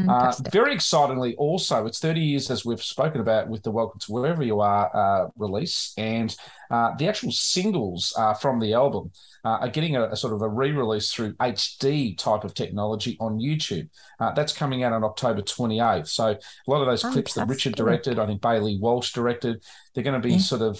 Uh, 0.08 0.34
very 0.50 0.74
excitingly, 0.74 1.34
also, 1.36 1.86
it's 1.86 1.98
30 1.98 2.20
years 2.20 2.50
as 2.50 2.64
we've 2.64 2.82
spoken 2.82 3.20
about 3.20 3.48
with 3.48 3.62
the 3.62 3.70
Welcome 3.70 4.00
to 4.00 4.12
Wherever 4.12 4.42
You 4.42 4.60
Are 4.60 4.94
uh, 4.94 5.28
release, 5.36 5.94
and 5.96 6.34
uh, 6.72 6.94
the 6.96 7.06
actual 7.06 7.30
singles 7.30 8.14
uh, 8.16 8.34
from 8.34 8.58
the 8.58 8.72
album 8.72 9.10
are 9.44 9.68
getting 9.68 9.96
a, 9.96 10.04
a, 10.04 10.16
sort 10.16 10.32
of 10.32 10.40
a 10.40 10.48
re-release 10.48 11.12
through 11.12 11.32
HD 11.34 12.16
type 12.16 12.44
of 12.44 12.54
technology 12.54 13.16
on 13.18 13.40
YouTube. 13.40 13.88
that's 14.36 14.52
coming 14.52 14.84
out 14.84 14.92
on 14.92 15.02
October 15.02 15.42
28th. 15.42 16.06
So 16.06 16.28
a 16.28 16.70
lot 16.70 16.80
of 16.80 16.86
those 16.86 17.04
oh, 17.04 17.10
clips 17.10 17.34
that 17.34 17.48
Richard 17.48 17.76
good. 17.76 17.84
directed, 17.84 18.18
I 18.20 18.26
think 18.26 18.40
Baillie 18.40 18.78
Walsh 18.78 19.12
directed, 19.12 19.64
they're 19.94 20.04
going 20.04 20.20
to 20.20 20.26
be 20.26 20.34
yeah. 20.34 20.38
sort 20.38 20.62
of 20.62 20.78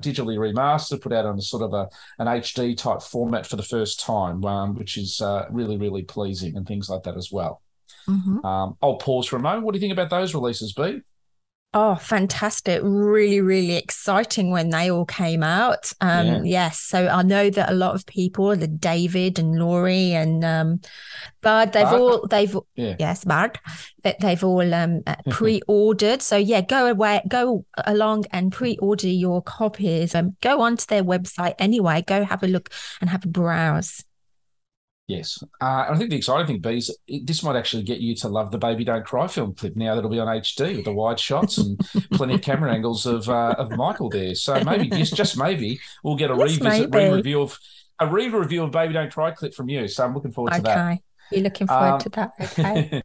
digitally 0.00 0.38
remastered, 0.38 1.02
put 1.02 1.12
out 1.12 1.26
on 1.26 1.38
a 1.38 1.42
sort 1.42 1.64
of 1.64 1.72
a 1.74 1.88
an 2.20 2.28
HD 2.28 2.76
type 2.76 3.02
format 3.02 3.46
for 3.46 3.56
the 3.56 3.64
first 3.64 3.98
time, 4.00 4.44
um, 4.44 4.74
which 4.76 4.96
is 4.96 5.20
uh, 5.20 5.46
really, 5.50 5.76
really 5.76 6.02
pleasing 6.02 6.56
and 6.56 6.66
things 6.66 6.88
like 6.88 7.02
that 7.02 7.16
as 7.16 7.32
well. 7.32 7.62
Mm-hmm. 8.08 8.44
Um, 8.44 8.76
I'll 8.82 8.96
pause 8.96 9.26
for 9.26 9.36
a 9.36 9.40
moment. 9.40 9.64
What 9.64 9.72
do 9.72 9.78
you 9.78 9.80
think 9.80 9.92
about 9.92 10.10
those 10.10 10.34
releases, 10.34 10.72
B? 10.72 11.00
Oh, 11.74 11.96
fantastic. 11.96 12.80
Really, 12.82 13.42
really 13.42 13.76
exciting 13.76 14.50
when 14.50 14.70
they 14.70 14.90
all 14.90 15.04
came 15.04 15.42
out. 15.42 15.92
Um, 16.00 16.26
yeah. 16.26 16.40
Yes. 16.44 16.80
So 16.80 17.08
I 17.08 17.22
know 17.22 17.50
that 17.50 17.68
a 17.68 17.74
lot 17.74 17.94
of 17.94 18.06
people, 18.06 18.56
the 18.56 18.66
David 18.66 19.38
and 19.38 19.58
Laurie 19.58 20.12
and 20.12 20.42
um, 20.44 20.80
Bud, 21.42 21.74
they've 21.74 21.84
Bud. 21.84 22.00
all, 22.00 22.26
they've, 22.26 22.56
yeah. 22.74 22.96
yes, 22.98 23.24
Bud, 23.24 23.58
that 24.02 24.18
they've 24.20 24.42
all 24.42 24.72
um, 24.72 25.02
uh, 25.06 25.16
pre 25.30 25.60
ordered. 25.68 26.22
so 26.22 26.38
yeah, 26.38 26.62
go 26.62 26.86
away, 26.86 27.20
go 27.28 27.66
along 27.84 28.24
and 28.32 28.50
pre 28.50 28.78
order 28.78 29.08
your 29.08 29.42
copies. 29.42 30.14
Um, 30.14 30.36
go 30.40 30.62
onto 30.62 30.86
their 30.86 31.04
website 31.04 31.54
anyway, 31.58 32.00
go 32.00 32.24
have 32.24 32.42
a 32.42 32.48
look 32.48 32.70
and 33.02 33.10
have 33.10 33.26
a 33.26 33.28
browse. 33.28 34.04
Yes. 35.08 35.42
Uh, 35.58 35.86
I 35.88 35.96
think 35.96 36.10
the 36.10 36.16
exciting 36.16 36.46
thing, 36.46 36.60
B, 36.60 36.76
is 36.76 36.96
this 37.24 37.42
might 37.42 37.56
actually 37.56 37.82
get 37.82 37.98
you 37.98 38.14
to 38.16 38.28
love 38.28 38.50
the 38.50 38.58
Baby 38.58 38.84
Don't 38.84 39.06
Cry 39.06 39.26
film 39.26 39.54
clip 39.54 39.74
now 39.74 39.94
that 39.94 40.00
it'll 40.00 40.10
be 40.10 40.18
on 40.18 40.28
HD 40.28 40.76
with 40.76 40.84
the 40.84 40.92
wide 40.92 41.18
shots 41.18 41.56
and 41.56 41.78
plenty 42.12 42.34
of 42.34 42.42
camera 42.42 42.70
angles 42.72 43.06
of 43.06 43.26
uh, 43.26 43.54
of 43.56 43.70
Michael 43.70 44.10
there. 44.10 44.34
So 44.34 44.62
maybe, 44.62 44.90
just, 44.90 45.16
just 45.16 45.38
maybe, 45.38 45.80
we'll 46.04 46.16
get 46.16 46.30
a 46.30 46.36
yes, 46.36 46.60
revisit, 46.60 46.94
re 46.94 47.10
review 47.10 47.40
of 47.40 47.58
a 47.98 48.06
re 48.06 48.28
review 48.28 48.62
of 48.64 48.70
Baby 48.70 48.92
Don't 48.92 49.10
Cry 49.10 49.30
clip 49.30 49.54
from 49.54 49.70
you. 49.70 49.88
So 49.88 50.04
I'm 50.04 50.12
looking 50.12 50.30
forward 50.30 50.50
to 50.50 50.58
okay. 50.58 50.64
that. 50.64 50.78
Okay. 50.78 51.02
You're 51.32 51.42
looking 51.42 51.66
forward 51.66 51.88
um, 51.88 52.00
to 52.00 52.08
that. 52.10 52.32
Okay. 52.40 53.02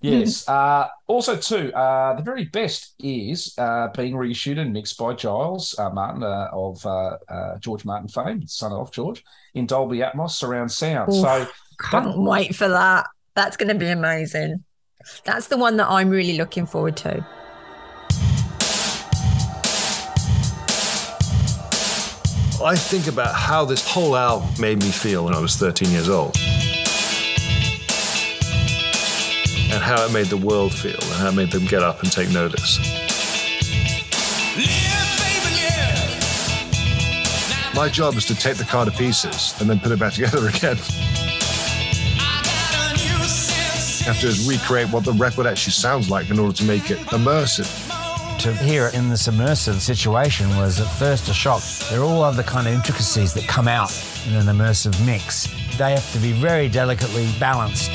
Yes. 0.00 0.46
uh, 0.48 0.86
also, 1.08 1.36
too, 1.36 1.72
uh, 1.72 2.14
the 2.16 2.22
very 2.22 2.44
best 2.44 2.94
is 2.98 3.54
uh, 3.56 3.88
being 3.96 4.14
reissued 4.14 4.58
and 4.58 4.74
mixed 4.74 4.98
by 4.98 5.14
Giles 5.14 5.74
uh, 5.78 5.88
Martin 5.88 6.22
uh, 6.22 6.48
of 6.52 6.84
uh, 6.84 7.16
George 7.60 7.86
Martin 7.86 8.08
fame, 8.08 8.46
son 8.46 8.72
of 8.72 8.92
George, 8.92 9.24
in 9.54 9.66
Dolby 9.66 9.98
Atmos 9.98 10.32
surround 10.32 10.70
sound. 10.70 11.10
Oof, 11.10 11.22
so 11.22 11.48
can't 11.80 12.04
that- 12.04 12.18
wait 12.18 12.54
for 12.54 12.68
that. 12.68 13.06
That's 13.34 13.56
going 13.56 13.68
to 13.70 13.74
be 13.74 13.88
amazing. 13.88 14.64
That's 15.24 15.46
the 15.48 15.56
one 15.56 15.78
that 15.78 15.88
I'm 15.88 16.10
really 16.10 16.36
looking 16.36 16.66
forward 16.66 16.96
to. 16.98 17.24
I 22.60 22.74
think 22.76 23.06
about 23.06 23.34
how 23.34 23.64
this 23.64 23.86
whole 23.88 24.16
album 24.16 24.48
made 24.58 24.82
me 24.82 24.90
feel 24.90 25.24
when 25.24 25.32
I 25.32 25.38
was 25.38 25.56
13 25.56 25.90
years 25.90 26.08
old. 26.08 26.36
And 29.70 29.82
how 29.82 30.04
it 30.04 30.12
made 30.12 30.26
the 30.26 30.36
world 30.36 30.72
feel 30.74 30.94
and 30.94 31.12
how 31.14 31.28
it 31.28 31.34
made 31.34 31.50
them 31.50 31.64
get 31.66 31.82
up 31.82 32.02
and 32.02 32.10
take 32.10 32.30
notice. 32.30 32.78
My 37.74 37.88
job 37.88 38.14
is 38.14 38.24
to 38.26 38.34
take 38.34 38.56
the 38.56 38.64
car 38.64 38.84
to 38.86 38.90
pieces 38.90 39.54
and 39.60 39.70
then 39.70 39.78
put 39.78 39.92
it 39.92 40.00
back 40.00 40.14
together 40.14 40.48
again. 40.48 40.76
You 43.98 44.14
have 44.14 44.20
to 44.20 44.48
recreate 44.48 44.90
what 44.90 45.04
the 45.04 45.12
record 45.12 45.46
actually 45.46 45.74
sounds 45.74 46.10
like 46.10 46.30
in 46.30 46.38
order 46.38 46.54
to 46.54 46.64
make 46.64 46.90
it 46.90 46.98
immersive. 47.08 47.68
To 48.40 48.54
hear 48.54 48.86
it 48.86 48.94
in 48.94 49.08
this 49.08 49.28
immersive 49.28 49.80
situation 49.80 50.48
was 50.56 50.80
at 50.80 50.86
first 50.86 51.28
a 51.28 51.34
shock. 51.34 51.62
There 51.90 52.00
are 52.00 52.04
all 52.04 52.22
other 52.22 52.42
kind 52.42 52.66
of 52.66 52.72
intricacies 52.72 53.34
that 53.34 53.46
come 53.46 53.68
out 53.68 53.92
in 54.26 54.34
an 54.34 54.46
immersive 54.46 55.04
mix. 55.04 55.46
They 55.76 55.92
have 55.92 56.12
to 56.12 56.18
be 56.18 56.32
very 56.32 56.68
delicately 56.68 57.28
balanced 57.38 57.90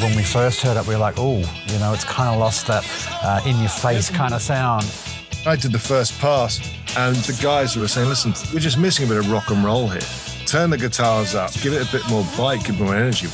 when 0.00 0.16
we 0.16 0.22
first 0.22 0.60
heard 0.60 0.76
it, 0.76 0.86
we 0.86 0.94
were 0.94 1.00
like, 1.00 1.14
oh, 1.16 1.38
you 1.66 1.78
know, 1.78 1.92
it's 1.92 2.04
kind 2.04 2.28
of 2.28 2.38
lost 2.38 2.66
that 2.66 2.84
uh, 3.22 3.40
in 3.46 3.58
your 3.60 3.68
face 3.68 4.10
kind 4.10 4.34
of 4.34 4.42
sound. 4.42 4.84
I 5.46 5.56
did 5.56 5.72
the 5.72 5.78
first 5.78 6.18
pass, 6.18 6.60
and 6.96 7.16
the 7.16 7.38
guys 7.42 7.76
were 7.76 7.88
saying, 7.88 8.08
listen, 8.08 8.32
we're 8.52 8.60
just 8.60 8.78
missing 8.78 9.06
a 9.06 9.08
bit 9.08 9.18
of 9.18 9.30
rock 9.30 9.50
and 9.50 9.64
roll 9.64 9.88
here. 9.88 10.00
Turn 10.46 10.70
the 10.70 10.78
guitars 10.78 11.34
up, 11.34 11.52
give 11.60 11.72
it 11.72 11.88
a 11.88 11.92
bit 11.92 12.08
more 12.08 12.24
bite, 12.36 12.64
give 12.64 12.80
it 12.80 12.82
more 12.82 12.94
energy. 12.94 13.28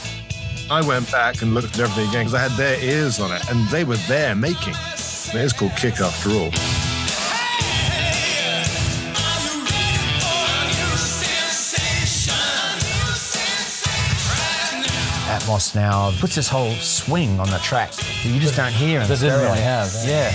I 0.70 0.86
went 0.86 1.10
back 1.10 1.42
and 1.42 1.54
looked 1.54 1.74
at 1.74 1.80
everything 1.80 2.08
again 2.08 2.24
because 2.24 2.34
I 2.34 2.40
had 2.40 2.52
their 2.52 2.82
ears 2.82 3.18
on 3.20 3.32
it, 3.32 3.48
and 3.50 3.68
they 3.68 3.84
were 3.84 3.96
there 4.08 4.34
making. 4.34 4.74
It 4.74 5.34
is 5.34 5.52
called 5.52 5.72
Kick 5.76 6.00
after 6.00 6.30
all. 6.30 6.81
Atmos 15.52 15.74
now 15.74 16.10
puts 16.18 16.34
this 16.34 16.48
whole 16.48 16.72
swing 16.76 17.38
on 17.38 17.48
the 17.50 17.58
track 17.58 17.92
that 17.92 18.24
you 18.24 18.40
just 18.40 18.56
don't 18.56 18.72
hear. 18.72 19.00
That 19.00 19.20
didn't 19.20 19.40
really 19.40 19.60
have. 19.60 19.88
Eh? 20.04 20.08
Yeah. 20.08 20.32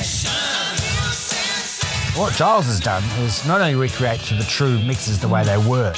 What 2.19 2.33
Giles 2.33 2.65
has 2.65 2.79
done 2.79 3.03
is 3.21 3.45
not 3.45 3.61
only 3.61 3.75
recreate 3.75 4.19
to 4.21 4.35
the 4.35 4.43
true 4.43 4.79
mixes 4.79 5.19
the 5.19 5.27
way 5.27 5.43
they 5.43 5.57
were, 5.57 5.93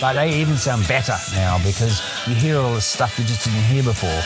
but 0.00 0.14
they 0.14 0.34
even 0.40 0.56
sound 0.56 0.86
better 0.88 1.14
now 1.34 1.58
because 1.64 2.00
you 2.26 2.34
hear 2.34 2.58
all 2.58 2.74
the 2.74 2.80
stuff 2.80 3.18
you 3.18 3.24
just 3.24 3.44
didn't 3.44 3.62
hear 3.64 3.82
before. 3.82 4.20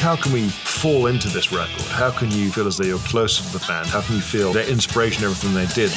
How 0.00 0.16
can 0.16 0.32
we 0.32 0.48
fall 0.48 1.06
into 1.06 1.28
this 1.28 1.50
record? 1.50 1.86
How 1.86 2.10
can 2.10 2.30
you 2.30 2.50
feel 2.50 2.66
as 2.66 2.76
though 2.76 2.84
you're 2.84 2.98
closer 2.98 3.42
to 3.42 3.58
the 3.58 3.64
band? 3.66 3.86
How 3.88 4.02
can 4.02 4.16
you 4.16 4.20
feel 4.20 4.52
their 4.52 4.68
inspiration, 4.68 5.24
everything 5.24 5.54
they 5.54 5.66
did? 5.66 5.92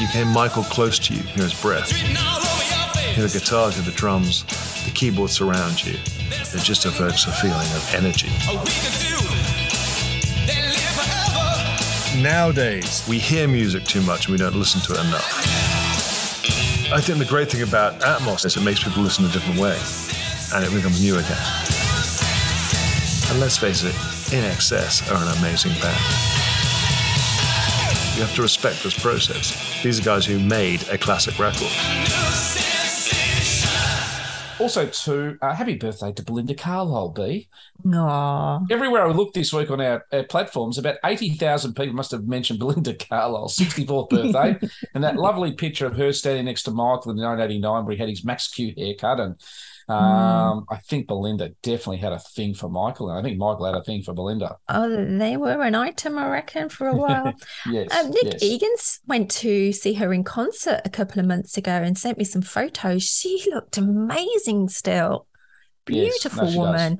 You 0.00 0.06
came 0.08 0.28
Michael 0.28 0.62
close 0.64 0.98
to 1.00 1.14
you, 1.14 1.22
hear 1.22 1.44
his 1.44 1.60
breath 1.60 2.45
hear 3.16 3.26
the 3.26 3.38
guitars, 3.38 3.82
the 3.82 3.90
drums, 3.92 4.44
the 4.84 4.90
keyboard 4.90 5.30
surround 5.30 5.82
you. 5.82 5.94
It 5.94 6.62
just 6.62 6.84
evokes 6.84 7.26
a 7.26 7.32
feeling 7.32 7.56
of 7.72 7.94
energy. 7.94 8.28
Nowadays, 12.22 13.06
we 13.08 13.18
hear 13.18 13.48
music 13.48 13.84
too 13.84 14.02
much 14.02 14.26
and 14.26 14.32
we 14.32 14.36
don't 14.36 14.54
listen 14.54 14.82
to 14.82 14.92
it 14.92 15.06
enough. 15.06 15.32
I 16.92 17.00
think 17.00 17.18
the 17.18 17.24
great 17.24 17.50
thing 17.50 17.62
about 17.62 17.98
Atmos 18.00 18.44
is 18.44 18.54
it 18.54 18.62
makes 18.62 18.84
people 18.84 19.02
listen 19.02 19.24
a 19.24 19.28
different 19.28 19.58
way 19.58 19.78
and 20.54 20.62
it 20.62 20.74
becomes 20.76 21.02
new 21.02 21.16
again. 21.16 21.38
And 23.30 23.36
And 23.36 23.40
let's 23.40 23.56
face 23.56 23.82
it, 23.82 23.94
INXS 24.32 25.10
are 25.10 25.22
an 25.22 25.38
amazing 25.38 25.72
band. 25.80 26.00
You 28.14 28.22
have 28.22 28.34
to 28.34 28.42
respect 28.42 28.82
this 28.82 28.98
process. 28.98 29.82
These 29.82 30.00
are 30.00 30.04
guys 30.04 30.26
who 30.26 30.38
made 30.38 30.86
a 30.88 30.98
classic 30.98 31.38
record. 31.38 31.72
Also, 34.58 34.86
too, 34.86 35.38
uh, 35.42 35.54
happy 35.54 35.74
birthday 35.74 36.12
to 36.12 36.22
Belinda 36.22 36.54
Carlisle, 36.54 37.10
B. 37.10 37.48
Aw. 37.92 38.60
Everywhere 38.70 39.06
I 39.06 39.10
look 39.10 39.34
this 39.34 39.52
week 39.52 39.70
on 39.70 39.80
our, 39.80 40.04
our 40.12 40.24
platforms, 40.24 40.78
about 40.78 40.96
80,000 41.04 41.74
people 41.74 41.94
must 41.94 42.10
have 42.10 42.26
mentioned 42.26 42.58
Belinda 42.60 42.94
Carlisle's 42.94 43.56
64th 43.56 44.08
birthday. 44.08 44.58
and 44.94 45.04
that 45.04 45.16
lovely 45.16 45.52
picture 45.52 45.86
of 45.86 45.96
her 45.96 46.12
standing 46.12 46.46
next 46.46 46.62
to 46.64 46.70
Michael 46.70 47.10
in 47.12 47.18
1989 47.18 47.84
where 47.84 47.94
he 47.94 48.00
had 48.00 48.08
his 48.08 48.24
Max 48.24 48.48
Q 48.48 48.72
haircut. 48.76 49.20
And 49.20 49.36
um, 49.88 50.66
I 50.68 50.76
think 50.78 51.06
Belinda 51.06 51.50
definitely 51.62 51.98
had 51.98 52.12
a 52.12 52.18
thing 52.18 52.54
for 52.54 52.68
Michael. 52.68 53.08
And 53.08 53.18
I 53.18 53.22
think 53.22 53.38
Michael 53.38 53.66
had 53.66 53.74
a 53.76 53.84
thing 53.84 54.02
for 54.02 54.14
Belinda. 54.14 54.56
Oh, 54.68 55.06
they 55.18 55.36
were 55.36 55.62
an 55.62 55.74
item, 55.74 56.18
I 56.18 56.28
reckon, 56.28 56.68
for 56.68 56.88
a 56.88 56.96
while. 56.96 57.32
Yes. 57.68 57.92
Um, 57.96 58.10
Nick 58.10 58.24
yes. 58.24 58.42
Egan's 58.42 59.00
went 59.06 59.30
to 59.32 59.72
see 59.72 59.94
her 59.94 60.12
in 60.12 60.22
concert 60.24 60.82
a 60.84 60.90
couple 60.90 61.20
of 61.20 61.26
months 61.26 61.56
ago 61.56 61.72
and 61.72 61.98
sent 61.98 62.18
me 62.18 62.24
some 62.24 62.42
photos. 62.42 63.02
She 63.02 63.44
looked 63.50 63.76
amazing 63.76 64.68
still. 64.68 65.26
Yes, 65.88 66.18
Beautiful 66.18 66.44
no, 66.44 66.50
she 66.50 66.58
does. 66.58 66.96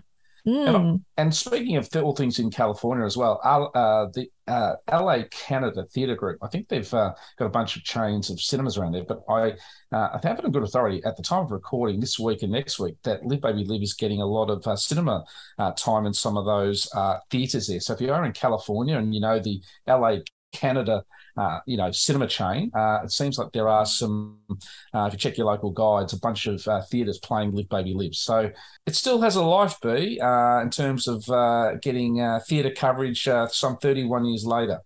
Mm. 0.46 1.00
And 1.16 1.34
speaking 1.34 1.76
of 1.76 1.88
all 1.96 2.14
things 2.14 2.38
in 2.38 2.50
California 2.50 3.04
as 3.04 3.16
well, 3.16 3.40
uh, 3.42 4.06
the 4.14 4.28
uh, 4.46 4.74
LA 4.90 5.24
Canada 5.30 5.86
Theatre 5.92 6.14
Group, 6.14 6.38
I 6.40 6.46
think 6.46 6.68
they've 6.68 6.94
uh, 6.94 7.14
got 7.36 7.46
a 7.46 7.50
bunch 7.50 7.76
of 7.76 7.82
chains 7.82 8.30
of 8.30 8.40
cinemas 8.40 8.78
around 8.78 8.92
there. 8.92 9.04
But 9.04 9.24
I, 9.28 9.52
uh, 9.92 10.10
I 10.14 10.20
have 10.22 10.38
it 10.38 10.44
on 10.44 10.52
good 10.52 10.62
authority 10.62 11.02
at 11.04 11.16
the 11.16 11.22
time 11.22 11.44
of 11.44 11.50
recording 11.50 11.98
this 11.98 12.18
week 12.18 12.44
and 12.44 12.52
next 12.52 12.78
week 12.78 12.94
that 13.02 13.26
Live 13.26 13.40
Baby 13.40 13.64
Live 13.64 13.82
is 13.82 13.94
getting 13.94 14.20
a 14.20 14.26
lot 14.26 14.48
of 14.48 14.64
uh, 14.66 14.76
cinema 14.76 15.24
uh, 15.58 15.72
time 15.72 16.06
in 16.06 16.14
some 16.14 16.36
of 16.36 16.44
those 16.44 16.88
uh, 16.94 17.18
theatres 17.28 17.66
there. 17.66 17.80
So 17.80 17.94
if 17.94 18.00
you 18.00 18.12
are 18.12 18.24
in 18.24 18.32
California 18.32 18.98
and 18.98 19.12
you 19.12 19.20
know 19.20 19.40
the 19.40 19.60
LA 19.88 20.18
Canada, 20.52 21.04
uh, 21.36 21.60
you 21.66 21.76
know, 21.76 21.90
cinema 21.90 22.26
chain. 22.26 22.70
Uh, 22.74 23.00
it 23.04 23.12
seems 23.12 23.38
like 23.38 23.52
there 23.52 23.68
are 23.68 23.86
some, 23.86 24.38
uh, 24.94 25.04
if 25.06 25.12
you 25.12 25.18
check 25.18 25.36
your 25.36 25.46
local 25.46 25.70
guides, 25.70 26.12
a 26.12 26.18
bunch 26.18 26.46
of 26.46 26.66
uh, 26.68 26.82
theatres 26.90 27.18
playing 27.18 27.52
Live 27.52 27.68
Baby 27.68 27.94
Live. 27.94 28.14
So 28.14 28.50
it 28.86 28.94
still 28.94 29.20
has 29.20 29.36
a 29.36 29.42
life, 29.42 29.76
B, 29.82 30.18
uh, 30.20 30.60
in 30.60 30.70
terms 30.70 31.08
of 31.08 31.28
uh, 31.28 31.74
getting 31.82 32.20
uh, 32.20 32.40
theatre 32.46 32.72
coverage 32.74 33.28
uh, 33.28 33.48
some 33.48 33.76
31 33.76 34.24
years 34.26 34.44
later. 34.44 34.80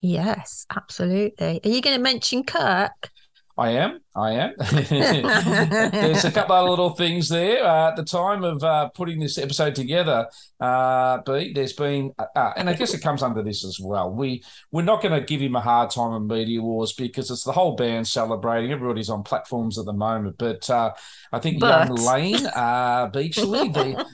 Yes, 0.00 0.66
absolutely. 0.74 1.60
Are 1.64 1.68
you 1.68 1.80
going 1.80 1.96
to 1.96 2.02
mention 2.02 2.44
Kirk? 2.44 3.10
I 3.58 3.70
am. 3.70 4.00
I 4.16 4.32
am. 4.32 4.54
There's 5.90 6.24
a 6.24 6.32
couple 6.32 6.56
of 6.56 6.70
little 6.70 6.90
things 6.90 7.28
there. 7.28 7.62
Uh, 7.62 7.90
at 7.90 7.96
the 7.96 8.04
time 8.04 8.44
of 8.44 8.64
uh, 8.64 8.88
putting 8.88 9.20
this 9.20 9.36
episode 9.36 9.74
together, 9.74 10.26
uh, 10.58 11.18
B, 11.18 11.52
there's 11.52 11.74
been, 11.74 12.12
uh, 12.18 12.52
and 12.56 12.70
I 12.70 12.72
guess 12.72 12.94
it 12.94 13.02
comes 13.02 13.22
under 13.22 13.42
this 13.42 13.62
as 13.62 13.78
well. 13.78 14.10
We 14.10 14.42
we're 14.72 14.82
not 14.82 15.02
going 15.02 15.12
to 15.18 15.26
give 15.26 15.42
him 15.42 15.54
a 15.54 15.60
hard 15.60 15.90
time 15.90 16.12
on 16.12 16.26
Media 16.26 16.62
Wars 16.62 16.94
because 16.94 17.30
it's 17.30 17.44
the 17.44 17.52
whole 17.52 17.76
band 17.76 18.08
celebrating. 18.08 18.72
Everybody's 18.72 19.10
on 19.10 19.22
platforms 19.22 19.78
at 19.78 19.84
the 19.84 19.92
moment, 19.92 20.36
but 20.38 20.68
uh, 20.70 20.92
I 21.30 21.38
think 21.38 21.60
young 21.60 21.94
Layne 21.94 22.46
uh, 22.46 23.10
Beachley, 23.12 23.68
the, 23.68 24.06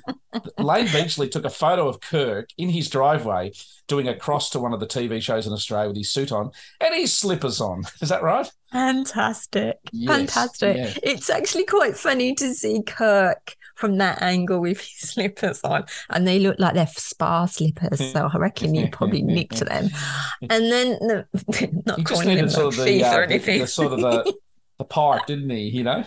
Layne 0.58 0.86
Beachley 0.86 1.28
took 1.28 1.44
a 1.44 1.50
photo 1.50 1.86
of 1.88 2.00
Kirk 2.00 2.48
in 2.58 2.70
his 2.70 2.90
driveway 2.90 3.52
doing 3.86 4.08
a 4.08 4.16
cross 4.16 4.50
to 4.50 4.58
one 4.58 4.72
of 4.72 4.80
the 4.80 4.86
TV 4.86 5.20
shows 5.20 5.46
in 5.46 5.52
Australia 5.52 5.88
with 5.88 5.96
his 5.96 6.10
suit 6.10 6.32
on 6.32 6.50
and 6.80 6.94
his 6.94 7.12
slippers 7.12 7.60
on. 7.60 7.84
Is 8.00 8.08
that 8.08 8.22
right? 8.22 8.50
Fantastic. 8.72 9.78
Yes, 9.92 10.16
Fantastic. 10.16 10.76
yeah. 10.76 10.92
It's 11.02 11.28
actually 11.30 11.64
quite 11.66 11.96
funny 11.96 12.34
to 12.36 12.54
see 12.54 12.82
Kirk 12.82 13.56
from 13.76 13.98
that 13.98 14.22
angle 14.22 14.60
with 14.60 14.80
his 14.80 15.10
slippers 15.10 15.60
on. 15.64 15.84
And 16.10 16.26
they 16.26 16.38
look 16.38 16.56
like 16.58 16.74
they're 16.74 16.86
spa 16.86 17.46
slippers. 17.46 17.98
So 18.12 18.28
I 18.32 18.36
reckon 18.38 18.74
you 18.74 18.88
probably 18.90 19.22
nicked 19.38 19.60
them. 19.60 19.90
And 20.50 20.72
then, 20.72 20.98
no, 21.02 21.24
not 21.86 21.98
He 21.98 22.04
calling 22.04 22.36
them 22.36 22.48
sort 22.48 22.78
of 22.78 22.84
the, 22.84 23.04
uh, 23.04 23.16
or 23.16 23.22
anything. 23.24 23.60
the 23.60 23.66
sort 23.66 23.92
of 23.92 24.00
the 24.00 24.34
the 24.78 24.84
pipe, 24.84 25.26
didn't 25.26 25.50
he? 25.50 25.68
You 25.68 25.84
know, 25.84 26.04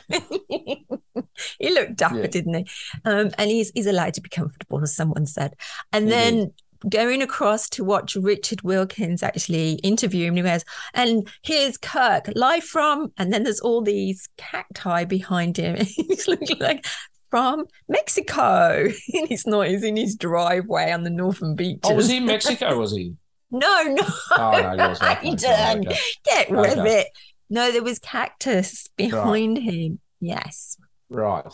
he 1.60 1.70
looked 1.74 1.96
dapper, 1.96 2.22
Yeah. 2.22 2.28
didn't 2.28 2.54
he? 2.56 2.68
Um, 3.06 3.32
and 3.38 3.50
he's 3.50 3.72
he's 3.74 3.86
allowed 3.88 4.14
to 4.16 4.22
be 4.22 4.30
comfortable, 4.30 4.82
as 4.82 4.96
someone 4.96 5.26
said. 5.26 5.54
And 5.94 6.06
He 6.06 6.12
then 6.12 6.54
going 6.90 7.22
across 7.22 7.70
to 7.70 7.84
watch 7.84 8.16
Richard 8.16 8.62
Wilkins 8.62 9.24
actually 9.24 9.74
interview 9.84 10.28
him, 10.28 10.36
he 10.36 10.42
goes, 10.42 10.64
and 10.94 11.28
here's 11.44 11.78
Kirk 11.78 12.30
live 12.36 12.64
from, 12.64 13.12
and 13.18 13.32
then 13.34 13.44
there's 13.44 13.60
all 13.60 13.82
these 13.82 14.28
cacti 14.38 15.06
behind 15.06 15.58
him. 15.58 15.76
he's 15.86 16.28
looking 16.28 16.60
like 16.60 16.86
from 17.30 17.66
Mexico. 17.90 18.86
and 19.14 19.28
he's 19.28 19.46
not, 19.48 19.68
he's 19.68 19.84
in 19.84 19.98
his 19.98 20.16
driveway 20.16 20.92
on 20.92 21.04
the 21.04 21.10
northern 21.10 21.56
beaches. 21.56 21.82
oh, 21.92 21.96
was 21.96 22.10
he 22.10 22.18
in 22.18 22.26
Mexico? 22.26 22.78
Was 22.78 22.96
he? 22.96 23.14
No, 23.52 23.84
no. 23.84 24.04
Oh 24.32 24.52
no, 24.52 24.72
he 24.72 25.30
wasn't. 25.30 25.88
Okay. 25.88 25.98
Get 26.26 26.50
with 26.52 26.78
Okay. 26.78 27.02
it. 27.02 27.08
No, 27.50 27.72
there 27.72 27.84
was 27.84 28.00
cactus 28.00 28.88
behind 28.98 29.60
him. 29.60 30.00
Yes. 30.20 30.78
Right. 31.10 31.46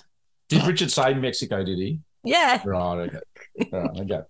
Did 0.49 0.65
Richard 0.65 0.89
say 0.89 1.13
Mexico? 1.13 1.63
Did 1.63 1.77
he? 1.77 1.99
Yeah. 2.23 2.61
Right. 2.65 3.09
Okay. 3.09 3.19
Right. 3.71 3.89
Okay. 3.99 4.21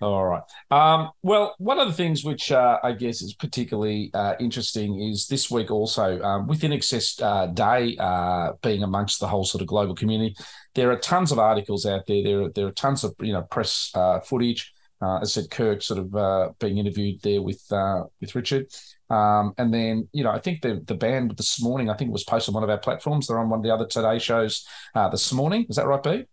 All 0.00 0.24
right. 0.24 0.42
Um, 0.70 1.10
well, 1.22 1.56
one 1.58 1.80
of 1.80 1.88
the 1.88 1.94
things 1.94 2.24
which 2.24 2.52
uh, 2.52 2.78
I 2.84 2.92
guess 2.92 3.20
is 3.20 3.34
particularly 3.34 4.10
uh, 4.14 4.34
interesting 4.38 5.00
is 5.00 5.26
this 5.26 5.50
week 5.50 5.72
also 5.72 6.20
um, 6.22 6.46
within 6.46 6.72
Access 6.72 7.20
uh, 7.20 7.46
Day 7.46 7.96
uh, 7.98 8.52
being 8.62 8.84
amongst 8.84 9.18
the 9.18 9.26
whole 9.26 9.44
sort 9.44 9.60
of 9.60 9.66
global 9.66 9.96
community. 9.96 10.36
There 10.74 10.92
are 10.92 10.98
tons 10.98 11.32
of 11.32 11.40
articles 11.40 11.84
out 11.84 12.06
there. 12.06 12.22
There 12.22 12.42
are, 12.42 12.50
there 12.50 12.66
are 12.68 12.72
tons 12.72 13.02
of 13.02 13.14
you 13.20 13.32
know 13.32 13.42
press 13.42 13.90
uh, 13.94 14.20
footage. 14.20 14.72
Uh, 15.00 15.20
I 15.20 15.24
said, 15.24 15.50
Kirk 15.50 15.80
sort 15.82 16.00
of 16.00 16.14
uh, 16.14 16.50
being 16.58 16.78
interviewed 16.78 17.20
there 17.22 17.42
with 17.42 17.64
uh, 17.72 18.04
with 18.20 18.34
Richard, 18.34 18.66
um, 19.10 19.52
and 19.58 19.72
then 19.72 20.08
you 20.12 20.22
know 20.22 20.30
I 20.30 20.38
think 20.38 20.62
the 20.62 20.80
the 20.84 20.94
band 20.94 21.36
this 21.36 21.60
morning 21.60 21.90
I 21.90 21.94
think 21.94 22.08
it 22.08 22.12
was 22.12 22.24
posted 22.24 22.52
on 22.52 22.54
one 22.54 22.64
of 22.64 22.70
our 22.70 22.78
platforms. 22.78 23.26
They're 23.26 23.38
on 23.38 23.48
one 23.48 23.60
of 23.60 23.64
the 23.64 23.74
other 23.74 23.86
Today 23.86 24.18
shows 24.18 24.64
uh, 24.94 25.08
this 25.08 25.32
morning. 25.32 25.66
Is 25.68 25.76
that 25.76 25.86
right, 25.86 26.02
B? 26.02 26.24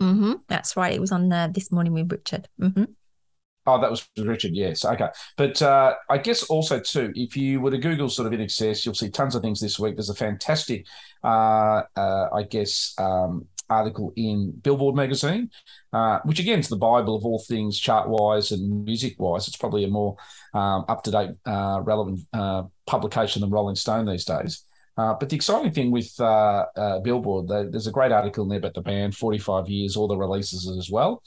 hmm 0.00 0.34
That's 0.48 0.76
right. 0.76 0.92
It 0.92 1.00
was 1.00 1.12
on 1.12 1.32
uh, 1.32 1.48
this 1.48 1.70
morning 1.70 1.92
with 1.94 2.10
Richard. 2.10 2.48
hmm 2.58 2.84
Oh, 3.64 3.80
that 3.80 3.90
was 3.90 4.08
Richard. 4.18 4.52
Yes. 4.54 4.84
Okay. 4.84 5.06
But 5.36 5.62
uh, 5.62 5.94
I 6.10 6.18
guess 6.18 6.42
also 6.44 6.80
too, 6.80 7.12
if 7.14 7.36
you 7.36 7.60
were 7.60 7.70
to 7.70 7.78
Google 7.78 8.08
sort 8.08 8.32
of 8.32 8.38
INXS, 8.38 8.84
you'll 8.84 8.94
see 8.94 9.08
tons 9.08 9.34
of 9.36 9.42
things 9.42 9.60
this 9.60 9.78
week. 9.78 9.94
There's 9.96 10.10
a 10.10 10.14
fantastic, 10.14 10.84
uh, 11.22 11.82
uh, 11.96 12.28
I 12.34 12.42
guess, 12.42 12.94
um, 12.98 13.46
article 13.70 14.12
in 14.16 14.50
Billboard 14.62 14.96
magazine, 14.96 15.48
uh, 15.92 16.18
which 16.24 16.40
again 16.40 16.58
is 16.58 16.68
the 16.68 16.76
bible 16.76 17.16
of 17.16 17.24
all 17.24 17.38
things 17.38 17.78
chart 17.78 18.08
wise 18.08 18.50
and 18.50 18.84
music 18.84 19.14
wise. 19.18 19.46
It's 19.46 19.56
probably 19.56 19.84
a 19.84 19.88
more 19.88 20.16
um, 20.54 20.84
up 20.88 21.04
to 21.04 21.10
date, 21.12 21.30
uh, 21.46 21.80
relevant 21.84 22.20
uh, 22.32 22.64
publication 22.86 23.40
than 23.42 23.50
Rolling 23.50 23.76
Stone 23.76 24.06
these 24.06 24.24
days. 24.24 24.64
Uh, 24.98 25.14
but 25.18 25.30
the 25.30 25.36
exciting 25.36 25.72
thing 25.72 25.90
with 25.90 26.12
uh, 26.20 26.66
uh, 26.76 26.98
Billboard, 27.00 27.48
there- 27.48 27.70
there's 27.70 27.86
a 27.86 27.92
great 27.92 28.12
article 28.12 28.42
in 28.44 28.50
there 28.50 28.58
about 28.58 28.74
the 28.74 28.82
band, 28.82 29.16
45 29.16 29.68
years, 29.68 29.96
all 29.96 30.08
the 30.08 30.16
releases 30.18 30.68
as 30.76 30.90
well. 30.90 31.22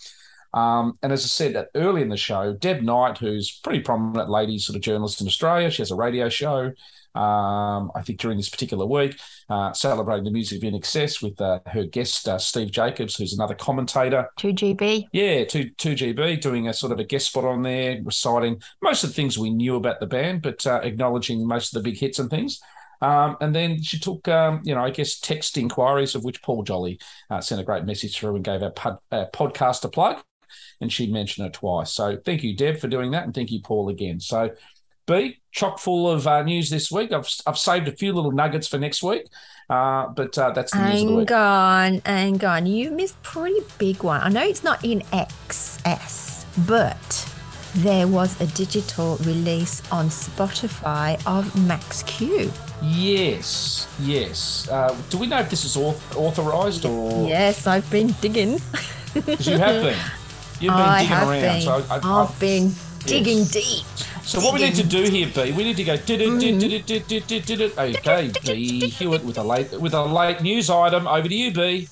Um, 0.55 0.93
and 1.03 1.11
as 1.11 1.23
I 1.25 1.27
said 1.27 1.55
uh, 1.55 1.65
early 1.75 2.01
in 2.01 2.09
the 2.09 2.17
show, 2.17 2.53
Deb 2.53 2.81
Knight, 2.81 3.17
who's 3.17 3.59
a 3.59 3.67
pretty 3.67 3.83
prominent 3.83 4.29
lady 4.29 4.57
sort 4.57 4.77
of 4.77 4.81
journalist 4.81 5.21
in 5.21 5.27
Australia, 5.27 5.69
she 5.69 5.81
has 5.81 5.91
a 5.91 5.95
radio 5.95 6.29
show. 6.29 6.71
Um, 7.13 7.91
I 7.95 8.01
think 8.01 8.19
during 8.19 8.37
this 8.37 8.49
particular 8.49 8.85
week, 8.85 9.17
uh, 9.49 9.71
celebrating 9.73 10.25
the 10.25 10.31
music 10.31 10.61
of 10.61 10.69
INXS 10.69 11.21
with 11.21 11.39
uh, 11.39 11.59
her 11.67 11.85
guest 11.85 12.27
uh, 12.27 12.37
Steve 12.37 12.71
Jacobs, 12.71 13.15
who's 13.15 13.33
another 13.33 13.55
commentator. 13.55 14.27
2GB. 14.39 15.05
Yeah, 15.13 15.45
two 15.45 15.69
two 15.77 15.93
GB 15.93 16.41
doing 16.41 16.67
a 16.67 16.73
sort 16.73 16.91
of 16.91 16.99
a 16.99 17.05
guest 17.05 17.27
spot 17.27 17.45
on 17.45 17.61
there, 17.61 18.01
reciting 18.03 18.61
most 18.81 19.03
of 19.03 19.11
the 19.11 19.13
things 19.13 19.37
we 19.37 19.49
knew 19.49 19.75
about 19.75 20.01
the 20.01 20.07
band, 20.07 20.41
but 20.41 20.65
uh, 20.67 20.81
acknowledging 20.83 21.47
most 21.47 21.73
of 21.73 21.81
the 21.81 21.89
big 21.89 21.97
hits 21.97 22.19
and 22.19 22.29
things. 22.29 22.59
Um, 23.01 23.37
and 23.41 23.53
then 23.53 23.81
she 23.81 23.99
took, 23.99 24.27
um, 24.27 24.61
you 24.63 24.73
know, 24.73 24.83
I 24.83 24.89
guess 24.89 25.19
text 25.19 25.57
inquiries 25.57 26.15
of 26.15 26.23
which 26.23 26.41
Paul 26.41 26.63
Jolly 26.63 26.99
uh, 27.29 27.41
sent 27.41 27.61
a 27.61 27.63
great 27.63 27.85
message 27.85 28.17
through 28.17 28.35
and 28.35 28.43
gave 28.43 28.63
our 28.63 28.71
pod, 28.71 28.97
uh, 29.11 29.25
podcast 29.33 29.83
a 29.85 29.89
plug, 29.89 30.21
and 30.81 30.91
she 30.91 31.07
mentioned 31.07 31.47
it 31.47 31.53
twice. 31.53 31.91
So 31.91 32.17
thank 32.17 32.43
you, 32.43 32.55
Deb, 32.55 32.77
for 32.77 32.87
doing 32.87 33.11
that, 33.11 33.23
and 33.23 33.33
thank 33.33 33.51
you, 33.51 33.59
Paul, 33.61 33.89
again. 33.89 34.19
So. 34.19 34.51
B, 35.07 35.37
chock 35.51 35.77
full 35.77 36.09
of 36.09 36.25
uh, 36.25 36.41
news 36.41 36.71
this 36.71 36.91
week. 36.91 37.11
I've, 37.13 37.29
I've 37.45 37.59
saved 37.59 37.87
a 37.87 37.91
few 37.91 38.11
little 38.11 38.31
nuggets 38.31 38.67
for 38.67 38.79
next 38.79 39.03
week, 39.03 39.27
uh, 39.69 40.07
but 40.07 40.35
uh, 40.35 40.49
that's 40.49 40.71
the 40.71 40.79
news 40.79 40.87
of 40.87 40.91
the 40.93 41.05
Hang 41.05 41.15
week. 41.17 41.31
on, 41.31 42.01
hang 42.07 42.43
on. 42.43 42.65
You 42.65 42.89
missed 42.89 43.13
a 43.13 43.17
pretty 43.19 43.59
big 43.77 44.01
one. 44.01 44.19
I 44.21 44.29
know 44.29 44.41
it's 44.41 44.63
not 44.63 44.83
in 44.83 45.01
XS, 45.13 46.45
but 46.67 47.31
there 47.75 48.07
was 48.07 48.41
a 48.41 48.47
digital 48.47 49.17
release 49.17 49.83
on 49.91 50.07
Spotify 50.07 51.21
of 51.27 51.55
Max 51.67 52.01
Q. 52.03 52.51
Yes, 52.81 53.87
yes. 53.99 54.67
Uh, 54.69 54.95
do 55.11 55.19
we 55.19 55.27
know 55.27 55.37
if 55.37 55.51
this 55.51 55.65
is 55.65 55.75
auth- 55.77 56.15
authorized 56.15 56.83
or? 56.85 57.27
Yes, 57.27 57.67
I've 57.67 57.87
been 57.91 58.07
digging. 58.21 58.59
You 59.13 59.57
have 59.59 59.83
been. 59.83 59.99
You've 60.59 60.73
been 60.73 60.81
I 60.81 60.99
digging 61.01 61.15
have 61.17 61.27
around. 61.29 61.41
been. 61.41 61.61
So, 61.61 61.85
I, 61.89 61.95
I've 61.95 62.05
I- 62.05 62.39
been 62.39 62.71
digging 63.05 63.37
Yes. 63.39 63.51
deep. 63.51 63.85
so 64.23 64.39
what 64.39 64.53
we 64.55 64.61
need 64.61 64.75
to 64.75 64.83
do 64.83 65.03
here, 65.03 65.27
B, 65.33 65.51
we 65.51 65.63
need 65.63 65.77
to 65.77 65.83
go. 65.83 65.93
Okay, 67.77 68.31
B 68.43 68.89
Hewitt 68.89 69.23
with 69.23 69.37
a 69.37 69.43
late 69.43 69.71
with 69.79 69.93
a 69.93 70.03
late 70.03 70.41
news 70.41 70.69
item. 70.69 71.07
Over 71.07 71.27
to 71.27 71.35
you, 71.35 71.51
B. 71.51 71.87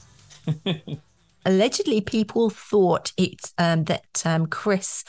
allegedly 1.45 2.01
people 2.01 2.49
thought 2.49 3.11
it's 3.17 3.53
um, 3.57 3.83
that 3.85 4.21
um, 4.25 4.47
Chris 4.47 5.03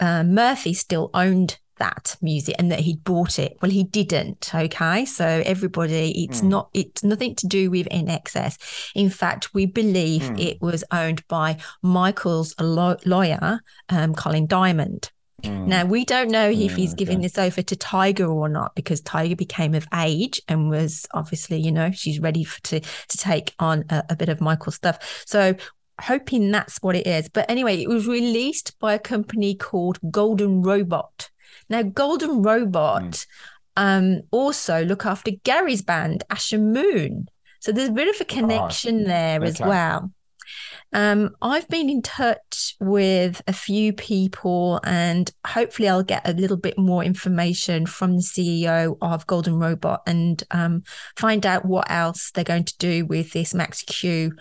uh, 0.00 0.22
Murphy 0.24 0.74
still 0.74 1.10
owned 1.14 1.58
that 1.78 2.16
music 2.20 2.54
and 2.58 2.70
that 2.70 2.80
he'd 2.80 3.04
bought 3.04 3.38
it. 3.38 3.56
Well, 3.60 3.70
he 3.70 3.84
didn't. 3.84 4.54
Okay. 4.54 5.04
So 5.04 5.42
everybody, 5.44 6.24
it's 6.24 6.40
mm. 6.40 6.48
not, 6.48 6.70
it's 6.74 7.04
nothing 7.04 7.34
to 7.36 7.46
do 7.46 7.70
with 7.70 7.88
INXS. 7.88 8.90
In 8.94 9.10
fact, 9.10 9.54
we 9.54 9.66
believe 9.66 10.22
mm. 10.22 10.40
it 10.40 10.60
was 10.60 10.84
owned 10.90 11.26
by 11.28 11.58
Michael's 11.82 12.54
lo- 12.60 12.96
lawyer, 13.04 13.60
um, 13.88 14.14
Colin 14.14 14.46
Diamond. 14.46 15.10
Mm. 15.42 15.66
Now, 15.66 15.84
we 15.84 16.04
don't 16.04 16.30
know 16.30 16.48
if 16.48 16.74
he's 16.74 16.94
giving 16.94 17.20
this 17.20 17.38
over 17.38 17.60
to 17.60 17.76
Tiger 17.76 18.26
or 18.26 18.48
not 18.48 18.74
because 18.74 19.00
Tiger 19.00 19.36
became 19.36 19.74
of 19.74 19.86
age 19.94 20.40
and 20.48 20.70
was 20.70 21.06
obviously, 21.12 21.60
you 21.60 21.72
know, 21.72 21.90
she's 21.90 22.18
ready 22.18 22.44
for, 22.44 22.60
to, 22.62 22.80
to 22.80 23.18
take 23.18 23.54
on 23.58 23.84
a, 23.90 24.04
a 24.10 24.16
bit 24.16 24.28
of 24.28 24.40
Michael's 24.40 24.76
stuff. 24.76 25.24
So 25.26 25.54
hoping 26.00 26.50
that's 26.50 26.78
what 26.82 26.96
it 26.96 27.06
is. 27.06 27.28
But 27.28 27.50
anyway, 27.50 27.80
it 27.80 27.88
was 27.88 28.06
released 28.06 28.78
by 28.78 28.94
a 28.94 28.98
company 28.98 29.54
called 29.54 29.98
Golden 30.10 30.62
Robot. 30.62 31.30
Now, 31.68 31.82
Golden 31.82 32.42
Robot 32.42 33.02
mm. 33.02 33.26
um, 33.76 34.22
also 34.30 34.84
look 34.84 35.06
after 35.06 35.32
Gary's 35.42 35.82
band, 35.82 36.24
Asher 36.30 36.58
Moon. 36.58 37.28
So 37.60 37.72
there's 37.72 37.88
a 37.88 37.92
bit 37.92 38.14
of 38.14 38.20
a 38.20 38.24
connection 38.24 38.98
right. 38.98 39.06
there 39.06 39.40
okay. 39.40 39.48
as 39.48 39.60
well. 39.60 40.10
Um, 40.92 41.30
I've 41.42 41.68
been 41.68 41.90
in 41.90 42.02
touch 42.02 42.76
with 42.78 43.42
a 43.48 43.52
few 43.52 43.92
people, 43.92 44.80
and 44.84 45.30
hopefully, 45.44 45.88
I'll 45.88 46.04
get 46.04 46.28
a 46.28 46.32
little 46.34 46.56
bit 46.56 46.78
more 46.78 47.02
information 47.02 47.86
from 47.86 48.16
the 48.16 48.22
CEO 48.22 48.96
of 49.02 49.26
Golden 49.26 49.58
Robot 49.58 50.02
and 50.06 50.42
um, 50.52 50.84
find 51.16 51.44
out 51.44 51.64
what 51.64 51.90
else 51.90 52.30
they're 52.30 52.44
going 52.44 52.64
to 52.64 52.78
do 52.78 53.06
with 53.06 53.32
this 53.32 53.54
Max 53.54 53.82
Q 53.82 54.32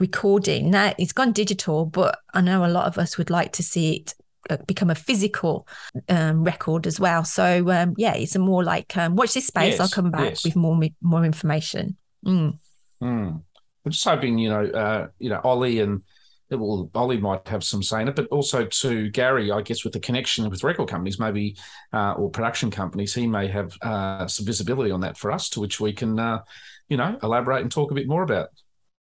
recording. 0.00 0.70
Now, 0.70 0.92
it's 0.98 1.12
gone 1.12 1.32
digital, 1.32 1.86
but 1.86 2.18
I 2.34 2.40
know 2.40 2.64
a 2.64 2.66
lot 2.66 2.86
of 2.86 2.98
us 2.98 3.16
would 3.16 3.30
like 3.30 3.52
to 3.52 3.62
see 3.62 3.96
it 3.96 4.14
uh, 4.52 4.64
become 4.66 4.90
a 4.90 4.94
physical 4.94 5.66
um, 6.08 6.44
record 6.44 6.86
as 6.86 7.00
well. 7.00 7.24
So 7.24 7.70
um, 7.70 7.94
yeah, 7.96 8.14
it's 8.14 8.34
a 8.34 8.38
more 8.38 8.64
like 8.64 8.96
um, 8.96 9.16
watch 9.16 9.34
this 9.34 9.46
space. 9.46 9.72
Yes, 9.72 9.80
I'll 9.80 9.88
come 9.88 10.10
back 10.10 10.30
yes. 10.30 10.44
with 10.44 10.56
more 10.56 10.80
more 11.00 11.24
information. 11.24 11.96
Mm. 12.26 12.58
Mm. 13.02 13.42
I'm 13.84 13.90
just 13.90 14.04
hoping 14.04 14.38
you 14.38 14.50
know 14.50 14.64
uh, 14.64 15.08
you 15.18 15.30
know 15.30 15.40
Ollie 15.42 15.80
and 15.80 16.02
well 16.50 16.90
Ollie 16.94 17.18
might 17.18 17.48
have 17.48 17.64
some 17.64 17.82
say 17.82 18.02
in 18.02 18.08
it, 18.08 18.16
but 18.16 18.26
also 18.28 18.66
to 18.66 19.10
Gary, 19.10 19.50
I 19.50 19.62
guess 19.62 19.84
with 19.84 19.92
the 19.92 20.00
connection 20.00 20.48
with 20.48 20.62
record 20.62 20.88
companies, 20.88 21.18
maybe 21.18 21.56
uh, 21.92 22.12
or 22.12 22.30
production 22.30 22.70
companies, 22.70 23.14
he 23.14 23.26
may 23.26 23.48
have 23.48 23.76
uh, 23.82 24.26
some 24.26 24.46
visibility 24.46 24.90
on 24.90 25.00
that 25.00 25.16
for 25.16 25.32
us, 25.32 25.48
to 25.50 25.60
which 25.60 25.80
we 25.80 25.92
can 25.92 26.18
uh, 26.18 26.40
you 26.88 26.96
know 26.96 27.18
elaborate 27.22 27.62
and 27.62 27.70
talk 27.70 27.90
a 27.90 27.94
bit 27.94 28.08
more 28.08 28.22
about. 28.22 28.48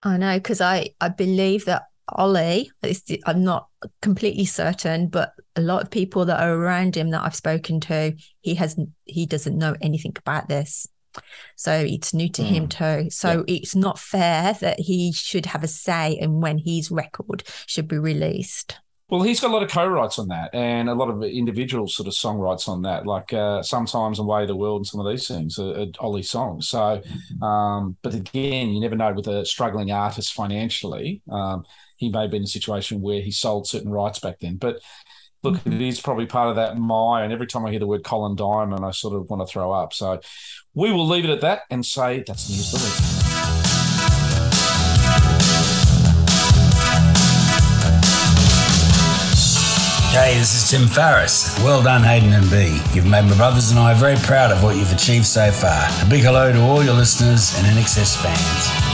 I 0.03 0.17
know 0.17 0.37
because 0.37 0.61
I 0.61 0.89
I 0.99 1.09
believe 1.09 1.65
that 1.65 1.83
Ollie, 2.09 2.71
I'm 3.25 3.43
not 3.43 3.67
completely 4.01 4.45
certain, 4.45 5.07
but 5.07 5.33
a 5.55 5.61
lot 5.61 5.83
of 5.83 5.91
people 5.91 6.25
that 6.25 6.41
are 6.41 6.53
around 6.53 6.95
him 6.95 7.09
that 7.11 7.23
I've 7.23 7.35
spoken 7.35 7.79
to, 7.81 8.15
he 8.41 8.55
hasn't, 8.55 8.89
he 9.05 9.25
doesn't 9.25 9.57
know 9.57 9.75
anything 9.81 10.13
about 10.17 10.47
this. 10.47 10.87
So 11.55 11.71
it's 11.73 12.13
new 12.13 12.29
to 12.29 12.41
mm. 12.43 12.45
him 12.45 12.67
too. 12.67 13.09
So 13.09 13.43
yeah. 13.47 13.55
it's 13.55 13.75
not 13.75 13.99
fair 13.99 14.53
that 14.53 14.79
he 14.79 15.11
should 15.11 15.47
have 15.47 15.63
a 15.63 15.67
say 15.67 16.13
in 16.13 16.41
when 16.41 16.59
his 16.59 16.91
record 16.91 17.43
should 17.65 17.87
be 17.87 17.97
released. 17.97 18.77
Well, 19.09 19.21
he's 19.21 19.39
got 19.39 19.51
a 19.51 19.53
lot 19.53 19.63
of 19.63 19.71
co-writes 19.71 20.19
on 20.19 20.27
that, 20.27 20.53
and 20.53 20.89
a 20.89 20.93
lot 20.93 21.09
of 21.09 21.23
individual 21.23 21.87
sort 21.87 22.07
of 22.07 22.13
songwrites 22.13 22.67
on 22.67 22.81
that. 22.81 23.05
Like 23.05 23.31
uh, 23.31 23.63
sometimes 23.63 24.19
"Way 24.19 24.41
of 24.41 24.49
the 24.49 24.55
World" 24.55 24.81
and 24.81 24.87
some 24.87 24.99
of 24.99 25.09
these 25.09 25.29
things 25.29 25.57
are, 25.57 25.79
are 25.79 25.85
Ollie 26.01 26.23
songs. 26.23 26.67
So, 26.67 27.01
um, 27.41 27.95
but 28.01 28.13
again, 28.13 28.71
you 28.71 28.81
never 28.81 28.97
know 28.97 29.13
with 29.13 29.27
a 29.27 29.45
struggling 29.45 29.91
artist 29.91 30.33
financially. 30.33 31.21
Um, 31.31 31.63
he 31.97 32.09
may 32.09 32.27
be 32.27 32.37
in 32.37 32.43
a 32.43 32.47
situation 32.47 33.01
where 33.01 33.21
he 33.21 33.31
sold 33.31 33.67
certain 33.67 33.91
rights 33.91 34.19
back 34.19 34.39
then. 34.39 34.55
But 34.55 34.79
look, 35.43 35.55
mm-hmm. 35.55 35.73
it 35.73 35.81
is 35.81 35.99
probably 35.99 36.25
part 36.25 36.49
of 36.49 36.55
that 36.55 36.77
my. 36.77 37.23
And 37.23 37.33
every 37.33 37.47
time 37.47 37.65
I 37.65 37.71
hear 37.71 37.79
the 37.79 37.87
word 37.87 38.03
Colin 38.03 38.35
Diamond, 38.35 38.85
I 38.85 38.91
sort 38.91 39.15
of 39.15 39.29
want 39.29 39.45
to 39.45 39.51
throw 39.51 39.71
up. 39.71 39.93
So 39.93 40.21
we 40.73 40.91
will 40.91 41.07
leave 41.07 41.25
it 41.25 41.31
at 41.31 41.41
that 41.41 41.61
and 41.69 41.85
say 41.85 42.23
that's 42.25 42.49
news 42.49 42.73
of 42.73 42.81
the 42.81 42.85
week. 42.85 43.17
Hey, 50.11 50.33
this 50.39 50.55
is 50.55 50.71
Tim 50.71 50.87
Farriss. 50.87 51.63
Well 51.63 51.83
done, 51.83 52.01
Hayden 52.01 52.33
and 52.33 52.49
B. 52.49 52.81
You've 52.93 53.05
made 53.05 53.25
my 53.25 53.35
brothers 53.35 53.69
and 53.69 53.79
I 53.79 53.93
very 53.93 54.15
proud 54.15 54.51
of 54.51 54.63
what 54.63 54.75
you've 54.75 54.91
achieved 54.91 55.27
so 55.27 55.51
far. 55.51 55.87
A 56.01 56.09
big 56.09 56.23
hello 56.23 56.51
to 56.51 56.59
all 56.59 56.83
your 56.83 56.95
listeners 56.95 57.53
and 57.57 57.67
INXS 57.67 58.17
fans. 58.17 58.86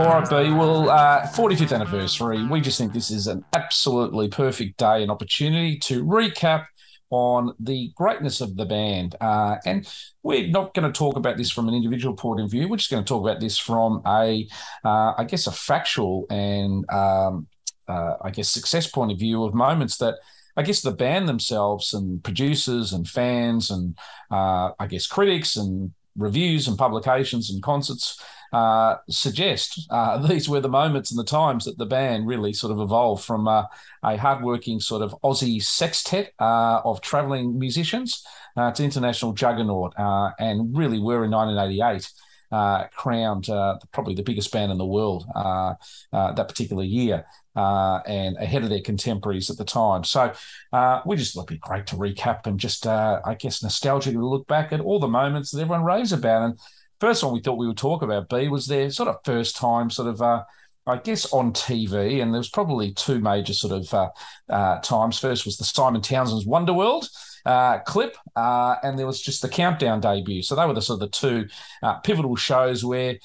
All 0.00 0.06
right, 0.06 0.30
B. 0.30 0.52
Well, 0.52 0.90
uh, 0.90 1.26
45th 1.26 1.74
anniversary. 1.74 2.46
We 2.46 2.60
just 2.60 2.78
think 2.78 2.92
this 2.92 3.10
is 3.10 3.26
an 3.26 3.44
absolutely 3.56 4.28
perfect 4.28 4.78
day 4.78 5.02
and 5.02 5.10
opportunity 5.10 5.76
to 5.80 6.04
recap 6.04 6.66
on 7.10 7.54
the 7.58 7.92
greatness 7.94 8.40
of 8.40 8.56
the 8.56 8.64
band. 8.64 9.16
Uh, 9.20 9.56
and 9.64 9.88
we're 10.22 10.48
not 10.48 10.74
going 10.74 10.90
to 10.90 10.96
talk 10.96 11.16
about 11.16 11.36
this 11.36 11.50
from 11.50 11.68
an 11.68 11.74
individual 11.74 12.14
point 12.14 12.40
of 12.40 12.50
view. 12.50 12.68
We're 12.68 12.76
just 12.76 12.90
going 12.90 13.04
to 13.04 13.08
talk 13.08 13.22
about 13.22 13.40
this 13.40 13.58
from 13.58 14.02
a, 14.06 14.46
uh, 14.84 15.14
I 15.16 15.24
guess, 15.26 15.46
a 15.46 15.52
factual 15.52 16.26
and 16.30 16.88
um, 16.90 17.46
uh, 17.88 18.14
I 18.22 18.30
guess 18.30 18.48
success 18.48 18.86
point 18.90 19.12
of 19.12 19.18
view 19.18 19.44
of 19.44 19.54
moments 19.54 19.96
that. 19.98 20.14
I 20.56 20.62
guess 20.62 20.80
the 20.80 20.90
band 20.90 21.28
themselves 21.28 21.94
and 21.94 22.20
producers 22.20 22.92
and 22.92 23.08
fans 23.08 23.70
and 23.70 23.96
uh, 24.28 24.72
I 24.80 24.88
guess 24.88 25.06
critics 25.06 25.54
and 25.54 25.92
reviews 26.16 26.66
and 26.66 26.76
publications 26.76 27.50
and 27.50 27.62
concerts 27.62 28.20
uh, 28.52 28.96
suggest 29.08 29.86
uh, 29.90 30.18
these 30.26 30.48
were 30.48 30.60
the 30.60 30.68
moments 30.68 31.10
and 31.10 31.18
the 31.18 31.24
times 31.24 31.64
that 31.64 31.78
the 31.78 31.86
band 31.86 32.26
really 32.26 32.52
sort 32.52 32.72
of 32.72 32.80
evolved 32.80 33.24
from 33.24 33.48
uh, 33.48 33.64
a 34.04 34.16
hardworking 34.16 34.80
sort 34.80 35.02
of 35.02 35.14
Aussie 35.22 35.62
sextet 35.62 36.32
uh, 36.38 36.80
of 36.84 37.00
traveling 37.00 37.58
musicians 37.58 38.24
uh, 38.56 38.70
to 38.72 38.84
international 38.84 39.32
juggernaut, 39.32 39.92
and 40.38 40.76
really 40.76 40.98
were 40.98 41.24
in 41.24 41.30
1988. 41.30 42.10
crowned 42.96 43.46
probably 43.92 44.14
the 44.14 44.22
biggest 44.22 44.50
band 44.52 44.72
in 44.72 44.78
the 44.78 44.86
world 44.86 45.26
that 45.34 46.48
particular 46.48 46.84
year. 46.84 47.24
Uh, 47.56 48.00
and 48.06 48.36
ahead 48.36 48.62
of 48.62 48.68
their 48.68 48.80
contemporaries 48.80 49.50
at 49.50 49.56
the 49.56 49.64
time. 49.64 50.04
So 50.04 50.32
uh, 50.72 51.00
we 51.04 51.16
just 51.16 51.34
thought 51.34 51.50
it'd 51.50 51.60
be 51.60 51.68
great 51.68 51.88
to 51.88 51.96
recap 51.96 52.46
and 52.46 52.60
just, 52.60 52.86
uh, 52.86 53.20
I 53.24 53.34
guess, 53.34 53.64
nostalgic 53.64 54.12
to 54.12 54.24
look 54.24 54.46
back 54.46 54.72
at 54.72 54.78
all 54.78 55.00
the 55.00 55.08
moments 55.08 55.50
that 55.50 55.62
everyone 55.62 55.82
raves 55.82 56.12
about. 56.12 56.42
And 56.42 56.60
first 57.00 57.22
one 57.22 57.32
we 57.32 57.40
thought 57.40 57.58
we 57.58 57.66
would 57.66 57.78
talk 57.78 58.02
about, 58.02 58.28
B, 58.28 58.48
was 58.48 58.66
their 58.66 58.90
sort 58.90 59.08
of 59.08 59.16
first 59.24 59.56
time 59.56 59.90
sort 59.90 60.08
of 60.08 60.22
uh, 60.22 60.44
I 60.88 60.96
guess 60.96 61.30
on 61.32 61.52
TV, 61.52 62.22
and 62.22 62.32
there 62.32 62.38
was 62.38 62.48
probably 62.48 62.92
two 62.94 63.20
major 63.20 63.52
sort 63.52 63.74
of 63.74 63.92
uh, 63.92 64.10
uh, 64.48 64.80
times. 64.80 65.18
First 65.18 65.44
was 65.44 65.58
the 65.58 65.64
Simon 65.64 66.00
Townsend's 66.00 66.46
Wonderworld 66.46 67.08
uh, 67.44 67.78
clip, 67.80 68.16
uh, 68.34 68.76
and 68.82 68.98
there 68.98 69.06
was 69.06 69.20
just 69.20 69.42
the 69.42 69.50
Countdown 69.50 70.00
debut. 70.00 70.42
So 70.42 70.54
they 70.54 70.64
were 70.64 70.72
the 70.72 70.80
sort 70.80 70.96
of 70.96 71.00
the 71.00 71.16
two 71.16 71.48
uh, 71.82 71.98
pivotal 71.98 72.36
shows 72.36 72.84
where 72.84 73.18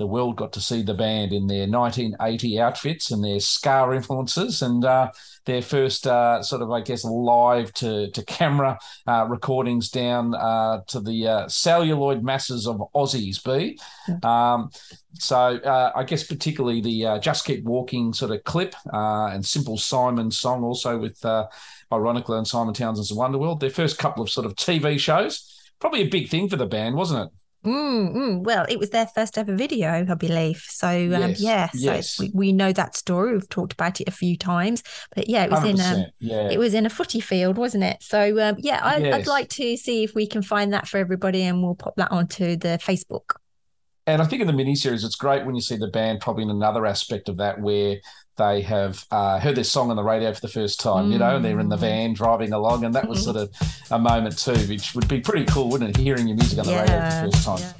the 0.00 0.06
world 0.06 0.34
got 0.34 0.50
to 0.54 0.62
see 0.62 0.80
the 0.82 0.94
band 0.94 1.30
in 1.30 1.46
their 1.46 1.68
1980 1.68 2.58
outfits 2.58 3.10
and 3.10 3.22
their 3.22 3.38
ska 3.38 3.92
influences 3.94 4.62
and 4.62 4.82
uh, 4.82 5.12
their 5.44 5.60
first 5.60 6.06
uh, 6.06 6.42
sort 6.42 6.62
of, 6.62 6.70
I 6.70 6.80
guess, 6.80 7.04
live 7.04 7.72
to, 7.74 8.10
to 8.10 8.24
camera 8.24 8.78
uh, 9.06 9.26
recordings 9.28 9.90
down 9.90 10.34
uh, 10.34 10.80
to 10.86 11.00
the 11.00 11.28
uh, 11.28 11.48
celluloid 11.48 12.24
masses 12.24 12.66
of 12.66 12.82
Aussies, 12.94 13.44
B. 13.44 13.78
Um, 14.26 14.70
so 15.12 15.36
uh, 15.36 15.92
I 15.94 16.02
guess 16.04 16.24
particularly 16.24 16.80
the 16.80 17.20
Just 17.20 17.44
Keep 17.44 17.64
Walking 17.64 18.14
sort 18.14 18.30
of 18.30 18.42
clip 18.44 18.74
and 18.86 19.44
Simple 19.44 19.76
Simon 19.76 20.30
song 20.30 20.64
also 20.64 20.98
with, 20.98 21.22
ironically, 21.92 22.38
and 22.38 22.48
Simon 22.48 22.72
Townsend's 22.72 23.12
Wonderworld, 23.12 23.60
their 23.60 23.68
first 23.68 23.98
couple 23.98 24.22
of 24.22 24.30
sort 24.30 24.46
of 24.46 24.54
TV 24.54 24.98
shows. 24.98 25.46
Probably 25.78 26.00
a 26.00 26.08
big 26.08 26.30
thing 26.30 26.48
for 26.48 26.56
the 26.56 26.66
band, 26.66 26.94
wasn't 26.94 27.26
it? 27.26 27.39
Mm, 27.64 28.14
mm, 28.14 28.42
Well, 28.42 28.64
it 28.70 28.78
was 28.78 28.88
their 28.88 29.06
first 29.06 29.36
ever 29.36 29.54
video, 29.54 30.06
I 30.08 30.14
believe. 30.14 30.64
So 30.66 30.88
um, 30.88 31.34
yes, 31.36 31.74
yeah, 31.74 32.00
so 32.00 32.24
we, 32.24 32.30
we 32.32 32.52
know 32.52 32.72
that 32.72 32.96
story. 32.96 33.34
We've 33.34 33.48
talked 33.50 33.74
about 33.74 34.00
it 34.00 34.08
a 34.08 34.12
few 34.12 34.38
times, 34.38 34.82
but 35.14 35.28
yeah, 35.28 35.44
it 35.44 35.50
was 35.50 35.64
in 35.64 35.78
um, 35.78 36.06
yeah. 36.20 36.48
it 36.50 36.58
was 36.58 36.72
in 36.72 36.86
a 36.86 36.90
footy 36.90 37.20
field, 37.20 37.58
wasn't 37.58 37.84
it? 37.84 37.98
So 38.02 38.40
um, 38.40 38.56
yeah, 38.58 38.80
I, 38.82 38.96
yes. 38.98 39.14
I'd 39.14 39.26
like 39.26 39.50
to 39.50 39.76
see 39.76 40.04
if 40.04 40.14
we 40.14 40.26
can 40.26 40.40
find 40.42 40.72
that 40.72 40.88
for 40.88 40.96
everybody, 40.96 41.42
and 41.42 41.62
we'll 41.62 41.74
pop 41.74 41.96
that 41.96 42.10
onto 42.10 42.56
the 42.56 42.78
Facebook. 42.82 43.34
and 44.06 44.22
I 44.22 44.24
think 44.24 44.40
in 44.40 44.46
the 44.46 44.52
mini 44.54 44.74
series, 44.74 45.04
it's 45.04 45.14
great 45.14 45.44
when 45.44 45.54
you 45.54 45.60
see 45.60 45.76
the 45.76 45.88
band 45.88 46.20
probably 46.20 46.44
in 46.44 46.50
another 46.50 46.86
aspect 46.86 47.28
of 47.28 47.36
that 47.36 47.60
where 47.60 47.98
they 48.40 48.62
have 48.62 49.04
uh, 49.10 49.38
heard 49.38 49.56
their 49.56 49.64
song 49.64 49.90
on 49.90 49.96
the 49.96 50.02
radio 50.02 50.32
for 50.32 50.40
the 50.40 50.48
first 50.48 50.80
time, 50.80 51.12
you 51.12 51.18
know, 51.18 51.36
and 51.36 51.44
they're 51.44 51.60
in 51.60 51.68
the 51.68 51.76
Mm. 51.76 51.80
van 51.80 52.12
driving 52.14 52.52
along, 52.52 52.84
and 52.84 52.94
that 52.94 53.08
was 53.08 53.22
sort 53.22 53.36
of 53.36 53.50
a 53.90 53.98
moment 53.98 54.38
too, 54.38 54.54
which 54.68 54.94
would 54.94 55.08
be 55.08 55.20
pretty 55.20 55.44
cool, 55.46 55.68
wouldn't 55.68 55.90
it? 55.90 55.96
Hearing 56.00 56.26
your 56.26 56.36
music 56.36 56.58
on 56.58 56.66
the 56.66 56.74
radio 56.74 57.10
for 57.10 57.26
the 57.26 57.32
first 57.32 57.44
time. 57.44 57.58
yeah. 57.60 57.72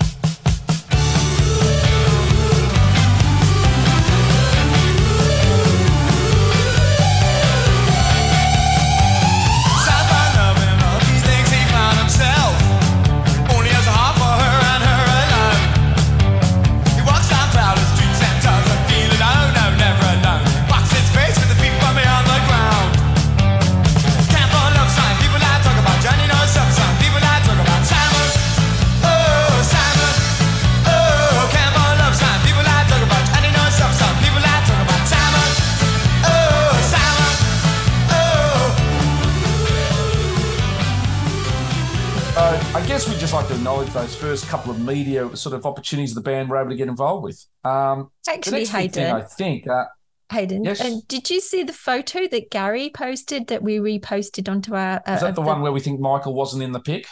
Just 43.30 43.42
like 43.42 43.48
to 43.48 43.54
acknowledge 43.54 43.88
those 43.90 44.16
first 44.16 44.48
couple 44.48 44.72
of 44.72 44.80
media 44.80 45.36
sort 45.36 45.54
of 45.54 45.64
opportunities 45.64 46.12
the 46.16 46.20
band 46.20 46.50
were 46.50 46.56
able 46.56 46.68
to 46.70 46.74
get 46.74 46.88
involved 46.88 47.22
with. 47.22 47.46
Um, 47.62 48.10
Actually, 48.28 48.64
Hayden, 48.64 49.14
I 49.14 49.20
think, 49.20 49.68
uh, 49.68 49.84
Hayden, 50.32 50.64
Yes? 50.64 50.80
and 50.80 51.06
did 51.06 51.30
you 51.30 51.40
see 51.40 51.62
the 51.62 51.72
photo 51.72 52.26
that 52.26 52.50
Gary 52.50 52.90
posted 52.92 53.46
that 53.46 53.62
we 53.62 53.78
reposted 53.78 54.50
onto 54.50 54.74
our? 54.74 55.00
Uh, 55.06 55.12
is 55.12 55.20
that 55.20 55.28
of 55.28 55.34
the 55.36 55.42
one 55.42 55.60
where 55.60 55.70
we 55.70 55.78
think 55.78 56.00
Michael 56.00 56.34
wasn't 56.34 56.64
in 56.64 56.72
the 56.72 56.80
pic? 56.80 57.06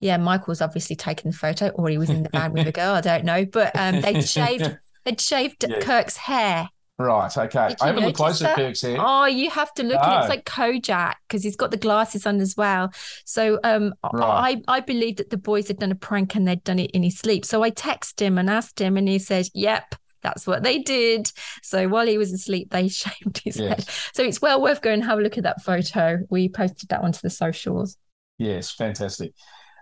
Yeah, 0.00 0.18
Michael's 0.18 0.60
obviously 0.60 0.96
taken 0.96 1.30
the 1.30 1.36
photo, 1.36 1.68
or 1.68 1.88
he 1.88 1.96
was 1.96 2.10
in 2.10 2.24
the 2.24 2.28
van 2.30 2.52
with 2.52 2.66
a 2.66 2.72
girl. 2.72 2.94
I 2.94 3.00
don't 3.00 3.24
know, 3.24 3.46
but 3.46 3.74
um, 3.74 4.02
they'd 4.02 4.20
shaved, 4.28 4.76
they'd 5.06 5.18
shaved 5.18 5.64
Yeah. 5.66 5.80
Kirk's 5.80 6.18
hair. 6.18 6.68
Right, 6.98 7.36
okay. 7.36 7.76
I 7.80 7.86
haven't 7.86 8.04
looked 8.04 8.16
close 8.16 8.42
at? 8.42 8.56
Kirk's 8.56 8.82
hair. 8.82 8.96
Oh, 8.98 9.26
you 9.26 9.50
have 9.50 9.72
to 9.74 9.84
look. 9.84 10.02
It 10.02 10.08
looks 10.10 10.28
like 10.28 10.44
Kojak 10.44 11.14
because 11.28 11.44
he's 11.44 11.54
got 11.54 11.70
the 11.70 11.76
glasses 11.76 12.26
on 12.26 12.40
as 12.40 12.56
well. 12.56 12.92
So 13.24 13.60
um, 13.62 13.94
Right. 14.12 14.60
I 14.66 14.78
I 14.78 14.80
believe 14.80 15.16
that 15.18 15.30
the 15.30 15.36
boys 15.36 15.68
had 15.68 15.78
done 15.78 15.92
a 15.92 15.94
prank 15.94 16.34
and 16.34 16.46
they'd 16.48 16.64
done 16.64 16.80
it 16.80 16.90
in 16.90 17.04
his 17.04 17.16
sleep. 17.16 17.44
So 17.44 17.62
I 17.62 17.70
texted 17.70 18.20
him 18.20 18.36
and 18.36 18.50
asked 18.50 18.80
him, 18.80 18.96
and 18.96 19.08
he 19.08 19.20
said, 19.20 19.46
"Yep." 19.54 19.94
That's 20.20 20.48
what 20.48 20.64
they 20.64 20.80
did. 20.80 21.30
So 21.62 21.86
while 21.86 22.04
he 22.08 22.18
was 22.18 22.32
asleep, 22.32 22.70
they 22.70 22.88
shaved 22.88 23.42
his 23.44 23.56
Yes. 23.56 23.68
head. 23.68 23.88
So 24.14 24.24
it's 24.24 24.42
well 24.42 24.60
worth 24.60 24.82
going 24.82 24.94
and 24.94 25.04
have 25.04 25.20
a 25.20 25.22
look 25.22 25.38
at 25.38 25.44
that 25.44 25.62
photo. 25.62 26.18
We 26.30 26.48
posted 26.48 26.88
that 26.88 27.02
onto 27.02 27.20
the 27.22 27.30
socials. 27.30 27.96
Yes, 28.38 28.72
fantastic. 28.72 29.32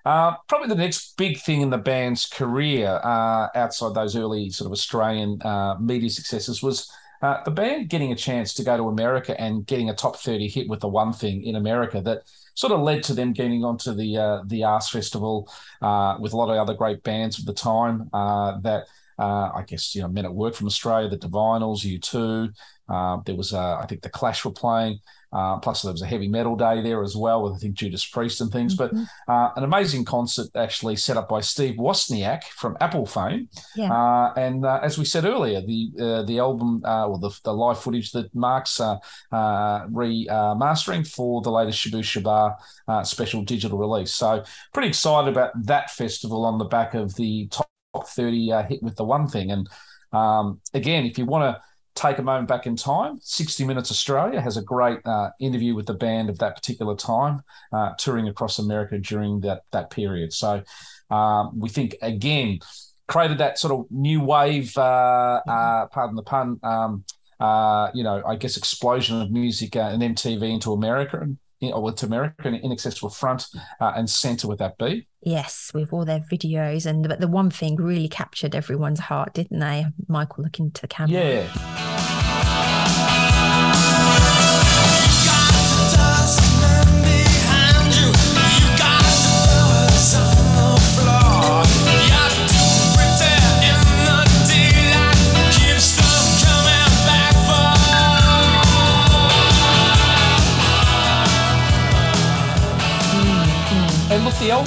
Uh, 0.05 0.35
probably 0.47 0.69
the 0.69 0.75
next 0.75 1.17
big 1.17 1.39
thing 1.41 1.63
in 1.63 1.71
the 1.71 1.79
band's 1.79 2.27
career, 2.27 3.01
uh, 3.03 3.49
outside 3.55 3.95
those 3.95 4.15
early 4.15 4.51
sort 4.51 4.67
of 4.67 4.73
Australian 4.73 5.41
uh, 5.43 5.77
media 5.81 6.11
successes, 6.11 6.63
was 6.63 6.89
uh, 7.27 7.43
the 7.45 7.51
band 7.51 7.89
getting 7.89 8.13
a 8.13 8.17
chance 8.17 8.55
to 8.55 8.63
go 8.63 8.77
to 8.77 8.85
America 8.85 9.39
and 9.41 9.67
getting 9.67 9.91
a 9.91 9.95
top 9.95 10.17
thirty 10.17 10.49
hit 10.49 10.69
with 10.69 10.81
the 10.81 10.89
One 10.89 11.13
Thing 11.13 11.43
in 11.45 11.57
America 11.57 12.01
that 12.03 12.23
sort 12.55 12.73
of 12.73 12.81
led 12.81 13.03
to 13.05 13.15
them 13.15 13.33
getting 13.33 13.65
onto 13.65 13.95
the 13.95 14.17
uh, 14.17 14.43
the 14.47 14.63
Arts 14.63 14.91
Festival 14.91 15.51
uh, 15.83 16.17
with 16.21 16.33
a 16.33 16.37
lot 16.37 16.51
of 16.51 16.57
other 16.57 16.75
great 16.75 17.03
bands 17.03 17.39
of 17.39 17.45
the 17.45 17.53
time. 17.53 18.09
Uh, 18.13 18.61
that 18.61 18.85
uh, 19.19 19.51
I 19.55 19.65
guess 19.67 19.95
you 19.95 20.03
know 20.03 20.09
men 20.09 20.25
at 20.25 20.35
work 20.35 20.55
from 20.55 20.67
Australia, 20.67 21.09
the 21.09 21.19
Divinyls, 21.19 21.85
U 21.85 21.99
two. 21.99 22.51
Uh, 22.89 23.19
there 23.27 23.35
was 23.35 23.53
I 23.53 23.85
think 23.87 24.03
the 24.03 24.11
Clash 24.11 24.45
were 24.45 24.53
playing. 24.53 25.01
Uh, 25.37 25.59
plus, 25.59 25.83
there 25.83 25.93
was 25.93 26.03
a 26.03 26.07
heavy 26.07 26.29
metal 26.29 26.57
day 26.57 26.81
there 26.83 27.03
as 27.03 27.15
well 27.15 27.43
with 27.43 27.55
I 27.55 27.59
think 27.59 27.75
Judas 27.75 28.07
Priest 28.07 28.41
and 28.41 28.51
things. 28.51 28.75
But 28.75 28.93
uh, 29.29 29.51
an 29.57 29.65
amazing 29.65 30.05
concert 30.05 30.49
actually 30.55 30.97
set 30.97 31.17
up 31.17 31.29
by 31.29 31.41
Steve 31.41 31.77
Wozniak 31.77 32.45
from 32.45 32.77
Apple 32.81 33.07
fame. 33.07 33.49
Yeah. 33.75 33.93
Uh, 33.93 34.33
and 34.37 34.65
uh, 34.65 34.81
as 34.83 34.99
we 34.99 35.05
said 35.05 35.25
earlier, 35.25 35.61
the 35.61 35.91
uh, 36.01 36.23
the 36.23 36.39
album 36.39 36.83
uh, 36.85 37.07
or 37.07 37.19
the, 37.19 37.31
the 37.45 37.53
live 37.53 37.79
footage 37.79 38.13
that 38.13 38.35
Mark's 38.35 38.81
uh, 38.81 38.97
uh, 39.33 39.87
remastering 39.89 41.07
for 41.07 41.43
the 41.43 41.51
latest 41.51 41.79
Shabooh 41.85 42.01
Shoobah 42.01 42.57
uh, 42.89 43.03
special 43.05 43.43
digital 43.43 43.79
release. 43.79 44.13
So 44.13 44.45
pretty 44.73 44.89
excited 44.89 45.31
about 45.31 45.53
that 45.65 45.91
festival 45.91 46.45
on 46.45 46.59
the 46.59 46.65
back 46.65 46.95
of 46.95 47.15
the 47.17 47.49
top 47.49 47.69
30 48.09 48.53
uh, 48.53 48.63
hit 48.65 48.83
with 48.83 48.97
the 48.97 49.05
one 49.05 49.29
thing. 49.29 49.51
And 49.51 49.69
um, 50.13 50.61
again, 50.75 51.05
if 51.05 51.19
you 51.19 51.27
want 51.27 51.45
to 51.45 51.63
take 51.97 52.19
a 52.19 52.23
moment 52.23 52.47
back 52.49 52.67
in 52.67 52.77
time, 52.77 53.19
60 53.23 53.65
Minutes 53.65 53.91
Australia 53.91 54.41
has 54.41 54.57
a 54.57 54.63
great 54.63 54.99
uh, 55.05 55.31
interview 55.41 55.75
with 55.75 55.87
the 55.87 55.95
band 55.95 56.31
of 56.31 56.39
that 56.39 56.55
particular 56.55 56.95
time, 56.95 57.43
uh, 57.73 57.95
touring 57.99 58.29
across 58.29 58.59
America 58.59 58.99
during 58.99 59.41
that 59.41 59.63
that 59.73 59.91
period. 59.91 60.33
So 60.33 60.63
um, 61.11 61.59
we 61.59 61.69
think 61.69 61.97
again 62.03 62.61
created 63.09 63.39
that 63.39 63.59
sort 63.59 63.73
of 63.73 63.87
new 63.91 64.21
wave, 64.21 64.77
uh, 64.77 65.41
uh, 65.49 65.87
pardon 65.87 66.17
the 66.17 66.23
pun, 66.23 66.59
um, 66.63 67.05
uh, 67.39 67.91
you 67.95 68.03
know, 68.03 68.23
I 68.27 68.37
guess 68.37 68.57
explosion 68.57 69.21
of 69.21 69.31
music 69.31 69.77
uh, 69.77 69.91
and 69.93 70.03
MTV 70.03 70.51
into 70.53 70.73
America 70.73 71.21
and 71.21 71.39
know, 71.61 71.91
to 71.91 72.07
America 72.07 72.49
and 72.49 72.57
inaccessible 72.57 73.11
front 73.11 73.47
uh, 73.81 73.93
and 73.97 74.09
center 74.09 74.49
would 74.49 74.59
that 74.59 74.79
be? 74.79 75.07
Yes, 75.23 75.71
with 75.75 75.93
all 75.93 76.05
their 76.05 76.21
videos, 76.21 76.87
and 76.87 77.05
the, 77.05 77.17
the 77.17 77.29
one 77.29 77.51
thing 77.51 77.77
really 77.77 78.09
captured 78.09 78.55
everyone's 78.55 79.01
heart, 79.01 79.35
didn't 79.35 79.59
they? 79.59 79.87
Michael 80.09 80.45
looking 80.45 80.71
to 80.73 80.83
the 80.83 80.89
camera. 80.89 81.13
Yeah. 81.13 82.36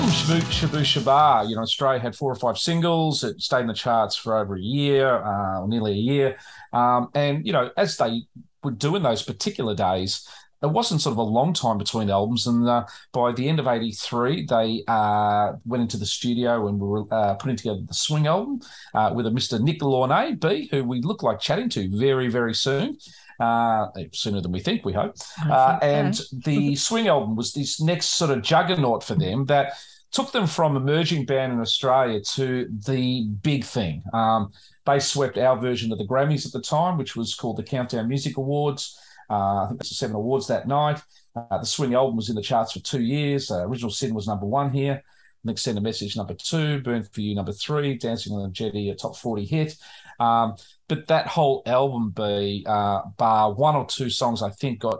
Shabu, 0.09 0.39
Shabooh 0.41 0.81
Shoobah, 0.81 1.47
you 1.47 1.55
know, 1.55 1.61
Australia 1.61 1.99
had 1.99 2.15
four 2.15 2.31
or 2.31 2.35
five 2.35 2.57
singles. 2.57 3.23
It 3.23 3.39
stayed 3.41 3.61
in 3.61 3.67
the 3.67 3.73
charts 3.73 4.15
for 4.15 4.37
over 4.37 4.55
a 4.55 4.59
year, 4.59 5.23
uh, 5.23 5.65
nearly 5.67 5.91
a 5.91 5.95
year. 5.95 6.37
Um, 6.73 7.09
and, 7.13 7.45
you 7.45 7.53
know, 7.53 7.69
as 7.77 7.97
they 7.97 8.23
were 8.63 8.71
doing 8.71 9.03
those 9.03 9.21
particular 9.21 9.75
days, 9.75 10.27
it 10.63 10.67
wasn't 10.67 11.01
sort 11.01 11.13
of 11.13 11.19
a 11.19 11.23
long 11.23 11.53
time 11.53 11.77
between 11.77 12.09
albums. 12.09 12.47
And 12.47 12.67
uh, 12.67 12.85
by 13.13 13.31
the 13.33 13.47
end 13.47 13.59
of 13.59 13.67
83, 13.67 14.45
they 14.47 14.83
uh, 14.87 15.53
went 15.65 15.81
into 15.81 15.97
the 15.97 16.07
studio 16.07 16.67
and 16.67 16.79
were 16.79 17.05
uh, 17.13 17.35
putting 17.35 17.55
together 17.55 17.81
the 17.87 17.93
Swing 17.93 18.25
album 18.25 18.61
uh, 18.95 19.11
with 19.13 19.27
a 19.27 19.29
Mr. 19.29 19.61
Nick 19.61 19.79
Launay, 19.81 20.39
B, 20.39 20.69
who 20.71 20.83
we 20.83 21.01
look 21.01 21.21
like 21.21 21.39
chatting 21.39 21.69
to 21.69 21.87
very, 21.95 22.29
very 22.29 22.55
soon. 22.55 22.97
Uh, 23.39 23.87
sooner 24.11 24.41
than 24.41 24.51
we 24.51 24.59
think, 24.59 24.83
we 24.83 24.91
hope. 24.91 25.15
Uh, 25.49 25.79
and 25.81 26.19
the 26.43 26.75
Swing 26.87 27.07
album 27.07 27.37
was 27.37 27.53
this 27.53 27.79
next 27.79 28.17
sort 28.17 28.31
of 28.31 28.41
juggernaut 28.41 29.01
for 29.01 29.15
them 29.15 29.45
that 29.45 29.73
took 30.11 30.31
them 30.31 30.47
from 30.47 30.75
emerging 30.75 31.25
band 31.25 31.53
in 31.53 31.59
Australia 31.59 32.19
to 32.19 32.67
the 32.87 33.27
big 33.41 33.63
thing. 33.63 34.03
Um, 34.13 34.51
they 34.85 34.99
swept 34.99 35.37
our 35.37 35.57
version 35.57 35.91
of 35.91 35.97
the 35.97 36.07
Grammys 36.07 36.45
at 36.45 36.51
the 36.51 36.61
time, 36.61 36.97
which 36.97 37.15
was 37.15 37.35
called 37.35 37.57
the 37.57 37.63
Countdown 37.63 38.07
Music 38.07 38.37
Awards. 38.37 38.99
Uh, 39.29 39.63
I 39.63 39.67
think 39.67 39.81
it's 39.81 39.89
the 39.89 39.95
seven 39.95 40.15
awards 40.15 40.47
that 40.47 40.67
night. 40.67 41.01
Uh, 41.35 41.59
the 41.59 41.65
Swing 41.65 41.93
album 41.93 42.15
was 42.15 42.29
in 42.29 42.35
the 42.35 42.41
charts 42.41 42.71
for 42.71 42.79
two 42.79 43.01
years. 43.01 43.51
Uh, 43.51 43.65
Original 43.65 43.91
Sin 43.91 44.15
was 44.15 44.27
number 44.27 44.45
one 44.45 44.71
here. 44.71 45.03
Nick 45.43 45.57
Send 45.57 45.77
a 45.77 45.81
Message 45.81 46.17
number 46.17 46.33
two, 46.33 46.81
Burn 46.81 47.03
for 47.03 47.21
You 47.21 47.35
number 47.35 47.53
three, 47.53 47.97
Dancing 47.97 48.33
on 48.33 48.43
the 48.43 48.49
Jetty 48.49 48.89
a 48.89 48.95
top 48.95 49.15
40 49.15 49.45
hit. 49.45 49.77
Um, 50.19 50.55
but 50.87 51.07
that 51.07 51.27
whole 51.27 51.63
album, 51.65 52.09
be 52.09 52.65
uh, 52.67 53.03
bar 53.17 53.53
one 53.53 53.75
or 53.75 53.85
two 53.85 54.09
songs, 54.09 54.41
I 54.41 54.49
think 54.49 54.79
got 54.79 54.99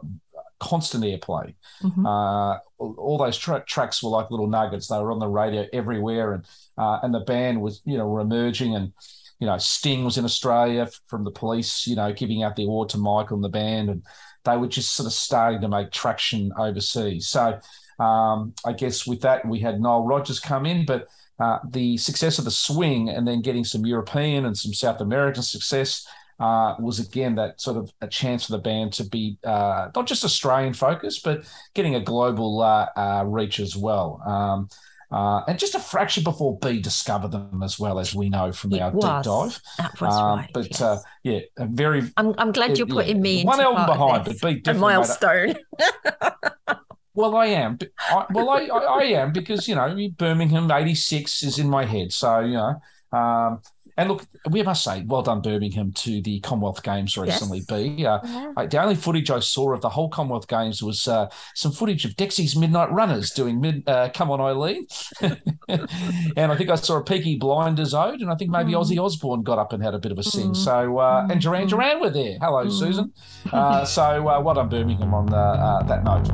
constant 0.60 1.04
airplay. 1.04 1.54
Mhm. 1.82 2.06
Uh, 2.06 2.60
all, 2.78 2.96
all 2.98 3.18
those 3.18 3.38
tra- 3.38 3.64
tracks 3.66 4.02
were 4.04 4.10
like 4.10 4.32
little 4.32 4.48
nuggets. 4.48 4.88
They 4.88 4.98
were 5.00 5.12
on 5.12 5.20
the 5.20 5.28
radio 5.28 5.66
everywhere, 5.74 6.34
and 6.34 6.46
uh, 6.78 7.00
and 7.04 7.14
the 7.14 7.22
band 7.22 7.62
was 7.62 7.82
you 7.86 7.98
know 7.98 8.08
were 8.08 8.22
emerging, 8.22 8.76
and 8.76 8.94
you 9.40 9.48
know 9.48 9.58
Sting 9.58 10.04
was 10.06 10.18
in 10.18 10.26
Australia 10.26 10.84
f- 10.84 11.02
from 11.08 11.24
the 11.24 11.32
Police, 11.32 11.88
you 11.88 11.96
know 11.96 12.12
giving 12.14 12.44
out 12.44 12.56
the 12.56 12.66
award 12.66 12.90
to 12.90 12.98
Michael 12.98 13.36
and 13.36 13.44
the 13.44 13.50
band, 13.50 13.90
and 13.90 14.04
they 14.46 14.58
were 14.58 14.68
just 14.68 14.96
sort 14.96 15.08
of 15.08 15.14
starting 15.14 15.62
to 15.62 15.68
make 15.68 15.92
traction 15.92 16.52
overseas. 16.58 17.28
So 17.28 17.60
um, 18.00 18.54
I 18.66 18.74
guess 18.74 19.06
with 19.06 19.22
that 19.22 19.46
we 19.46 19.60
had 19.60 19.82
Nile 19.82 20.06
Rodgers 20.06 20.40
come 20.40 20.66
in, 20.66 20.86
but 20.86 21.08
uh, 21.40 21.60
the 21.70 21.96
success 21.98 22.38
of 22.38 22.46
the 22.46 22.52
swing 22.52 23.10
and 23.10 23.26
then 23.28 23.42
getting 23.42 23.64
some 23.64 23.86
European 23.86 24.46
and 24.46 24.58
some 24.58 24.74
South 24.74 25.00
American 25.02 25.42
success 25.44 26.06
uh, 26.40 26.76
was 26.80 27.00
again 27.00 27.36
that 27.36 27.60
sort 27.60 27.78
of 27.78 27.92
a 28.02 28.08
chance 28.08 28.46
for 28.46 28.54
the 28.54 28.58
band 28.60 28.94
to 28.94 29.04
be 29.04 29.38
uh, 29.44 29.90
not 29.96 30.08
just 30.08 30.24
Australian 30.24 30.74
focused, 30.74 31.24
but 31.24 31.44
getting 31.74 31.96
a 31.96 32.00
global 32.00 32.62
uh, 32.62 32.88
uh, 32.96 33.24
reach 33.26 33.60
as 33.60 33.76
well. 33.76 34.22
Um, 34.26 34.70
Uh, 35.12 35.42
and 35.48 35.58
just 35.58 35.74
a 35.74 35.80
fraction 35.80 36.24
before 36.24 36.60
B 36.62 36.80
discovered 36.80 37.32
them 37.32 37.64
as 37.64 37.80
well 37.80 37.98
as 37.98 38.14
we 38.14 38.30
know 38.30 38.52
from 38.52 38.72
It 38.74 38.80
our 38.84 38.92
was. 38.92 39.04
deep 39.04 39.24
dive. 39.26 39.56
That 39.80 40.00
was 40.02 40.16
Um, 40.16 40.38
right. 40.38 40.50
but 40.54 40.66
yes. 40.70 40.82
uh, 40.82 40.98
yeah, 41.24 41.40
a 41.58 41.66
very 41.66 42.02
I'm, 42.16 42.36
I'm 42.38 42.52
glad 42.52 42.78
you're 42.78 42.88
yeah, 42.88 42.94
putting 42.94 43.20
me 43.20 43.44
one 43.44 43.60
album 43.60 43.88
behind, 43.88 44.26
but 44.26 44.38
B 44.40 44.62
definitely 44.62 44.94
a- 44.94 44.98
milestone. 44.98 45.56
Well, 47.16 47.36
I 47.36 47.48
am. 47.48 47.78
I, 48.00 48.26
well, 48.32 48.50
I, 48.50 48.60
I, 48.68 48.80
I 49.00 49.04
am 49.22 49.34
because 49.34 49.68
you 49.68 49.76
know 49.76 49.94
Birmingham 50.16 50.72
'86 50.72 51.44
is 51.44 51.60
in 51.60 51.68
my 51.70 51.84
head. 51.86 52.14
So 52.14 52.40
you 52.42 52.54
know, 52.54 52.76
um, 53.12 53.62
and 54.00 54.10
look, 54.10 54.26
we 54.50 54.64
must 54.64 54.84
say, 54.84 55.04
well 55.06 55.22
done 55.22 55.42
Birmingham 55.42 55.92
to 55.94 56.22
the 56.22 56.40
Commonwealth 56.40 56.82
Games 56.84 57.18
recently. 57.18 57.62
B. 57.68 58.06
Uh, 58.06 58.20
Yeah. 58.26 58.66
The 58.70 58.82
only 58.82 58.96
footage 58.96 59.30
I 59.30 59.40
saw 59.40 59.74
of 59.74 59.82
the 59.82 59.90
whole 59.90 60.10
Commonwealth 60.10 60.48
Games 60.48 60.82
was 60.82 61.08
uh, 61.08 61.30
some 61.56 61.72
footage 61.72 62.06
of 62.06 62.16
Dexy's 62.16 62.56
Midnight 62.56 62.92
Runners 62.92 63.32
doing 63.32 63.60
mid, 63.62 63.84
uh, 63.88 64.10
"Come 64.14 64.32
On 64.32 64.40
Eileen," 64.42 64.88
and 65.22 66.52
I 66.52 66.56
think 66.56 66.70
I 66.70 66.76
saw 66.76 66.98
a 66.98 67.04
Peaky 67.04 67.38
Blinders 67.38 67.94
ode, 67.94 68.22
and 68.22 68.32
I 68.32 68.36
think 68.36 68.52
maybe 68.52 68.72
Mm. 68.74 68.82
Ozzy 68.82 69.04
Osbourne 69.04 69.44
got 69.44 69.58
up 69.60 69.74
and 69.74 69.84
had 69.84 69.94
a 69.94 70.00
bit 70.00 70.12
of 70.12 70.18
a 70.20 70.24
sing. 70.24 70.52
Mm. 70.52 70.56
So 70.56 70.98
uh, 71.00 71.28
and 71.30 71.42
Duran 71.42 71.66
Mm. 71.68 71.70
Duran 71.70 72.00
were 72.02 72.10
there. 72.10 72.38
Hello, 72.42 72.66
Mm. 72.66 72.72
Susan. 72.72 73.14
Uh, 73.52 73.84
so 73.86 74.28
uh, 74.28 74.40
well 74.42 74.54
done 74.56 74.70
Birmingham 74.70 75.14
on 75.14 75.26
the, 75.26 75.36
uh, 75.38 75.82
that 75.84 76.04
note. 76.04 76.28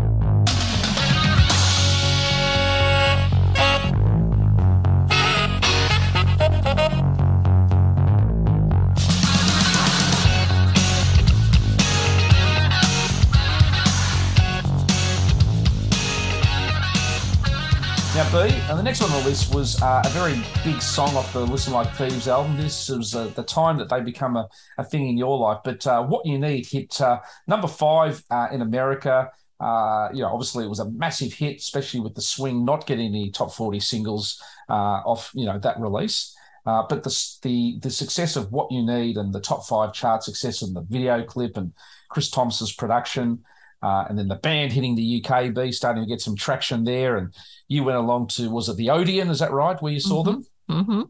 And 18.36 18.78
the 18.78 18.84
next 18.84 19.00
one 19.00 19.10
on 19.12 19.24
the 19.24 19.30
list 19.30 19.56
was 19.56 19.82
uh, 19.82 20.02
a 20.04 20.10
very 20.10 20.34
big 20.66 20.82
song 20.82 21.16
off 21.16 21.32
the 21.32 21.46
Listen 21.46 21.72
Like 21.72 21.90
Thieves 21.96 22.28
album. 22.28 22.58
This 22.58 22.90
was 22.90 23.16
uh, 23.16 23.28
the 23.28 23.44
time 23.44 23.78
that 23.78 23.88
they 23.88 24.02
become 24.02 24.36
a, 24.36 24.50
a 24.78 24.84
thing 24.84 25.08
in 25.08 25.18
your 25.18 25.38
life. 25.38 25.60
But 25.64 25.88
uh, 25.88 26.04
What 26.04 26.26
You 26.26 26.38
Need 26.38 26.66
hit 26.66 27.00
uh, 27.00 27.22
number 27.48 27.70
five 27.70 28.22
uh, 28.30 28.50
in 28.52 28.62
America. 28.62 29.32
Uh, 29.62 30.10
you 30.14 30.22
know, 30.22 30.28
obviously 30.28 30.66
it 30.66 30.68
was 30.68 30.82
a 30.82 30.92
massive 30.92 31.32
hit, 31.32 31.60
especially 31.60 32.02
with 32.02 32.14
the 32.14 32.22
swing 32.22 32.66
not 32.66 32.86
getting 32.86 33.06
any 33.06 33.32
top 33.32 33.54
40 33.54 33.80
singles 33.80 34.44
off, 34.68 35.32
you 35.34 35.46
know, 35.46 35.58
that 35.60 35.80
release. 35.80 36.36
But 36.66 37.04
the, 37.04 37.18
the 37.42 37.80
the 37.84 37.90
success 37.90 38.36
of 38.36 38.52
What 38.52 38.70
You 38.70 38.86
Need 38.86 39.16
and 39.16 39.34
the 39.34 39.40
top 39.40 39.66
five 39.66 39.94
chart 39.94 40.24
success 40.24 40.62
and 40.62 40.76
the 40.76 40.82
video 40.82 41.24
clip 41.24 41.56
and 41.56 41.72
Chris 42.10 42.30
Thomas's 42.30 42.74
production, 42.74 43.46
uh, 43.86 44.06
and 44.10 44.18
then 44.18 44.28
the 44.28 44.36
band 44.48 44.72
hitting 44.74 44.96
the 44.96 45.22
UKB, 45.22 45.72
starting 45.74 46.04
to 46.04 46.10
get 46.10 46.20
some 46.22 46.36
traction 46.36 46.84
there. 46.84 47.18
And 47.18 47.32
you 47.68 47.84
went 47.84 47.98
along 48.00 48.28
to, 48.36 48.50
was 48.50 48.68
it 48.70 48.78
the 48.78 48.90
Odeon? 48.90 49.30
Is 49.30 49.38
that 49.40 49.52
right? 49.52 49.80
Where 49.82 49.94
you 49.94 50.00
saw 50.00 50.24
Mhm. 50.24 50.26
them? 50.26 50.44
hmm 50.86 51.02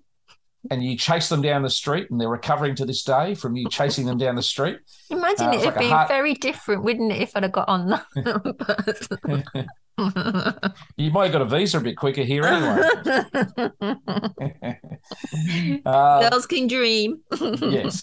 And 0.72 0.84
you 0.84 0.98
chased 0.98 1.30
them 1.30 1.42
down 1.42 1.62
the 1.62 1.70
street 1.70 2.10
and 2.10 2.20
they're 2.20 2.28
recovering 2.40 2.74
to 2.76 2.86
this 2.86 3.04
day 3.04 3.36
from 3.36 3.56
you 3.56 3.70
chasing 3.70 4.06
them 4.08 4.18
down 4.18 4.36
the 4.36 4.42
street. 4.42 4.80
Imagine 5.10 5.48
Uh, 5.48 5.52
it 5.52 5.58
would 5.60 5.66
like 5.68 5.76
a 5.76 5.80
be 5.80 5.90
heart- 5.90 6.08
very 6.10 6.34
different, 6.34 6.84
wouldn't 6.84 7.12
it, 7.14 7.22
if 7.22 7.32
I'd 7.36 7.44
have 7.44 7.52
got 7.54 7.70
on 7.70 7.88
that? 7.92 8.06
you 10.98 11.12
might 11.12 11.26
have 11.26 11.34
got 11.34 11.42
a 11.44 11.46
visa 11.46 11.78
a 11.78 11.82
bit 11.82 11.96
quicker 11.98 12.24
here 12.24 12.44
anyway. 12.46 12.82
uh, 15.86 16.30
Girls 16.30 16.46
can 16.48 16.68
dream. 16.68 17.20
yes. 17.62 18.02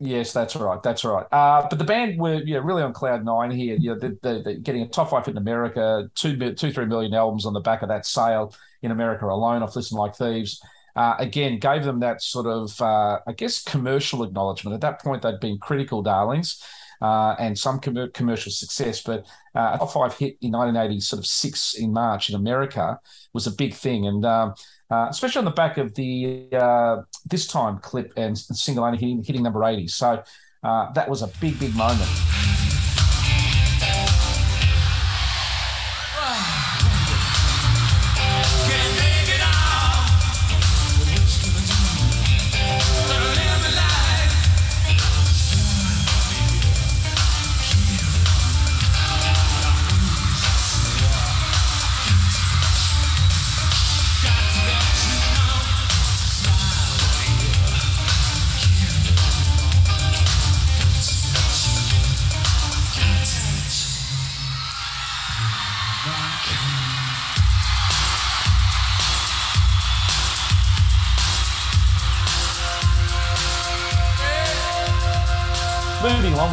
Yes, 0.00 0.32
that's 0.32 0.54
right. 0.54 0.80
That's 0.80 1.04
right. 1.04 1.26
Uh, 1.32 1.66
but 1.68 1.76
the 1.78 1.84
band 1.84 2.20
were 2.20 2.40
really 2.62 2.82
on 2.82 2.92
cloud 2.92 3.24
nine 3.24 3.50
here. 3.50 3.76
You 3.76 3.94
know, 3.94 3.98
they- 3.98 4.16
they- 4.22 4.42
they're 4.42 4.54
getting 4.58 4.82
a 4.82 4.88
top 4.88 5.10
five 5.10 5.26
hit 5.26 5.32
in 5.32 5.38
America, 5.38 6.08
two, 6.14 6.36
two, 6.54 6.72
three 6.72 6.84
million 6.86 7.14
albums 7.14 7.44
on 7.44 7.52
the 7.52 7.60
back 7.60 7.82
of 7.82 7.88
that 7.88 8.06
sale 8.06 8.54
in 8.82 8.92
America 8.92 9.26
alone 9.26 9.62
off 9.62 9.74
Listen 9.74 9.98
Like 9.98 10.14
Thieves. 10.14 10.62
Uh, 10.94 11.16
again, 11.18 11.58
gave 11.58 11.84
them 11.84 11.98
that 12.00 12.22
sort 12.22 12.46
of, 12.46 12.80
uh, 12.80 13.18
I 13.26 13.32
guess, 13.32 13.60
commercial 13.62 14.22
acknowledgement. 14.22 14.74
At 14.74 14.80
that 14.82 15.02
point, 15.02 15.22
they'd 15.22 15.40
been 15.40 15.58
critical 15.58 16.00
darlings 16.02 16.62
uh, 17.02 17.34
and 17.38 17.56
some 17.58 17.80
com- 17.80 18.10
commercial 18.12 18.52
success. 18.52 19.02
But 19.02 19.26
uh, 19.54 19.72
a 19.74 19.78
top 19.78 19.92
five 19.92 20.14
hit 20.16 20.36
in 20.40 20.52
1980, 20.52 21.00
sort 21.00 21.18
of 21.18 21.26
six 21.26 21.74
in 21.74 21.92
March 21.92 22.28
in 22.30 22.36
America, 22.36 22.98
was 23.32 23.48
a 23.48 23.52
big 23.52 23.74
thing. 23.74 24.06
And 24.06 24.24
um, 24.24 24.54
uh, 24.90 25.06
especially 25.10 25.40
on 25.40 25.44
the 25.44 25.50
back 25.50 25.78
of 25.78 25.94
the 25.94 26.48
uh, 26.52 27.02
this 27.26 27.46
time 27.46 27.78
clip 27.78 28.12
and 28.16 28.36
single 28.38 28.84
only 28.84 28.98
hitting, 28.98 29.22
hitting 29.22 29.42
number 29.42 29.64
80. 29.64 29.88
So 29.88 30.22
uh, 30.62 30.92
that 30.92 31.08
was 31.08 31.22
a 31.22 31.28
big, 31.40 31.58
big 31.58 31.74
moment. 31.74 32.08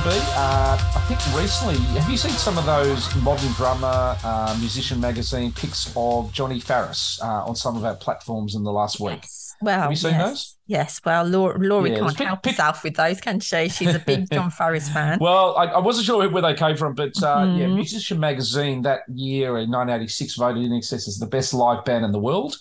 Moving 0.05 0.19
along, 0.19 0.27
B, 0.27 0.33
uh, 0.35 0.91
I 0.95 0.99
think 1.07 1.19
recently, 1.37 1.75
have 1.99 2.09
you 2.09 2.17
seen 2.17 2.31
some 2.31 2.57
of 2.57 2.65
those 2.65 3.13
modern 3.23 3.51
drummer 3.53 4.15
uh, 4.23 4.55
musician 4.59 4.99
magazine 4.99 5.51
pics 5.51 5.91
of 5.95 6.31
Johnny 6.31 6.59
Farriss 6.59 7.21
uh, 7.23 7.45
on 7.45 7.55
some 7.55 7.75
of 7.75 7.83
our 7.85 7.95
platforms 7.95 8.55
in 8.55 8.63
the 8.63 8.71
last 8.71 8.99
week? 8.99 9.19
Yes. 9.23 9.55
Well, 9.61 9.81
Have 9.81 9.91
you 9.91 9.95
seen 9.95 10.11
yes. 10.11 10.29
those? 10.29 10.57
Yes. 10.67 11.01
Well, 11.05 11.23
Laura, 11.25 11.57
Laurie 11.57 11.91
Yeah, 11.91 11.99
can't 11.99 12.17
help 12.19 12.45
herself 12.45 12.83
with 12.83 12.95
those, 12.95 13.21
can 13.21 13.39
she? 13.39 13.69
She's 13.69 13.95
a 13.95 13.99
big 13.99 14.29
Jon 14.29 14.51
Farriss 14.59 14.91
fan. 14.91 15.17
Well, 15.19 15.55
I, 15.55 15.65
I 15.65 15.79
wasn't 15.79 16.05
sure 16.05 16.29
where 16.29 16.41
they 16.41 16.53
came 16.53 16.75
from, 16.75 16.93
but 16.93 17.13
uh, 17.23 17.55
yeah, 17.57 17.65
Mhm. 17.65 17.75
Musician 17.75 18.19
Magazine 18.19 18.81
that 18.83 19.01
year 19.13 19.57
in 19.57 19.71
1986 19.71 20.35
voted 20.35 20.63
INXS 20.63 21.07
as 21.07 21.17
the 21.19 21.27
best 21.27 21.53
live 21.53 21.83
band 21.85 22.05
in 22.05 22.11
the 22.11 22.19
world. 22.19 22.55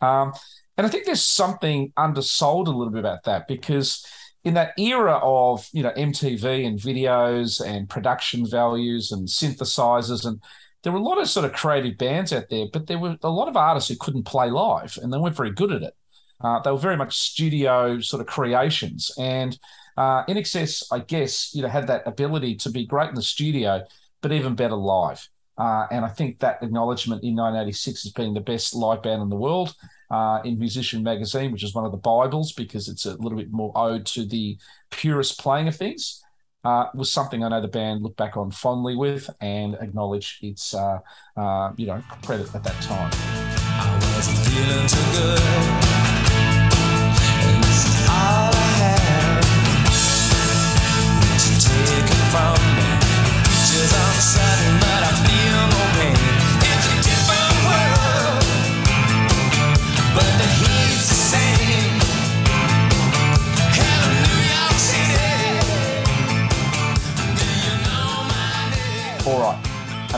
Um, 0.00 0.32
and 0.76 0.86
I 0.86 0.90
think 0.90 1.06
there's 1.06 1.22
something 1.22 1.92
undersold 1.96 2.68
a 2.68 2.70
little 2.70 2.92
bit 2.92 3.00
about 3.00 3.24
that 3.24 3.48
because 3.48 4.04
in 4.46 4.54
that 4.54 4.78
era 4.78 5.18
of 5.22 5.68
you 5.72 5.82
know 5.82 5.90
MTV 5.90 6.64
and 6.64 6.78
videos 6.78 7.60
and 7.60 7.88
production 7.88 8.46
values 8.48 9.10
and 9.10 9.26
synthesizers 9.26 10.24
and 10.24 10.40
there 10.84 10.92
were 10.92 11.00
a 11.00 11.02
lot 11.02 11.20
of 11.20 11.28
sort 11.28 11.44
of 11.44 11.52
creative 11.52 11.98
bands 11.98 12.32
out 12.32 12.48
there, 12.48 12.66
but 12.72 12.86
there 12.86 12.98
were 13.00 13.16
a 13.24 13.28
lot 13.28 13.48
of 13.48 13.56
artists 13.56 13.90
who 13.90 13.96
couldn't 13.98 14.22
play 14.22 14.48
live 14.48 14.96
and 15.02 15.12
they 15.12 15.18
weren't 15.18 15.34
very 15.34 15.50
good 15.50 15.72
at 15.72 15.82
it. 15.82 15.96
Uh, 16.40 16.60
they 16.60 16.70
were 16.70 16.78
very 16.78 16.96
much 16.96 17.18
studio 17.18 17.98
sort 17.98 18.20
of 18.20 18.28
creations, 18.28 19.10
and 19.18 19.58
uh, 19.96 20.24
INXS, 20.26 20.84
I 20.92 21.00
guess, 21.00 21.52
you 21.52 21.62
know, 21.62 21.68
had 21.68 21.88
that 21.88 22.06
ability 22.06 22.54
to 22.56 22.70
be 22.70 22.86
great 22.86 23.08
in 23.08 23.16
the 23.16 23.22
studio, 23.22 23.82
but 24.20 24.30
even 24.30 24.54
better 24.54 24.76
live. 24.76 25.28
Uh, 25.58 25.86
and 25.90 26.04
I 26.04 26.08
think 26.08 26.38
that 26.38 26.62
acknowledgement 26.62 27.24
in 27.24 27.34
1986 27.34 28.06
as 28.06 28.12
being 28.12 28.34
the 28.34 28.40
best 28.40 28.74
live 28.74 29.02
band 29.02 29.22
in 29.22 29.28
the 29.28 29.34
world 29.34 29.74
uh, 30.10 30.40
in 30.44 30.58
Musician 30.58 31.02
Magazine, 31.02 31.52
which 31.52 31.62
is 31.62 31.74
one 31.74 31.84
of 31.84 31.92
the 31.92 31.98
Bibles 31.98 32.52
because 32.52 32.88
it's 32.88 33.06
a 33.06 33.16
little 33.16 33.38
bit 33.38 33.52
more 33.52 33.72
ode 33.74 34.06
to 34.06 34.24
the 34.24 34.58
purest 34.90 35.38
playing 35.40 35.68
of 35.68 35.76
things, 35.76 36.22
uh, 36.64 36.86
was 36.94 37.12
something 37.12 37.44
I 37.44 37.48
know 37.48 37.60
the 37.60 37.68
band 37.68 38.02
looked 38.02 38.16
back 38.16 38.36
on 38.36 38.50
fondly 38.50 38.96
with 38.96 39.30
and 39.40 39.74
acknowledge 39.80 40.38
its, 40.42 40.74
uh, 40.74 40.98
uh, 41.36 41.72
you 41.76 41.86
know, 41.86 42.02
credit 42.24 42.54
at 42.54 42.64
that 42.64 42.82
time. 42.82 43.10
I 43.14 43.98
wasn't 44.14 44.38
feeling 44.46 44.86
too 44.86 45.12
good. 45.18 45.66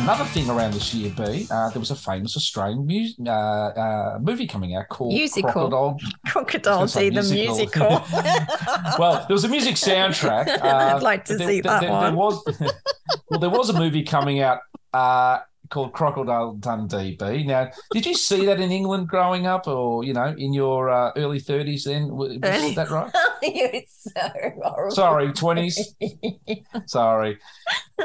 Another 0.09 0.24
thing 0.30 0.48
around 0.48 0.72
this 0.72 0.94
year, 0.94 1.12
B, 1.14 1.46
uh, 1.50 1.68
there 1.68 1.78
was 1.80 1.90
a 1.90 1.94
famous 1.94 2.34
Australian 2.34 2.86
mu- 2.86 3.30
uh, 3.30 3.30
uh, 3.30 4.18
movie 4.22 4.46
coming 4.46 4.74
out 4.74 4.88
called 4.88 5.12
Musical. 5.12 5.52
Crocodile. 5.52 5.98
Crocodile 6.28 6.80
was 6.80 6.94
the 6.94 7.11
musical. 7.11 7.50
musical. 7.50 7.88
well, 8.98 9.26
there 9.28 9.34
was 9.34 9.44
a 9.44 9.48
music 9.48 9.74
soundtrack. 9.88 10.48
Uh, 10.62 10.96
I'd 10.96 11.02
like 11.02 11.26
to 11.26 11.36
there- 11.36 11.46
see 11.46 11.61
there- 11.61 11.72
that 11.72 11.80
there- 11.82 11.90
one. 11.90 12.04
There 12.04 12.14
was, 12.14 12.42
well, 13.30 13.38
there 13.38 13.50
was 13.50 13.68
a 13.68 13.78
movie 13.78 14.02
coming 14.02 14.40
out 14.40 14.61
uh, 14.94 15.40
called 15.71 15.93
Crocodile 15.93 16.55
Dundee. 16.55 17.16
B. 17.19 17.45
Now, 17.45 17.71
did 17.93 18.07
you 18.07 18.14
see 18.14 18.47
that 18.47 18.61
in 18.61 18.71
England 18.73 19.09
growing 19.09 19.47
up, 19.47 19.66
or 19.69 20.05
you 20.05 20.12
know, 20.14 20.35
in 20.37 20.53
your 20.53 20.91
uh, 20.91 21.12
early 21.16 21.39
thirties? 21.41 21.85
Then 21.85 22.09
was 22.14 22.39
Early- 22.43 22.75
that 22.75 22.91
right? 22.91 23.11
So 23.89 24.11
horrible. 24.62 24.91
Sorry, 24.91 25.33
twenties. 25.33 25.95
Sorry. 26.87 27.39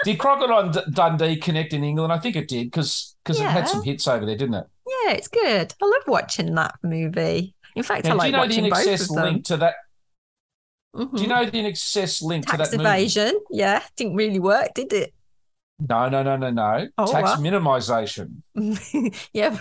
Did 0.03 0.17
Crocodile 0.19 0.69
D- 0.71 0.81
Dundee 0.91 1.37
connect 1.37 1.73
in 1.73 1.83
England? 1.83 2.11
I 2.13 2.19
think 2.19 2.35
it 2.35 2.47
did 2.47 2.65
because 2.67 3.15
because 3.23 3.39
it 3.39 3.45
had 3.45 3.67
some 3.67 3.83
hits 3.83 4.07
over 4.07 4.25
there, 4.25 4.35
didn't 4.37 4.55
it? 4.55 4.65
Yeah, 5.05 5.13
it's 5.13 5.27
good. 5.27 5.73
I 5.81 5.85
love 5.85 6.07
watching 6.07 6.53
that 6.55 6.75
movie. 6.83 7.55
In 7.75 7.83
fact, 7.83 8.05
I 8.05 8.09
Now, 8.09 8.13
do 8.15 8.17
like 8.19 8.27
you 8.27 8.31
know 8.33 8.37
the 8.37 8.47
watching 8.47 8.65
in 8.65 8.69
both 8.71 9.01
of 9.09 9.15
them. 9.15 9.23
link 9.25 9.45
to 9.45 9.57
that? 9.57 9.73
Mhm. 10.95 11.15
Do 11.15 11.21
you 11.23 11.27
know 11.27 11.45
the 11.45 11.57
in 11.57 11.65
excess 11.65 12.21
link 12.21 12.45
Tax 12.45 12.69
to 12.69 12.77
that 12.77 12.77
movie? 12.77 12.89
evasion? 12.89 13.39
Yeah, 13.49 13.81
didn't 13.95 14.15
really 14.15 14.39
work, 14.39 14.73
did 14.75 14.93
it? 14.93 15.13
No, 15.79 16.07
no, 16.09 16.23
no, 16.23 16.37
no, 16.37 16.49
no. 16.51 16.87
Oh, 16.97 17.11
Tax 17.11 17.31
what? 17.31 17.39
minimization. 17.39 18.41
yeah. 19.33 19.57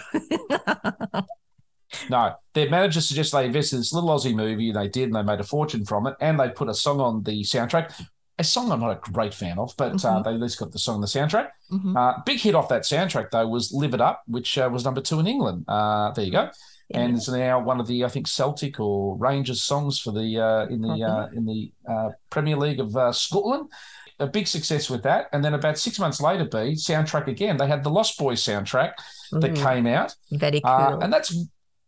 No, 2.09 2.35
their 2.55 2.71
manager 2.71 3.01
suggested 3.03 3.37
they 3.37 3.47
invest 3.47 3.73
in 3.73 3.79
this 3.81 3.93
little 3.93 4.09
Aussie 4.11 4.35
movie. 4.35 4.73
They 4.73 4.89
did, 4.89 5.05
and 5.05 5.15
they 5.17 5.23
made 5.23 5.41
a 5.41 5.45
fortune 5.45 5.85
from 5.85 6.07
it. 6.07 6.15
And 6.21 6.41
they 6.41 6.49
put 6.49 6.69
a 6.69 6.75
song 6.75 7.01
on 7.01 7.23
the 7.23 7.43
soundtrack. 7.43 7.93
A 8.39 8.45
song 8.45 8.73
I'm 8.73 8.81
not 8.81 8.91
a 9.07 9.11
great 9.13 9.35
fan 9.35 9.59
of, 9.59 9.75
but 9.77 9.93
uh, 9.93 9.97
Mhm. 10.21 10.25
they 10.25 10.31
at 10.35 10.41
least 10.41 10.59
got 10.59 10.73
the 10.73 10.79
song 10.79 10.97
on 10.97 11.01
the 11.03 11.07
soundtrack. 11.07 11.49
Mhm. 11.71 11.97
Uh, 11.97 12.23
big 12.25 12.41
hit 12.41 12.55
off 12.55 12.69
that 12.71 12.83
soundtrack 12.83 13.31
though 13.31 13.47
was 13.47 13.73
"Live 13.73 13.93
It 13.93 14.01
Up," 14.01 14.23
which 14.27 14.57
uh, 14.57 14.69
was 14.73 14.85
number 14.87 15.03
two 15.03 15.21
in 15.21 15.27
England. 15.27 15.65
Uh, 15.69 16.13
there 16.13 16.25
you 16.25 16.33
go, 16.33 16.49
and 16.95 17.15
it's 17.17 17.29
now 17.29 17.61
one 17.61 17.79
of 17.79 17.87
the 17.87 18.05
I 18.07 18.09
think 18.09 18.27
Celtic 18.27 18.81
or 18.81 19.17
Rangers 19.19 19.63
songs 19.63 20.01
for 20.01 20.13
the 20.13 20.39
uh, 20.41 20.67
in 20.69 20.81
the 20.81 21.05
uh, 21.05 21.27
in 21.35 21.45
the 21.45 21.73
uh, 21.87 22.09
Premier 22.31 22.57
League 22.57 22.81
of 22.81 22.97
uh, 22.97 23.13
Scotland. 23.13 23.71
A 24.19 24.27
big 24.27 24.47
success 24.47 24.89
with 24.91 25.03
that, 25.03 25.27
and 25.33 25.45
then 25.45 25.55
about 25.55 25.79
six 25.79 25.99
months 25.99 26.21
later, 26.21 26.45
B 26.45 26.75
soundtrack 26.75 27.27
again. 27.29 27.57
They 27.57 27.67
had 27.67 27.83
the 27.83 27.91
Lost 27.91 28.19
Boys 28.19 28.43
soundtrack 28.43 28.93
that 29.33 29.53
Mm, 29.55 29.57
came 29.63 29.87
out. 29.87 30.15
Very 30.31 30.61
cool. 30.61 30.71
Uh, 30.71 30.99
and 30.99 31.13
that's 31.13 31.35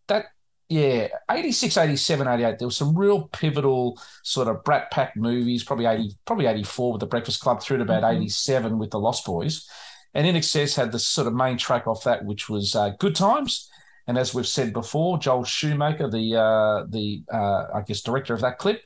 that, 0.09 0.27
yeah, 0.68 1.09
86, 1.31 1.77
87, 1.77 2.27
88. 2.27 2.59
There 2.59 2.66
was 2.66 2.77
some 2.77 2.97
real 2.97 3.29
pivotal 3.29 4.01
sort 4.22 4.49
of 4.49 4.64
Brat 4.64 4.91
Pack 4.91 5.16
movies, 5.16 5.62
probably 5.64 5.87
80, 5.87 6.16
probably 6.25 6.47
84 6.47 6.93
with 6.93 7.01
the 7.01 7.07
Breakfast 7.07 7.41
Club 7.41 7.62
through 7.62 7.77
to 7.79 7.83
about 7.85 8.03
Mhm. 8.03 8.16
87 8.16 8.79
with 8.79 8.91
the 8.91 8.99
Lost 8.99 9.25
Boys. 9.27 9.68
And 10.14 10.27
INXS 10.27 10.77
had 10.77 10.93
the 10.93 10.99
sort 10.99 11.27
of 11.27 11.35
main 11.35 11.57
track 11.59 11.87
off 11.87 12.05
that, 12.05 12.25
which 12.25 12.49
was 12.49 12.75
uh, 12.75 12.91
Good 12.99 13.14
Times. 13.14 13.68
And 14.07 14.18
as 14.18 14.34
we've 14.34 14.46
said 14.46 14.72
before, 14.72 15.18
Joel 15.18 15.44
Schumacher, 15.44 16.11
the 16.11 16.36
uh, 16.36 16.84
the 16.88 17.22
uh, 17.32 17.66
I 17.74 17.82
guess 17.86 18.02
director 18.02 18.34
of 18.34 18.40
that 18.42 18.59
clip, 18.59 18.82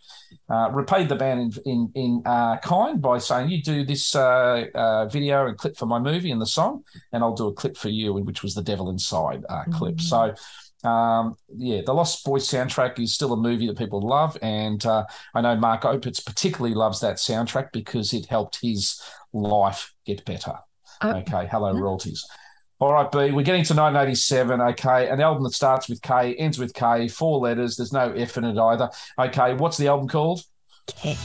uh, 0.48 0.70
repaid 0.72 1.08
the 1.08 1.16
band 1.16 1.58
in 1.64 1.72
in, 1.72 1.90
in 1.94 2.22
uh, 2.24 2.58
kind 2.58 3.02
by 3.02 3.18
saying, 3.18 3.50
"You 3.50 3.62
do 3.62 3.84
this 3.84 4.14
uh, 4.14 4.66
uh, 4.74 5.06
video 5.06 5.46
and 5.46 5.58
clip 5.58 5.76
for 5.76 5.86
my 5.86 5.98
movie 5.98 6.30
and 6.30 6.40
the 6.40 6.46
song, 6.46 6.84
and 7.12 7.22
I'll 7.22 7.34
do 7.34 7.48
a 7.48 7.52
clip 7.52 7.76
for 7.76 7.88
you," 7.88 8.12
which 8.14 8.42
was 8.42 8.54
the 8.54 8.62
Devil 8.62 8.90
Inside 8.90 9.44
uh, 9.48 9.64
clip. 9.72 9.96
Mhm. 9.96 10.00
So, 10.02 10.88
um, 10.88 11.36
yeah, 11.56 11.80
the 11.84 11.92
Lost 11.92 12.24
Boys 12.24 12.46
soundtrack 12.46 13.00
is 13.00 13.12
still 13.14 13.32
a 13.32 13.36
movie 13.36 13.66
that 13.66 13.76
people 13.78 14.00
love, 14.00 14.38
and 14.40 14.84
uh, 14.86 15.04
I 15.34 15.40
know 15.40 15.56
Mark 15.56 15.82
Opitz 15.82 16.24
particularly 16.24 16.74
loves 16.74 17.00
that 17.00 17.16
soundtrack 17.16 17.72
because 17.72 18.12
it 18.12 18.26
helped 18.26 18.60
his 18.62 19.02
life 19.32 19.92
get 20.06 20.24
better. 20.24 20.54
Oh. 21.00 21.10
Okay, 21.10 21.48
hello 21.50 21.72
royalties. 21.72 22.24
All 22.80 22.92
right, 22.92 23.10
B, 23.10 23.32
we're 23.32 23.42
getting 23.42 23.64
to 23.64 23.74
1987. 23.74 24.60
Okay, 24.60 25.08
an 25.08 25.20
album 25.20 25.42
that 25.42 25.52
starts 25.52 25.88
with 25.88 26.00
K, 26.00 26.34
ends 26.36 26.58
with 26.58 26.72
K, 26.74 27.08
four 27.08 27.40
letters. 27.40 27.76
There's 27.76 27.92
no 27.92 28.12
F 28.12 28.36
in 28.36 28.44
it 28.44 28.56
either. 28.56 28.88
Okay, 29.18 29.54
what's 29.54 29.76
the 29.76 29.88
album 29.88 30.06
called? 30.06 30.42
Kick. 30.86 31.18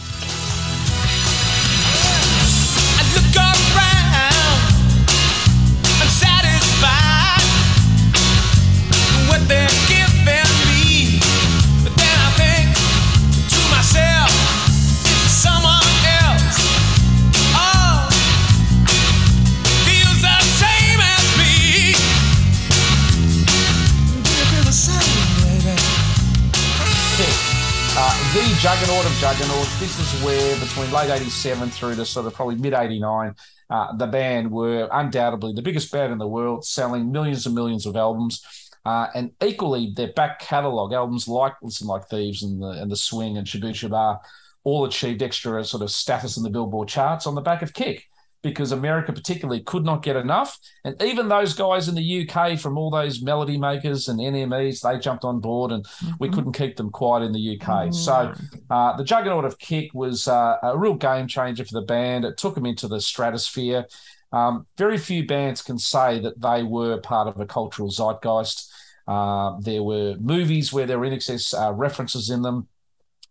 Juggernaut 28.64 29.06
of 29.06 29.12
juggernauts. 29.16 29.78
This 29.78 30.00
is 30.00 30.24
where 30.24 30.58
between 30.58 30.90
late 30.94 31.10
87 31.10 31.70
through 31.70 31.96
to 31.96 32.06
sort 32.06 32.28
of 32.28 32.34
probably 32.34 32.56
mid 32.56 32.74
89, 32.74 33.36
uh, 33.70 33.98
the 33.98 34.08
band 34.08 34.50
were 34.50 34.88
undoubtedly 34.90 35.52
the 35.52 35.62
biggest 35.62 35.92
band 35.92 36.14
in 36.14 36.18
the 36.18 36.30
world, 36.30 36.64
selling 36.64 37.12
millions 37.12 37.46
and 37.46 37.54
millions 37.54 37.86
of 37.86 37.98
albums. 37.98 38.42
Uh, 38.86 39.08
and 39.16 39.32
equally, 39.46 39.92
their 39.94 40.14
back 40.14 40.40
catalogue, 40.40 40.94
albums 40.94 41.28
like 41.28 41.52
Listen 41.62 41.88
Like 41.88 42.08
Thieves 42.08 42.42
and 42.42 42.64
the, 42.64 42.70
and 42.70 42.90
the 42.90 42.96
Swing 42.96 43.36
and 43.36 43.46
Shabooh 43.46 43.72
Shoobah, 43.72 44.20
all 44.64 44.86
achieved 44.86 45.22
extra 45.22 45.62
sort 45.66 45.84
of 45.84 45.92
status 45.92 46.38
in 46.38 46.44
the 46.44 46.50
Billboard 46.50 46.88
charts 46.88 47.28
on 47.28 47.36
the 47.36 47.42
back 47.42 47.64
of 47.64 47.74
Kick 47.74 48.08
because 48.44 48.72
America 48.74 49.12
particularly 49.14 49.62
could 49.64 49.84
not 49.86 50.04
get 50.04 50.16
enough. 50.16 50.60
And 50.84 51.02
even 51.02 51.30
those 51.30 51.54
guys 51.56 51.88
in 51.88 51.96
the 51.96 52.30
UK 52.30 52.60
from 52.60 52.78
all 52.78 52.92
those 52.92 53.22
melody 53.22 53.58
makers 53.58 54.10
and 54.10 54.20
NMEs, 54.20 54.82
they 54.82 55.00
jumped 55.00 55.24
on 55.24 55.40
board 55.40 55.72
and 55.72 55.86
we 56.20 56.28
Mm-hmm. 56.28 56.36
couldn't 56.36 56.54
keep 56.54 56.76
them 56.76 56.92
quiet 56.92 57.24
in 57.24 57.32
the 57.32 57.60
UK. 57.60 57.94
So 57.94 58.34
uh, 58.70 58.98
the 58.98 59.04
Juggernaut 59.04 59.46
of 59.46 59.58
Kick 59.58 59.92
was 59.94 60.28
uh, 60.28 60.58
a 60.62 60.78
real 60.78 60.94
game 60.96 61.28
changer 61.28 61.66
for 61.66 61.74
the 61.74 61.86
band. 61.86 62.26
It 62.26 62.38
took 62.38 62.54
them 62.54 62.66
into 62.66 62.88
the 62.88 63.00
stratosphere. 63.02 63.86
Um, 64.32 64.66
very 64.78 64.98
few 64.98 65.26
bands 65.26 65.62
can 65.62 65.80
say 65.80 66.20
that 66.20 66.42
they 66.42 66.64
were 66.64 66.98
part 67.00 67.28
of 67.28 67.40
a 67.40 67.46
cultural 67.46 67.90
zeitgeist. 67.90 68.70
Uh, 69.08 69.58
there 69.62 69.84
were 69.84 70.16
movies 70.20 70.74
where 70.74 70.86
there 70.86 71.00
were 71.00 71.06
INXS 71.06 71.54
uh, 71.54 71.72
references 71.74 72.30
in 72.30 72.42
them. 72.42 72.68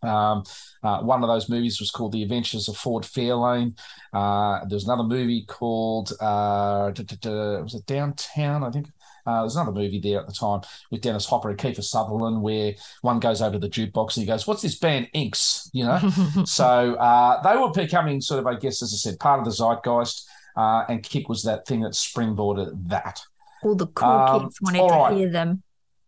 Um, 0.02 0.44
uh, 0.83 1.01
one 1.03 1.22
of 1.22 1.28
those 1.28 1.49
movies 1.49 1.80
was 1.80 1.91
called 1.91 2.12
The 2.12 2.22
Adventures 2.22 2.68
of 2.68 2.76
Ford 2.76 3.05
Fairlane. 3.05 3.78
Uh, 4.12 4.64
there's 4.66 4.85
another 4.85 5.05
movie 5.05 5.45
called 5.47 6.12
uh, 6.20 6.91
d- 6.91 7.05
d- 7.05 7.16
d- 7.20 7.28
was 7.28 7.74
it 7.74 7.87
Downtown? 7.87 8.64
I 8.64 8.70
think 8.70 8.89
uh, 9.26 9.43
there's 9.43 9.55
another 9.57 9.72
movie 9.72 10.01
there 10.01 10.20
at 10.20 10.26
the 10.26 10.33
time 10.33 10.61
with 10.91 11.01
Dennis 11.01 11.26
Hopper 11.26 11.51
and 11.51 11.59
Kiefer 11.59 11.85
Sutherland 11.85 12.43
where 12.43 12.74
one 13.03 13.20
goes 13.20 13.41
over 13.41 13.53
to 13.53 13.59
the 13.59 13.68
jukebox 13.68 14.16
and 14.16 14.22
he 14.22 14.26
goes, 14.26 14.47
"What's 14.47 14.62
this 14.62 14.78
band 14.78 15.09
Inks?" 15.12 15.70
You 15.72 15.85
know. 15.85 15.99
so 16.45 16.95
uh, 16.95 17.41
they 17.43 17.57
were 17.61 17.70
becoming 17.70 18.20
sort 18.20 18.41
of, 18.41 18.47
I 18.47 18.57
guess, 18.59 18.83
as 18.83 18.93
I 18.93 18.97
said, 18.97 19.20
part 19.20 19.39
of 19.39 19.45
the 19.45 19.53
zeitgeist. 19.53 20.28
Uh, 20.57 20.85
and 20.89 21.03
Kick 21.03 21.28
was 21.28 21.45
that 21.45 21.66
thing 21.66 21.80
that 21.83 21.93
springboarded 21.93 22.89
that. 22.89 23.22
All 23.64 23.74
the 23.76 23.87
cool 23.87 24.09
Um, 24.09 24.41
kids 24.43 24.59
wanted 24.61 24.78
to 24.89 24.95
right. 24.95 25.16
hear 25.16 25.30
them. 25.30 25.62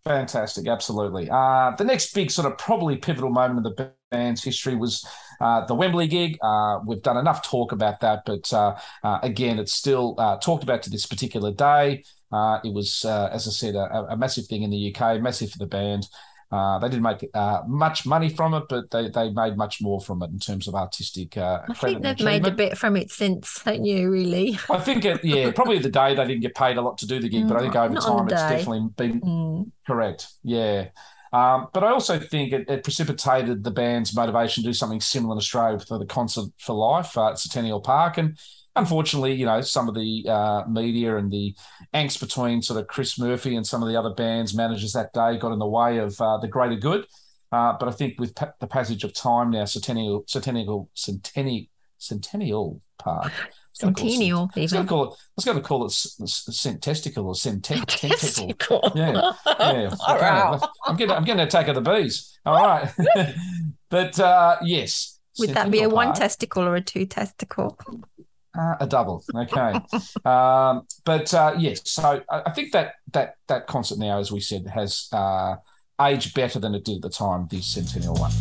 Fantastic, 0.04 0.68
absolutely. 0.68 1.30
Uh, 1.30 1.70
the 1.78 1.84
next 1.84 2.12
big 2.12 2.30
sort 2.30 2.46
of 2.46 2.58
probably 2.58 2.96
pivotal 2.98 3.30
moment 3.30 3.66
of 3.66 3.74
the 3.74 3.90
band's 4.10 4.44
history 4.44 4.76
was 4.76 5.06
uh, 5.40 5.64
the 5.64 5.74
Wembley 5.74 6.06
gig. 6.06 6.36
Uh, 6.42 6.78
we've 6.84 7.00
done 7.00 7.16
enough 7.16 7.42
talk 7.42 7.72
about 7.72 8.00
that, 8.00 8.22
but 8.26 8.52
uh, 8.52 8.76
uh, 9.02 9.18
again, 9.22 9.58
it's 9.58 9.72
still 9.72 10.14
uh, 10.18 10.36
talked 10.36 10.62
about 10.62 10.82
to 10.82 10.90
this 10.90 11.06
particular 11.06 11.52
day. 11.52 12.04
It 12.64 12.74
was, 12.74 13.04
as 13.06 13.46
I 13.46 13.50
said, 13.50 13.76
a, 13.76 14.08
a 14.10 14.16
massive 14.16 14.46
thing 14.46 14.62
in 14.62 14.70
the 14.70 14.94
UK, 14.94 15.22
massive 15.22 15.52
for 15.52 15.58
the 15.58 15.66
band. 15.66 16.06
Uh, 16.54 16.78
they 16.78 16.88
didn't 16.88 17.02
make 17.02 17.28
uh, 17.34 17.62
much 17.66 18.06
money 18.06 18.28
from 18.28 18.54
it, 18.54 18.64
but 18.68 18.88
they, 18.92 19.08
they 19.08 19.30
made 19.30 19.56
much 19.56 19.82
more 19.82 20.00
from 20.00 20.22
it 20.22 20.30
in 20.30 20.38
terms 20.38 20.68
of 20.68 20.74
artistic. 20.74 21.36
Uh, 21.36 21.62
I 21.68 21.74
think 21.74 22.02
they've 22.02 22.20
made 22.20 22.46
a 22.46 22.52
bit 22.52 22.78
from 22.78 22.96
it 22.96 23.10
since, 23.10 23.60
don't 23.64 23.84
you, 23.84 24.10
really? 24.10 24.58
I 24.70 24.78
think, 24.78 25.04
it, 25.04 25.24
yeah, 25.24 25.50
probably 25.50 25.78
the 25.78 25.90
day 25.90 26.14
they 26.14 26.26
didn't 26.26 26.42
get 26.42 26.54
paid 26.54 26.76
a 26.76 26.80
lot 26.80 26.98
to 26.98 27.06
do 27.06 27.18
the 27.18 27.28
gig, 27.28 27.48
but 27.48 27.56
I 27.56 27.60
think 27.60 27.74
over 27.74 27.94
time 27.96 28.28
it's 28.28 28.42
definitely 28.42 28.88
been 28.96 29.20
Mm. 29.24 29.70
Correct. 29.86 30.28
Yeah. 30.42 30.88
Um, 31.32 31.68
but 31.72 31.82
I 31.82 31.88
also 31.88 32.18
think 32.18 32.52
it, 32.52 32.68
it 32.68 32.84
precipitated 32.84 33.64
the 33.64 33.70
band's 33.70 34.14
motivation 34.14 34.62
to 34.62 34.68
do 34.68 34.72
something 34.72 35.00
similar 35.00 35.34
in 35.34 35.38
Australia 35.38 35.80
for 35.80 35.98
the 35.98 36.06
Concert 36.06 36.50
for 36.58 36.74
Life 36.74 37.18
uh, 37.18 37.30
at 37.30 37.38
Centennial 37.38 37.80
Park. 37.80 38.18
And 38.18 38.38
unfortunately, 38.76 39.34
you 39.34 39.46
know, 39.46 39.60
some 39.60 39.88
of 39.88 39.94
the 39.94 40.24
uh, 40.28 40.64
media 40.68 41.16
and 41.16 41.30
the 41.30 41.54
angst 41.94 42.20
between 42.20 42.62
sort 42.62 42.80
of 42.80 42.86
Chris 42.86 43.18
Murphy 43.18 43.56
and 43.56 43.66
some 43.66 43.82
of 43.82 43.88
the 43.88 43.96
other 43.98 44.14
band's 44.14 44.54
managers 44.54 44.92
that 44.92 45.12
day 45.12 45.38
got 45.38 45.52
in 45.52 45.58
the 45.58 45.66
way 45.66 45.98
of 45.98 46.20
uh, 46.20 46.38
the 46.38 46.48
greater 46.48 46.76
good. 46.76 47.06
Uh, 47.52 47.74
but 47.78 47.88
I 47.88 47.92
think 47.92 48.18
with 48.18 48.34
pa- 48.34 48.52
the 48.60 48.66
passage 48.66 49.04
of 49.04 49.12
time 49.14 49.50
now, 49.50 49.64
Centennial, 49.64 50.24
Centennial, 50.26 50.90
Centennial, 50.94 51.66
Centennial 51.98 52.80
Park. 52.98 53.32
I 53.32 53.48
was 53.74 53.80
gonna 53.80 53.94
call 53.94 54.06
it 54.06 54.10
Centennial, 54.10 54.38
Cent- 54.38 54.56
I 54.56 54.60
was 54.60 54.72
even. 54.72 54.74
going 54.74 54.86
to 54.86 54.88
call 54.88 55.04
it. 55.04 55.16
I 55.16 55.32
was 55.36 55.44
going 55.44 55.56
to 55.56 55.62
call 55.62 55.82
it 55.84 55.86
s- 55.86 56.20
s- 56.66 56.76
testicle 56.80 57.26
or 57.28 57.34
cent- 57.34 57.64
tentacle. 57.88 58.92
Yeah, 58.94 59.32
yeah. 59.46 59.90
All 60.06 60.18
right. 60.18 60.60
I'm 60.84 60.96
getting, 60.96 61.14
I'm 61.14 61.24
getting 61.24 61.40
an 61.40 61.46
attack 61.46 61.68
of 61.68 61.74
the 61.76 61.80
bees. 61.80 62.38
All 62.46 62.54
right, 62.54 62.90
but 63.88 64.18
uh, 64.20 64.56
yes. 64.62 65.18
Would 65.38 65.50
that 65.50 65.70
be 65.70 65.82
a 65.82 65.88
one 65.88 66.08
Park, 66.08 66.18
testicle 66.18 66.62
or 66.64 66.76
a 66.76 66.80
two 66.80 67.06
testicle? 67.06 67.76
Uh, 68.58 68.76
a 68.80 68.86
double? 68.86 69.24
Okay, 69.34 69.74
um, 70.24 70.86
but 71.04 71.32
uh, 71.34 71.54
yes. 71.58 71.82
So 71.84 72.22
I, 72.28 72.50
think 72.50 72.72
that 72.72 72.94
that 73.12 73.36
that 73.48 73.66
concert 73.66 73.98
now, 73.98 74.18
as 74.18 74.30
we 74.32 74.40
said, 74.40 74.66
has 74.66 75.08
uh, 75.12 75.56
aged 76.00 76.34
better 76.34 76.58
than 76.58 76.74
it 76.74 76.84
did 76.84 76.96
at 76.96 77.02
the 77.02 77.10
time. 77.10 77.48
The 77.50 77.60
Centennial 77.60 78.14
one. 78.14 78.32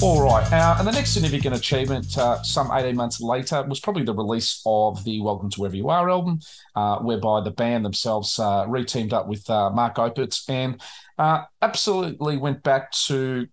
All 0.00 0.22
right. 0.22 0.44
Uh, 0.52 0.76
and 0.78 0.86
the 0.86 0.92
next 0.92 1.10
significant 1.10 1.56
achievement, 1.56 2.16
uh, 2.16 2.40
some 2.44 2.70
18 2.72 2.94
months 2.94 3.20
later, 3.20 3.64
was 3.64 3.80
probably 3.80 4.04
the 4.04 4.14
release 4.14 4.62
of 4.64 5.02
the 5.02 5.20
Welcome 5.20 5.50
to 5.50 5.60
Wherever 5.60 5.74
You 5.74 5.88
Are 5.88 6.08
album, 6.08 6.38
uh, 6.76 6.98
whereby 6.98 7.40
the 7.40 7.50
band 7.50 7.84
themselves 7.84 8.38
uh, 8.38 8.64
re-teamed 8.68 9.12
up 9.12 9.26
with 9.26 9.50
uh, 9.50 9.70
Mark 9.70 9.96
Opitz 9.96 10.48
and 10.48 10.80
uh, 11.18 11.42
absolutely 11.62 12.36
went 12.36 12.62
back 12.62 12.92
to, 13.06 13.48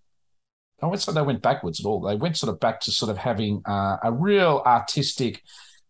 I 0.80 0.86
won't 0.86 1.02
say 1.02 1.12
they 1.12 1.20
went 1.20 1.42
backwards 1.42 1.80
at 1.80 1.86
all. 1.86 2.00
They 2.00 2.14
went 2.14 2.36
sort 2.36 2.52
of 2.52 2.60
back 2.60 2.78
to 2.82 2.92
sort 2.92 3.10
of 3.10 3.18
having 3.18 3.62
uh, 3.66 3.96
a 4.04 4.12
real 4.12 4.62
artistic 4.64 5.42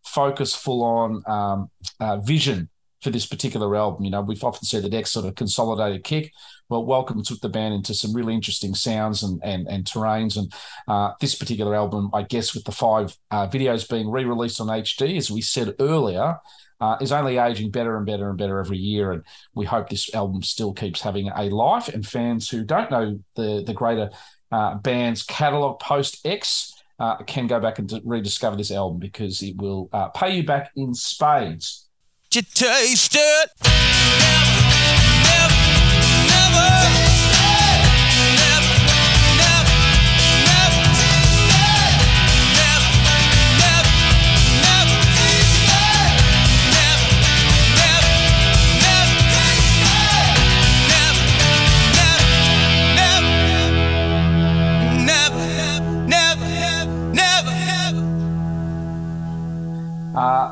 focus, 0.03 0.55
full-on 0.55 1.21
um, 1.27 1.69
uh, 1.99 2.17
vision 2.17 2.69
for 3.03 3.11
this 3.11 3.27
particular 3.27 3.75
album. 3.75 4.05
You 4.05 4.11
know, 4.11 4.21
we've 4.21 4.43
often 4.43 4.65
said 4.65 4.81
the 4.81 4.89
next 4.89 5.11
sort 5.11 5.27
of 5.27 5.35
consolidated 5.35 6.03
kick. 6.03 6.31
Well, 6.69 6.85
Welcome 6.85 7.23
took 7.23 7.39
the 7.39 7.49
band 7.49 7.73
into 7.73 7.93
some 7.93 8.13
really 8.13 8.33
interesting 8.33 8.75
sounds 8.75 9.23
and 9.23 9.41
and, 9.43 9.67
and 9.67 9.85
terrains. 9.85 10.37
And 10.37 10.53
uh, 10.87 11.13
this 11.19 11.35
particular 11.35 11.75
album, 11.75 12.09
I 12.13 12.23
guess, 12.23 12.53
with 12.53 12.65
the 12.65 12.71
five 12.71 13.15
uh, 13.31 13.47
videos 13.47 13.89
being 13.89 14.09
re-released 14.09 14.59
on 14.59 14.67
HD, 14.67 15.17
as 15.17 15.31
we 15.31 15.41
said 15.41 15.75
earlier, 15.79 16.37
uh, 16.81 16.97
is 16.99 17.11
only 17.11 17.37
aging 17.37 17.71
better 17.71 17.95
and 17.97 18.05
better 18.05 18.29
and 18.29 18.37
better 18.37 18.59
every 18.59 18.77
year. 18.77 19.11
And 19.11 19.23
we 19.55 19.65
hope 19.65 19.89
this 19.89 20.13
album 20.13 20.43
still 20.43 20.73
keeps 20.73 21.01
having 21.01 21.29
a 21.29 21.43
life. 21.49 21.87
And 21.87 22.05
fans 22.05 22.49
who 22.49 22.63
don't 22.63 22.91
know 22.91 23.19
the 23.35 23.63
the 23.65 23.73
greater 23.73 24.09
uh, 24.51 24.75
band's 24.75 25.23
catalog 25.23 25.79
post 25.79 26.25
X. 26.25 26.73
Uh, 26.99 27.15
can 27.25 27.45
go 27.45 27.59
back 27.59 27.77
and 27.77 27.89
d- 27.89 28.01
rediscover 28.03 28.55
this 28.55 28.71
album 28.71 28.97
because 28.97 29.43
it 29.43 29.55
will 29.57 29.87
uh, 29.93 30.07
pay 30.07 30.35
you 30.35 30.43
back 30.43 30.71
in 30.75 30.95
spades. 30.95 31.87
you 32.33 32.41
taste 32.41 33.15
it? 33.15 34.46
never. 36.51 36.87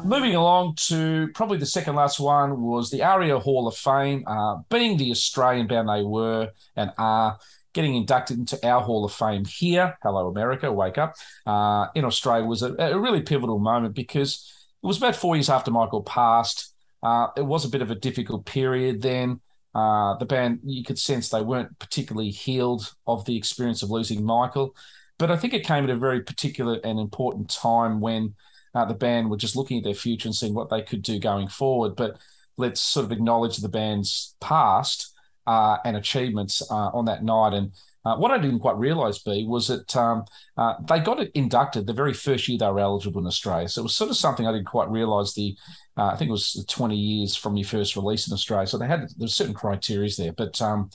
Moving 0.03 0.35
along 0.35 0.75
to 0.87 1.29
probably 1.33 1.57
the 1.57 1.65
second 1.65 1.95
last 1.95 2.19
one 2.19 2.61
was 2.61 2.89
the 2.89 3.03
ARIA 3.03 3.39
Hall 3.39 3.67
of 3.67 3.75
Fame, 3.75 4.23
uh, 4.27 4.57
being 4.69 4.97
the 4.97 5.11
Australian 5.11 5.67
band 5.67 5.89
they 5.89 6.01
were 6.03 6.51
and 6.75 6.91
are 6.97 7.37
getting 7.73 7.95
inducted 7.95 8.39
into 8.39 8.67
our 8.67 8.81
Hall 8.81 9.05
of 9.05 9.11
Fame 9.11 9.45
here. 9.45 9.97
Hello, 10.01 10.29
America, 10.29 10.71
wake 10.71 10.97
up. 10.97 11.13
Uh, 11.45 11.87
in 11.93 12.05
Australia 12.05 12.45
was 12.45 12.63
a, 12.63 12.73
a 12.77 12.99
really 12.99 13.21
pivotal 13.21 13.59
moment 13.59 13.93
because 13.93 14.51
it 14.81 14.87
was 14.87 14.97
about 14.97 15.15
four 15.15 15.35
years 15.35 15.49
after 15.49 15.71
Michael 15.71 16.03
passed. 16.03 16.73
Uh, 17.03 17.27
it 17.35 17.45
was 17.45 17.65
a 17.65 17.69
bit 17.69 17.81
of 17.81 17.91
a 17.91 17.95
difficult 17.95 18.45
period 18.45 19.01
then. 19.01 19.41
Uh, 19.75 20.15
the 20.17 20.25
band, 20.25 20.61
you 20.63 20.83
could 20.83 20.97
sense 20.97 21.27
they 21.29 21.41
weren't 21.41 21.77
particularly 21.79 22.29
healed 22.29 22.93
of 23.05 23.25
the 23.25 23.35
experience 23.35 23.83
of 23.83 23.91
losing 23.91 24.23
Michael. 24.23 24.73
But 25.17 25.31
I 25.31 25.37
think 25.37 25.53
it 25.53 25.65
came 25.65 25.83
at 25.83 25.89
a 25.89 25.97
very 25.97 26.21
particular 26.21 26.79
and 26.83 26.99
important 26.99 27.49
time 27.49 27.99
when 27.99 28.35
uh, 28.75 28.85
the 28.85 28.93
band 28.93 29.29
were 29.29 29.37
just 29.37 29.55
looking 29.55 29.77
at 29.77 29.83
their 29.83 29.93
future 29.93 30.27
and 30.27 30.35
seeing 30.35 30.53
what 30.53 30.69
they 30.69 30.81
could 30.81 31.01
do 31.01 31.17
going 31.17 31.47
forward. 31.47 31.95
But 31.95 32.17
let's 32.57 32.81
sort 32.81 33.05
of 33.05 33.11
acknowledge 33.11 33.57
the 33.57 33.69
band's 33.69 34.35
past 34.41 35.13
uh, 35.47 35.77
and 35.85 35.95
achievements 35.95 36.61
uh, 36.69 36.89
on 36.93 37.05
that 37.05 37.23
night. 37.23 37.53
And 37.53 37.71
uh, 38.03 38.17
what 38.17 38.31
I 38.31 38.37
didn't 38.37 38.59
quite 38.59 38.77
realise, 38.77 39.19
B, 39.19 39.45
was 39.47 39.67
that 39.67 39.95
um, 39.95 40.25
uh, 40.57 40.75
they 40.87 40.99
got 40.99 41.19
it 41.19 41.31
inducted 41.33 41.87
the 41.87 41.93
very 41.93 42.13
first 42.13 42.47
year 42.47 42.57
they 42.59 42.67
were 42.67 42.79
eligible 42.79 43.21
in 43.21 43.27
Australia. 43.27 43.67
So 43.69 43.81
it 43.81 43.83
was 43.83 43.95
sort 43.95 44.11
of 44.11 44.17
something 44.17 44.45
I 44.45 44.51
didn't 44.51 44.67
quite 44.67 44.89
realise. 44.89 45.33
The 45.33 45.55
I 45.97 46.17
think 46.17 46.27
it 46.27 46.33
was 46.33 46.65
20 46.67 46.95
years 46.95 47.37
from 47.37 47.55
your 47.55 47.65
first 47.65 47.95
release 47.95 48.27
in 48.27 48.33
Australia. 48.33 48.67
So 48.67 48.77
they 48.77 48.87
had 48.87 49.07
there's 49.17 49.33
certain 49.33 49.53
criteria 49.53 50.09
there. 50.17 50.33
But 50.33 50.61
um, 50.61 50.89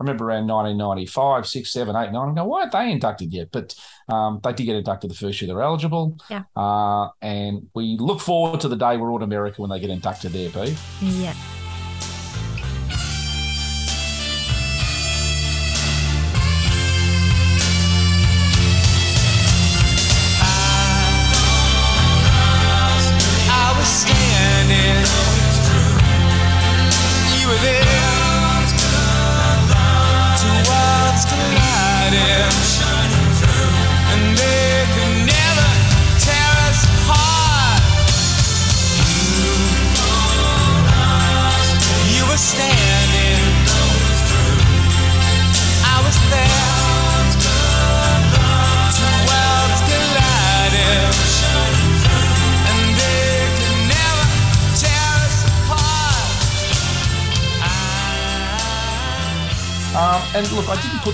remember 0.00 0.24
around 0.24 0.46
1995, 0.46 1.46
6, 1.46 1.72
7, 1.72 1.96
8, 1.96 2.12
9, 2.12 2.16
I 2.16 2.34
go, 2.34 2.44
why 2.44 2.60
aren't 2.60 2.72
they 2.72 2.90
inducted 2.90 3.32
yet? 3.32 3.48
But 3.52 3.74
um, 4.08 4.40
they 4.42 4.52
did 4.52 4.64
get 4.64 4.76
inducted 4.76 5.10
the 5.10 5.14
first 5.14 5.40
year 5.40 5.48
they're 5.48 5.62
eligible. 5.62 6.18
Yeah. 6.28 6.44
Uh, 6.56 7.08
and 7.22 7.68
we 7.74 7.96
look 7.98 8.20
forward 8.20 8.60
to 8.62 8.68
the 8.68 8.76
day 8.76 8.96
we're 8.96 9.10
all 9.10 9.18
in 9.18 9.22
America 9.22 9.60
when 9.60 9.70
they 9.70 9.78
get 9.78 9.90
inducted 9.90 10.32
there, 10.32 10.50
B. 10.50 10.74
Yeah. 11.00 11.34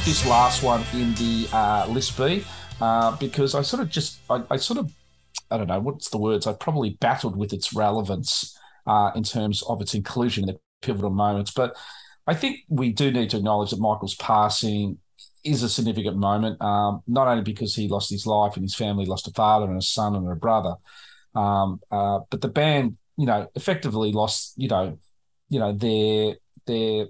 This 0.06 0.24
last 0.24 0.62
one 0.62 0.84
in 0.94 1.12
the 1.14 1.48
uh, 1.52 1.84
list 1.88 2.16
B 2.16 2.44
uh, 2.80 3.16
because 3.16 3.56
I 3.56 3.62
sort 3.62 3.82
of 3.82 3.90
just, 3.90 4.20
I, 4.30 4.40
I 4.52 4.56
sort 4.56 4.78
of, 4.78 4.92
I 5.50 5.58
don't 5.58 5.66
know, 5.66 5.80
what's 5.80 6.10
the 6.10 6.18
words? 6.18 6.46
I 6.46 6.52
probably 6.52 6.90
battled 7.00 7.36
with 7.36 7.52
its 7.52 7.74
relevance 7.74 8.56
uh, 8.86 9.10
in 9.16 9.24
terms 9.24 9.64
of 9.68 9.82
its 9.82 9.94
inclusion 9.94 10.44
in 10.44 10.54
the 10.54 10.60
pivotal 10.80 11.10
moments. 11.10 11.50
But 11.50 11.76
I 12.24 12.34
think 12.34 12.60
we 12.68 12.92
do 12.92 13.10
need 13.10 13.30
to 13.30 13.38
acknowledge 13.38 13.70
that 13.70 13.80
Michael's 13.80 14.14
passing 14.14 14.98
is 15.42 15.64
a 15.64 15.68
significant 15.68 16.16
moment, 16.16 16.62
um, 16.62 17.02
not 17.08 17.26
only 17.26 17.42
because 17.42 17.74
he 17.74 17.88
lost 17.88 18.08
his 18.08 18.28
life 18.28 18.54
and 18.54 18.62
his 18.62 18.76
family 18.76 19.06
lost 19.06 19.26
a 19.26 19.32
father 19.32 19.66
and 19.66 19.76
a 19.76 19.82
son 19.82 20.14
and 20.14 20.30
a 20.30 20.36
brother, 20.36 20.76
um, 21.34 21.80
uh, 21.90 22.20
but 22.30 22.40
the 22.42 22.48
band, 22.48 22.96
you 23.16 23.26
know, 23.26 23.48
effectively 23.56 24.12
lost, 24.12 24.52
you 24.56 24.68
know, 24.68 24.98
you 25.48 25.58
know 25.58 25.72
their 25.72 26.36
their 26.66 27.06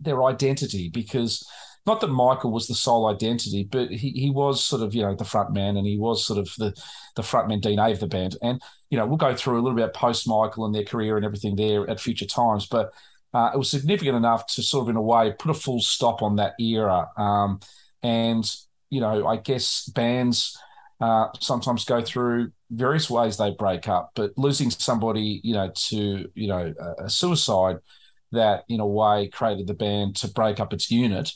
their 0.00 0.24
identity 0.24 0.88
because 0.88 1.46
not 1.90 2.00
that 2.00 2.06
Michael 2.08 2.52
was 2.52 2.68
the 2.68 2.74
sole 2.74 3.06
identity, 3.08 3.64
but 3.64 3.90
he, 3.90 4.10
he 4.10 4.30
was 4.30 4.64
sort 4.64 4.80
of, 4.80 4.94
you 4.94 5.02
know, 5.02 5.16
the 5.16 5.24
front 5.24 5.52
man 5.52 5.76
and 5.76 5.84
he 5.84 5.98
was 5.98 6.24
sort 6.24 6.38
of 6.38 6.48
the, 6.56 6.72
the 7.16 7.22
front 7.22 7.48
man 7.48 7.60
DNA 7.60 7.90
of 7.90 7.98
the 7.98 8.06
band. 8.06 8.36
And, 8.42 8.62
you 8.90 8.96
know, 8.96 9.06
we'll 9.06 9.16
go 9.16 9.34
through 9.34 9.58
a 9.58 9.62
little 9.62 9.76
bit 9.76 9.92
post 9.92 10.28
Michael 10.28 10.66
and 10.66 10.72
their 10.72 10.84
career 10.84 11.16
and 11.16 11.26
everything 11.26 11.56
there 11.56 11.90
at 11.90 11.98
future 11.98 12.26
times. 12.26 12.66
But 12.66 12.92
uh, 13.34 13.50
it 13.52 13.58
was 13.58 13.68
significant 13.68 14.16
enough 14.16 14.46
to 14.54 14.62
sort 14.62 14.84
of, 14.84 14.90
in 14.90 14.94
a 14.94 15.02
way, 15.02 15.32
put 15.36 15.50
a 15.50 15.54
full 15.54 15.80
stop 15.80 16.22
on 16.22 16.36
that 16.36 16.54
era. 16.60 17.08
Um, 17.16 17.58
and, 18.04 18.48
you 18.88 19.00
know, 19.00 19.26
I 19.26 19.38
guess 19.38 19.86
bands 19.86 20.56
uh, 21.00 21.26
sometimes 21.40 21.84
go 21.84 22.02
through 22.02 22.52
various 22.70 23.10
ways 23.10 23.36
they 23.36 23.50
break 23.50 23.88
up, 23.88 24.12
but 24.14 24.30
losing 24.36 24.70
somebody, 24.70 25.40
you 25.42 25.54
know, 25.54 25.72
to, 25.74 26.30
you 26.36 26.46
know, 26.46 26.72
a, 26.78 27.06
a 27.06 27.10
suicide 27.10 27.78
that 28.30 28.62
in 28.68 28.78
a 28.78 28.86
way 28.86 29.26
created 29.26 29.66
the 29.66 29.74
band 29.74 30.14
to 30.16 30.28
break 30.28 30.60
up 30.60 30.72
its 30.72 30.88
unit. 30.88 31.32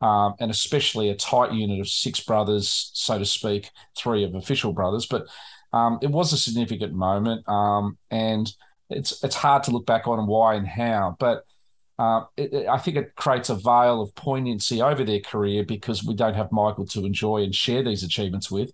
Um, 0.00 0.34
and 0.38 0.50
especially 0.50 1.08
a 1.10 1.16
tight 1.16 1.52
unit 1.52 1.80
of 1.80 1.88
six 1.88 2.20
brothers, 2.20 2.90
so 2.94 3.18
to 3.18 3.24
speak, 3.24 3.70
three 3.96 4.22
of 4.22 4.36
official 4.36 4.72
brothers. 4.72 5.06
But 5.06 5.26
um, 5.72 5.98
it 6.02 6.10
was 6.10 6.32
a 6.32 6.38
significant 6.38 6.92
moment, 6.94 7.46
um, 7.48 7.98
and 8.10 8.50
it's 8.90 9.22
it's 9.24 9.34
hard 9.34 9.64
to 9.64 9.72
look 9.72 9.86
back 9.86 10.06
on 10.06 10.26
why 10.28 10.54
and 10.54 10.68
how. 10.68 11.16
But 11.18 11.42
uh, 11.98 12.22
it, 12.36 12.52
it- 12.52 12.68
I 12.68 12.78
think 12.78 12.96
it 12.96 13.14
creates 13.16 13.50
a 13.50 13.56
veil 13.56 14.00
of 14.00 14.14
poignancy 14.14 14.80
over 14.80 15.04
their 15.04 15.20
career 15.20 15.64
because 15.64 16.04
we 16.04 16.14
don't 16.14 16.34
have 16.34 16.52
Michael 16.52 16.86
to 16.86 17.04
enjoy 17.04 17.42
and 17.42 17.54
share 17.54 17.82
these 17.82 18.02
achievements 18.04 18.50
with. 18.50 18.72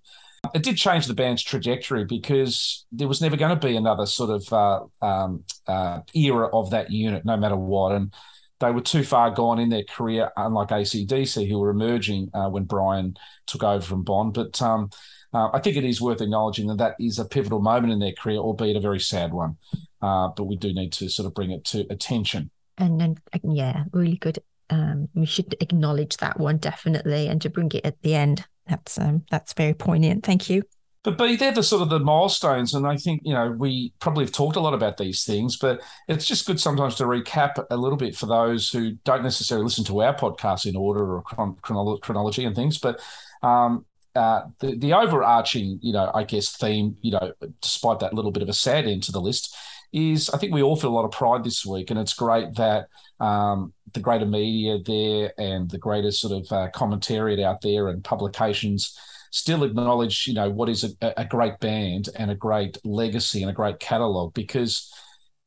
It 0.54 0.62
did 0.62 0.76
change 0.76 1.06
the 1.06 1.14
band's 1.14 1.42
trajectory 1.42 2.04
because 2.04 2.84
there 2.92 3.08
was 3.08 3.22
never 3.22 3.36
going 3.36 3.58
to 3.58 3.66
be 3.66 3.76
another 3.76 4.04
sort 4.04 4.28
of 4.30 4.52
uh, 4.52 5.04
um, 5.04 5.42
uh, 5.66 6.00
era 6.14 6.48
of 6.52 6.70
that 6.70 6.90
unit, 6.90 7.24
no 7.24 7.36
matter 7.38 7.56
what. 7.56 7.92
And 7.92 8.12
they 8.60 8.70
were 8.70 8.80
too 8.80 9.04
far 9.04 9.30
gone 9.30 9.58
in 9.58 9.68
their 9.68 9.84
career, 9.84 10.30
unlike 10.36 10.68
ACDC, 10.68 11.48
who 11.48 11.58
were 11.58 11.70
emerging 11.70 12.30
uh, 12.34 12.48
when 12.48 12.64
Brian 12.64 13.16
took 13.46 13.62
over 13.62 13.84
from 13.84 14.02
Bon. 14.02 14.30
But 14.30 14.60
um, 14.62 14.90
uh, 15.32 15.50
I 15.52 15.58
think 15.58 15.76
it 15.76 15.84
is 15.84 16.00
worth 16.00 16.20
acknowledging 16.20 16.68
that 16.68 16.78
that 16.78 16.96
is 17.00 17.18
a 17.18 17.24
pivotal 17.24 17.60
moment 17.60 17.92
in 17.92 17.98
their 17.98 18.12
career, 18.12 18.38
albeit 18.38 18.76
a 18.76 18.80
very 18.80 19.00
sad 19.00 19.32
one. 19.32 19.56
Uh, 20.00 20.28
but 20.28 20.44
we 20.44 20.56
do 20.56 20.72
need 20.72 20.92
to 20.92 21.08
sort 21.08 21.26
of 21.26 21.34
bring 21.34 21.50
it 21.50 21.64
to 21.64 21.86
attention. 21.90 22.50
And 22.78 23.00
then, 23.00 23.16
yeah, 23.42 23.84
really 23.92 24.16
good. 24.16 24.38
Um, 24.70 25.08
we 25.14 25.26
should 25.26 25.56
acknowledge 25.60 26.16
that 26.18 26.38
one 26.38 26.58
definitely, 26.58 27.28
and 27.28 27.40
to 27.42 27.50
bring 27.50 27.70
it 27.72 27.84
at 27.84 28.00
the 28.02 28.14
end. 28.14 28.46
That's 28.66 28.98
um, 28.98 29.24
that's 29.30 29.52
very 29.52 29.74
poignant. 29.74 30.24
Thank 30.24 30.48
you. 30.48 30.62
But 31.04 31.18
B, 31.18 31.36
they're 31.36 31.52
the 31.52 31.62
sort 31.62 31.82
of 31.82 31.90
the 31.90 32.00
milestones, 32.00 32.72
and 32.72 32.86
I 32.86 32.96
think 32.96 33.20
you 33.24 33.34
know 33.34 33.50
we 33.50 33.92
probably 34.00 34.24
have 34.24 34.32
talked 34.32 34.56
a 34.56 34.60
lot 34.60 34.72
about 34.72 34.96
these 34.96 35.22
things, 35.24 35.58
but 35.58 35.82
it's 36.08 36.24
just 36.24 36.46
good 36.46 36.58
sometimes 36.58 36.94
to 36.96 37.04
recap 37.04 37.62
a 37.70 37.76
little 37.76 37.98
bit 37.98 38.16
for 38.16 38.24
those 38.24 38.70
who 38.70 38.92
don't 39.04 39.22
necessarily 39.22 39.64
listen 39.64 39.84
to 39.84 40.02
our 40.02 40.16
podcast 40.16 40.64
in 40.64 40.76
order 40.76 41.16
or 41.16 41.22
chron- 41.22 41.56
chronology 41.60 42.46
and 42.46 42.56
things. 42.56 42.78
But 42.78 43.02
um, 43.42 43.84
uh, 44.14 44.44
the 44.60 44.76
the 44.76 44.94
overarching, 44.94 45.78
you 45.82 45.92
know, 45.92 46.10
I 46.14 46.24
guess 46.24 46.56
theme, 46.56 46.96
you 47.02 47.12
know, 47.12 47.32
despite 47.60 48.00
that 48.00 48.14
little 48.14 48.32
bit 48.32 48.42
of 48.42 48.48
a 48.48 48.54
sad 48.54 48.86
end 48.86 49.02
to 49.02 49.12
the 49.12 49.20
list, 49.20 49.54
is 49.92 50.30
I 50.30 50.38
think 50.38 50.54
we 50.54 50.62
all 50.62 50.76
feel 50.76 50.90
a 50.90 50.96
lot 50.96 51.04
of 51.04 51.10
pride 51.10 51.44
this 51.44 51.66
week, 51.66 51.90
and 51.90 52.00
it's 52.00 52.14
great 52.14 52.54
that 52.54 52.88
um, 53.20 53.74
the 53.92 54.00
greater 54.00 54.26
media 54.26 54.78
there 54.82 55.34
and 55.36 55.70
the 55.70 55.78
greater 55.78 56.12
sort 56.12 56.32
of 56.32 56.50
uh, 56.50 56.70
commentariat 56.70 57.42
out 57.42 57.60
there 57.60 57.88
and 57.88 58.02
publications 58.02 58.98
still 59.34 59.64
acknowledge, 59.64 60.28
you 60.28 60.32
know, 60.34 60.48
what 60.48 60.68
is 60.68 60.84
a, 61.02 61.14
a 61.16 61.24
great 61.24 61.58
band 61.58 62.08
and 62.16 62.30
a 62.30 62.36
great 62.36 62.78
legacy 62.84 63.42
and 63.42 63.50
a 63.50 63.54
great 63.54 63.80
catalog 63.80 64.32
because 64.32 64.92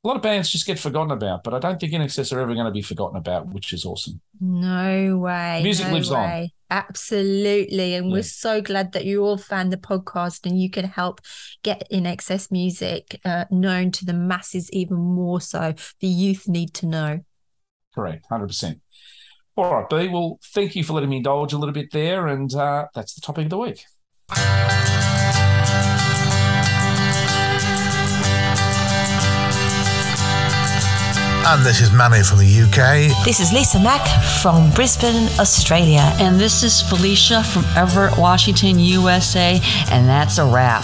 a 0.03 0.07
lot 0.07 0.17
of 0.17 0.21
bands 0.21 0.49
just 0.49 0.67
get 0.67 0.77
forgotten 0.77 1.11
about, 1.11 1.41
but 1.45 1.53
I 1.53 1.59
don't 1.59 1.79
think 1.79 1.93
INXS 1.93 2.33
are 2.35 2.39
ever 2.41 2.53
going 2.53 2.65
to 2.65 2.71
be 2.71 2.81
forgotten 2.81 3.15
about, 3.15 3.47
which 3.47 3.71
is 3.71 3.85
awesome. 3.85 4.19
No 4.41 5.17
way. 5.17 5.61
Music 5.63 5.87
no 5.87 5.93
lives 5.93 6.11
way. 6.11 6.51
on. 6.69 6.77
Absolutely. 6.77 7.93
And 7.95 8.07
Yeah. 8.07 8.11
we're 8.11 8.23
so 8.23 8.61
glad 8.61 8.91
that 8.91 9.05
you 9.05 9.23
all 9.23 9.37
found 9.37 9.71
the 9.71 9.77
podcast 9.77 10.45
and 10.45 10.61
you 10.61 10.69
can 10.69 10.83
help 10.85 11.21
get 11.63 11.87
INXS 11.89 12.51
music 12.51 13.21
uh, 13.23 13.45
known 13.49 13.91
to 13.91 14.05
the 14.05 14.13
masses 14.13 14.69
even 14.73 14.97
more 14.97 15.39
so. 15.39 15.73
The 16.01 16.07
youth 16.07 16.45
need 16.49 16.73
to 16.75 16.87
know. 16.87 17.21
Correct, 17.95 18.25
hundred 18.29 18.47
percent. 18.47 18.81
All 19.57 19.73
right, 19.73 19.89
B. 19.89 20.07
Well, 20.07 20.39
thank 20.53 20.75
you 20.75 20.83
for 20.83 20.93
letting 20.93 21.09
me 21.09 21.17
indulge 21.17 21.51
a 21.51 21.57
little 21.57 21.73
bit 21.73 21.91
there, 21.91 22.27
and 22.27 22.53
uh, 22.53 22.85
that's 22.93 23.15
the 23.15 23.21
topic 23.21 23.45
of 23.45 23.49
the 23.49 23.57
week. 23.57 23.85
And 31.49 31.65
this 31.65 31.81
is 31.81 31.91
Manny 31.91 32.21
from 32.21 32.37
the 32.37 32.45
UK. 32.45 33.25
This 33.25 33.39
is 33.39 33.51
Lisa 33.51 33.79
Mack 33.79 34.05
from 34.43 34.69
Brisbane, 34.73 35.27
Australia. 35.39 36.13
And 36.19 36.39
this 36.39 36.61
is 36.61 36.81
Felicia 36.81 37.43
from 37.43 37.63
Everett, 37.75 38.15
Washington, 38.17 38.77
USA, 38.77 39.59
and 39.89 40.07
that's 40.07 40.37
a 40.37 40.45
wrap. 40.45 40.83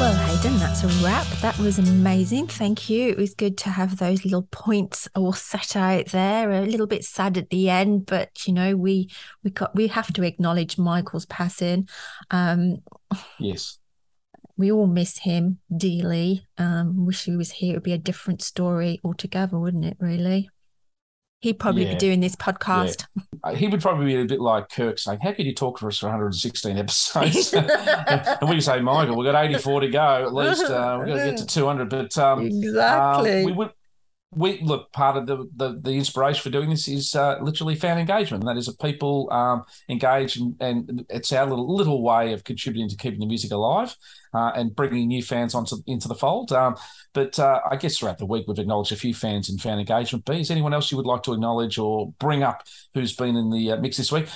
Well, 0.00 0.14
Hayden, 0.14 0.58
that's 0.58 0.84
a 0.84 1.04
wrap. 1.04 1.26
That 1.40 1.58
was 1.58 1.80
amazing. 1.80 2.46
Thank 2.46 2.88
you. 2.88 3.08
It 3.08 3.16
was 3.16 3.34
good 3.34 3.58
to 3.58 3.70
have 3.70 3.98
those 3.98 4.22
little 4.24 4.46
points 4.52 5.08
all 5.16 5.32
set 5.32 5.74
out 5.74 6.06
there. 6.06 6.52
A 6.52 6.60
little 6.62 6.86
bit 6.86 7.04
sad 7.04 7.36
at 7.36 7.50
the 7.50 7.68
end, 7.68 8.06
but 8.06 8.46
you 8.46 8.52
know, 8.54 8.76
we 8.76 9.10
we 9.42 9.50
got 9.50 9.74
we 9.74 9.88
have 9.88 10.12
to 10.12 10.22
acknowledge 10.22 10.78
Michael's 10.78 11.26
passing. 11.26 11.88
Um, 12.30 12.76
Yes. 13.40 13.78
we 14.56 14.70
all 14.70 14.86
miss 14.86 15.18
him 15.18 15.58
dearly. 15.76 16.46
Um, 16.58 17.04
wish 17.04 17.24
he 17.24 17.36
was 17.36 17.50
here. 17.50 17.72
It 17.72 17.76
would 17.78 17.82
be 17.82 17.92
a 17.92 17.98
different 17.98 18.40
story 18.40 19.00
altogether, 19.02 19.58
wouldn't 19.58 19.84
it? 19.84 19.96
Really. 19.98 20.48
He'd 21.40 21.58
probably 21.60 21.84
Yeah. 21.84 21.92
be 21.92 21.98
doing 21.98 22.20
this 22.20 22.34
podcast. 22.36 23.06
Uh, 23.44 23.54
He 23.54 23.68
would 23.68 23.80
probably 23.80 24.06
be 24.06 24.20
a 24.20 24.24
bit 24.24 24.40
like 24.40 24.68
Kirk 24.68 24.98
saying, 24.98 25.20
How 25.22 25.30
could 25.30 25.46
you 25.46 25.54
talk 25.54 25.78
for 25.78 25.86
us 25.86 25.98
for 25.98 26.06
116 26.06 26.76
episodes? 26.76 27.52
and 27.54 28.50
we 28.50 28.60
say, 28.60 28.80
Michael, 28.80 29.16
we've 29.16 29.30
got 29.30 29.44
84 29.44 29.82
to 29.82 29.88
go 29.90 30.00
at 30.26 30.34
least. 30.34 30.64
Uh, 30.64 30.96
we've 30.98 31.14
got 31.14 31.22
to 31.22 31.30
get 31.30 31.36
to 31.38 31.46
200. 31.46 31.88
But 31.88 32.18
um, 32.18 32.46
Exactly. 32.46 33.38
um, 33.38 33.44
we 33.44 33.52
would. 33.52 33.70
We 34.30 34.60
look 34.60 34.92
part 34.92 35.16
of 35.16 35.26
the, 35.26 35.48
the 35.56 35.80
the 35.80 35.92
inspiration 35.92 36.42
for 36.42 36.50
doing 36.50 36.68
this 36.68 36.86
is 36.86 37.14
uh, 37.14 37.38
literally 37.40 37.74
fan 37.74 37.98
engagement. 37.98 38.44
That 38.44 38.58
is, 38.58 38.66
that 38.66 38.78
people 38.78 39.26
um, 39.32 39.64
engage, 39.88 40.36
and, 40.36 40.54
and 40.60 41.06
it's 41.08 41.32
our 41.32 41.46
little 41.46 41.74
little 41.74 42.02
way 42.02 42.34
of 42.34 42.44
contributing 42.44 42.90
to 42.90 42.96
keeping 42.96 43.20
the 43.20 43.26
music 43.26 43.52
alive 43.52 43.96
uh, 44.34 44.52
and 44.54 44.76
bringing 44.76 45.08
new 45.08 45.22
fans 45.22 45.54
onto 45.54 45.76
into 45.86 46.08
the 46.08 46.14
fold. 46.14 46.52
Um, 46.52 46.76
but 47.14 47.38
uh, 47.38 47.60
I 47.70 47.76
guess 47.76 47.96
throughout 47.96 48.18
the 48.18 48.26
week 48.26 48.44
we've 48.46 48.58
acknowledged 48.58 48.92
a 48.92 48.96
few 48.96 49.14
fans 49.14 49.48
in 49.48 49.56
fan 49.56 49.78
engagement. 49.78 50.26
but 50.26 50.36
is 50.36 50.50
anyone 50.50 50.74
else 50.74 50.90
you 50.90 50.98
would 50.98 51.06
like 51.06 51.22
to 51.22 51.32
acknowledge 51.32 51.78
or 51.78 52.12
bring 52.18 52.42
up 52.42 52.64
who's 52.92 53.14
been 53.16 53.34
in 53.34 53.50
the 53.50 53.72
uh, 53.72 53.76
mix 53.78 53.96
this 53.96 54.12
week? 54.12 54.28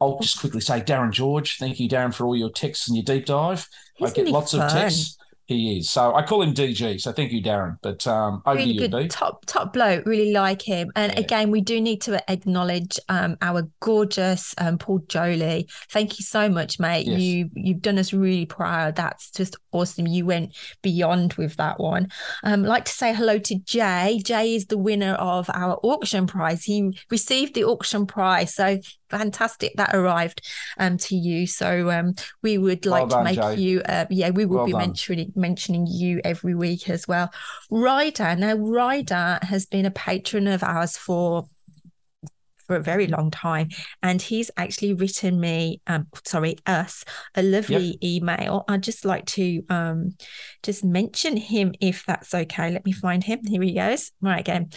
I'll 0.00 0.18
just 0.18 0.40
quickly 0.40 0.60
say 0.60 0.80
Darren 0.80 1.10
George. 1.10 1.58
Thank 1.58 1.78
you, 1.78 1.88
Darren, 1.88 2.14
for 2.14 2.26
all 2.26 2.36
your 2.36 2.50
texts 2.50 2.88
and 2.88 2.96
your 2.96 3.04
deep 3.04 3.26
dive. 3.26 3.66
He's 3.96 4.12
I 4.12 4.14
get 4.14 4.28
lots 4.28 4.54
of 4.54 4.70
texts. 4.70 5.18
He 5.50 5.78
is. 5.78 5.90
So 5.90 6.14
I 6.14 6.22
call 6.22 6.42
him 6.42 6.54
DG. 6.54 7.00
So 7.00 7.10
thank 7.10 7.32
you, 7.32 7.42
Darren. 7.42 7.76
But 7.82 8.06
um, 8.06 8.40
over 8.46 8.56
really 8.56 8.68
to 8.68 8.82
you, 8.84 8.88
good 8.88 8.92
B. 9.02 9.08
top 9.08 9.44
top 9.46 9.72
bloke 9.72 10.06
really 10.06 10.32
like 10.32 10.62
him 10.62 10.92
and 10.94 11.12
Yeah. 11.12 11.18
again 11.18 11.50
we 11.50 11.60
do 11.60 11.80
need 11.80 12.00
to 12.02 12.30
acknowledge 12.30 13.00
um 13.08 13.36
our 13.42 13.68
gorgeous 13.80 14.54
um 14.58 14.78
paul 14.78 15.00
jolly 15.08 15.68
thank 15.90 16.20
you 16.20 16.24
so 16.24 16.48
much 16.48 16.78
mate 16.78 17.06
Yes. 17.06 17.20
you 17.20 17.50
you've 17.54 17.82
done 17.82 17.98
us 17.98 18.12
really 18.12 18.46
proud 18.46 18.94
that's 18.94 19.32
just 19.32 19.56
awesome 19.72 20.06
you 20.06 20.24
went 20.24 20.54
beyond 20.82 21.34
with 21.34 21.56
that 21.56 21.80
one 21.80 22.08
um 22.44 22.62
like 22.62 22.84
to 22.84 22.92
say 22.92 23.12
hello 23.12 23.38
to 23.38 23.58
jay 23.60 24.20
jay 24.24 24.54
is 24.54 24.66
the 24.66 24.78
winner 24.78 25.14
of 25.14 25.50
our 25.52 25.74
auction 25.82 26.26
prize 26.28 26.62
he 26.62 26.96
received 27.10 27.54
the 27.54 27.64
auction 27.64 28.06
prize 28.06 28.54
so 28.54 28.78
fantastic 29.10 29.72
that 29.76 29.94
arrived 29.94 30.40
um 30.78 30.96
to 30.96 31.16
you 31.16 31.46
so 31.46 31.90
um 31.90 32.14
we 32.42 32.56
would 32.58 32.86
Well 32.86 33.02
like 33.02 33.08
done, 33.08 33.18
to 33.18 33.24
make 33.24 33.36
Jay. 33.36 33.62
you 33.62 33.80
uh, 33.82 34.06
yeah 34.10 34.30
we 34.30 34.44
will 34.44 34.58
Well 34.58 34.66
be 34.66 34.72
done. 34.72 34.80
mentioning 34.80 35.32
mentioning 35.34 35.86
you 35.88 36.20
every 36.24 36.54
week 36.54 36.88
as 36.88 37.06
well 37.08 37.32
Ryder. 37.70 38.36
Now, 38.36 38.54
Ryder 38.54 39.38
has 39.42 39.66
been 39.66 39.86
a 39.86 39.90
patron 39.90 40.46
of 40.46 40.62
ours 40.62 40.96
for 40.96 41.46
for 42.66 42.76
a 42.76 42.80
very 42.80 43.08
long 43.08 43.32
time, 43.32 43.68
and 44.00 44.22
he's 44.22 44.48
actually 44.56 44.94
written 44.94 45.40
me, 45.40 45.80
um, 45.88 46.06
sorry, 46.24 46.56
us, 46.66 47.04
a 47.34 47.42
lovely 47.42 47.98
email. 48.02 48.64
I'd 48.68 48.82
just 48.84 49.04
like 49.04 49.26
to 49.26 49.62
um, 49.68 50.14
just 50.62 50.84
mention 50.84 51.36
him 51.36 51.74
if 51.80 52.04
that's 52.06 52.34
okay. 52.34 52.70
Let 52.70 52.84
me 52.84 52.92
find 52.92 53.24
him. 53.24 53.40
Here 53.46 53.62
he 53.62 53.72
goes. 53.74 54.12
Right 54.20 54.40
again. 54.40 54.70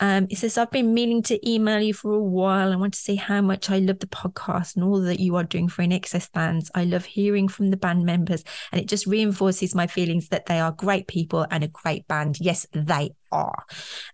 Um, 0.00 0.26
it 0.30 0.38
says, 0.38 0.58
I've 0.58 0.70
been 0.70 0.94
meaning 0.94 1.22
to 1.24 1.48
email 1.48 1.80
you 1.80 1.94
for 1.94 2.12
a 2.12 2.22
while. 2.22 2.72
I 2.72 2.76
want 2.76 2.94
to 2.94 3.00
say 3.00 3.14
how 3.14 3.40
much 3.40 3.70
I 3.70 3.78
love 3.78 4.00
the 4.00 4.06
podcast 4.06 4.74
and 4.76 4.84
all 4.84 5.00
that 5.00 5.20
you 5.20 5.36
are 5.36 5.44
doing 5.44 5.68
for 5.68 5.82
INXS 5.82 6.30
fans. 6.32 6.70
I 6.74 6.84
love 6.84 7.04
hearing 7.04 7.48
from 7.48 7.70
the 7.70 7.76
band 7.76 8.04
members, 8.04 8.42
and 8.72 8.80
it 8.80 8.88
just 8.88 9.06
reinforces 9.06 9.74
my 9.74 9.86
feelings 9.86 10.28
that 10.28 10.46
they 10.46 10.60
are 10.60 10.72
great 10.72 11.06
people 11.06 11.46
and 11.50 11.62
a 11.62 11.68
great 11.68 12.06
band. 12.08 12.38
Yes, 12.40 12.66
they 12.72 13.10
are. 13.30 13.64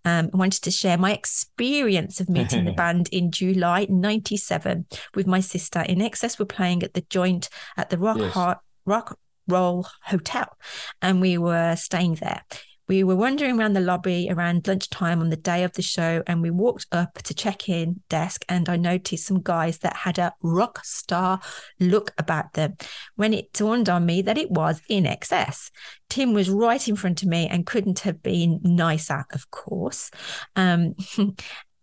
Um, 0.04 0.30
I 0.34 0.36
wanted 0.36 0.62
to 0.62 0.70
share 0.70 0.98
my 0.98 1.12
experience 1.12 2.20
of 2.20 2.28
meeting 2.28 2.64
the 2.64 2.72
band 2.76 3.08
in 3.12 3.30
July 3.30 3.86
97 3.88 4.86
with 5.14 5.26
my 5.26 5.40
sister. 5.40 5.80
INXS, 5.80 6.38
we're 6.38 6.46
playing 6.46 6.82
at 6.82 6.94
the 6.94 7.04
joint 7.08 7.48
at 7.76 7.90
the 7.90 7.98
Rock, 7.98 8.18
Yes. 8.18 8.34
Heart, 8.34 8.58
Rock 8.86 9.18
Roll 9.48 9.86
Hotel, 10.04 10.56
and 11.02 11.20
we 11.20 11.38
were 11.38 11.76
staying 11.76 12.16
there. 12.16 12.42
We 12.86 13.02
were 13.02 13.16
wandering 13.16 13.58
around 13.58 13.72
the 13.72 13.80
lobby 13.80 14.28
around 14.30 14.68
lunchtime 14.68 15.20
on 15.20 15.30
the 15.30 15.36
day 15.36 15.64
of 15.64 15.72
the 15.72 15.82
show, 15.82 16.22
and 16.26 16.42
we 16.42 16.50
walked 16.50 16.86
up 16.92 17.14
to 17.22 17.32
check 17.32 17.68
in 17.68 18.02
desk, 18.10 18.44
and 18.46 18.68
I 18.68 18.76
noticed 18.76 19.26
some 19.26 19.40
guys 19.40 19.78
that 19.78 19.96
had 19.96 20.18
a 20.18 20.34
rock 20.42 20.84
star 20.84 21.40
look 21.80 22.12
about 22.18 22.52
them. 22.52 22.76
When 23.16 23.32
it 23.32 23.54
dawned 23.54 23.88
on 23.88 24.04
me 24.04 24.20
that 24.22 24.36
it 24.36 24.50
was 24.50 24.82
INXS, 24.90 25.70
Tim 26.10 26.34
was 26.34 26.50
right 26.50 26.86
in 26.86 26.96
front 26.96 27.22
of 27.22 27.28
me 27.28 27.48
and 27.48 27.66
couldn't 27.66 28.00
have 28.00 28.22
been 28.22 28.60
nicer, 28.62 29.24
of 29.32 29.50
course. 29.50 30.10
Um, 30.54 30.94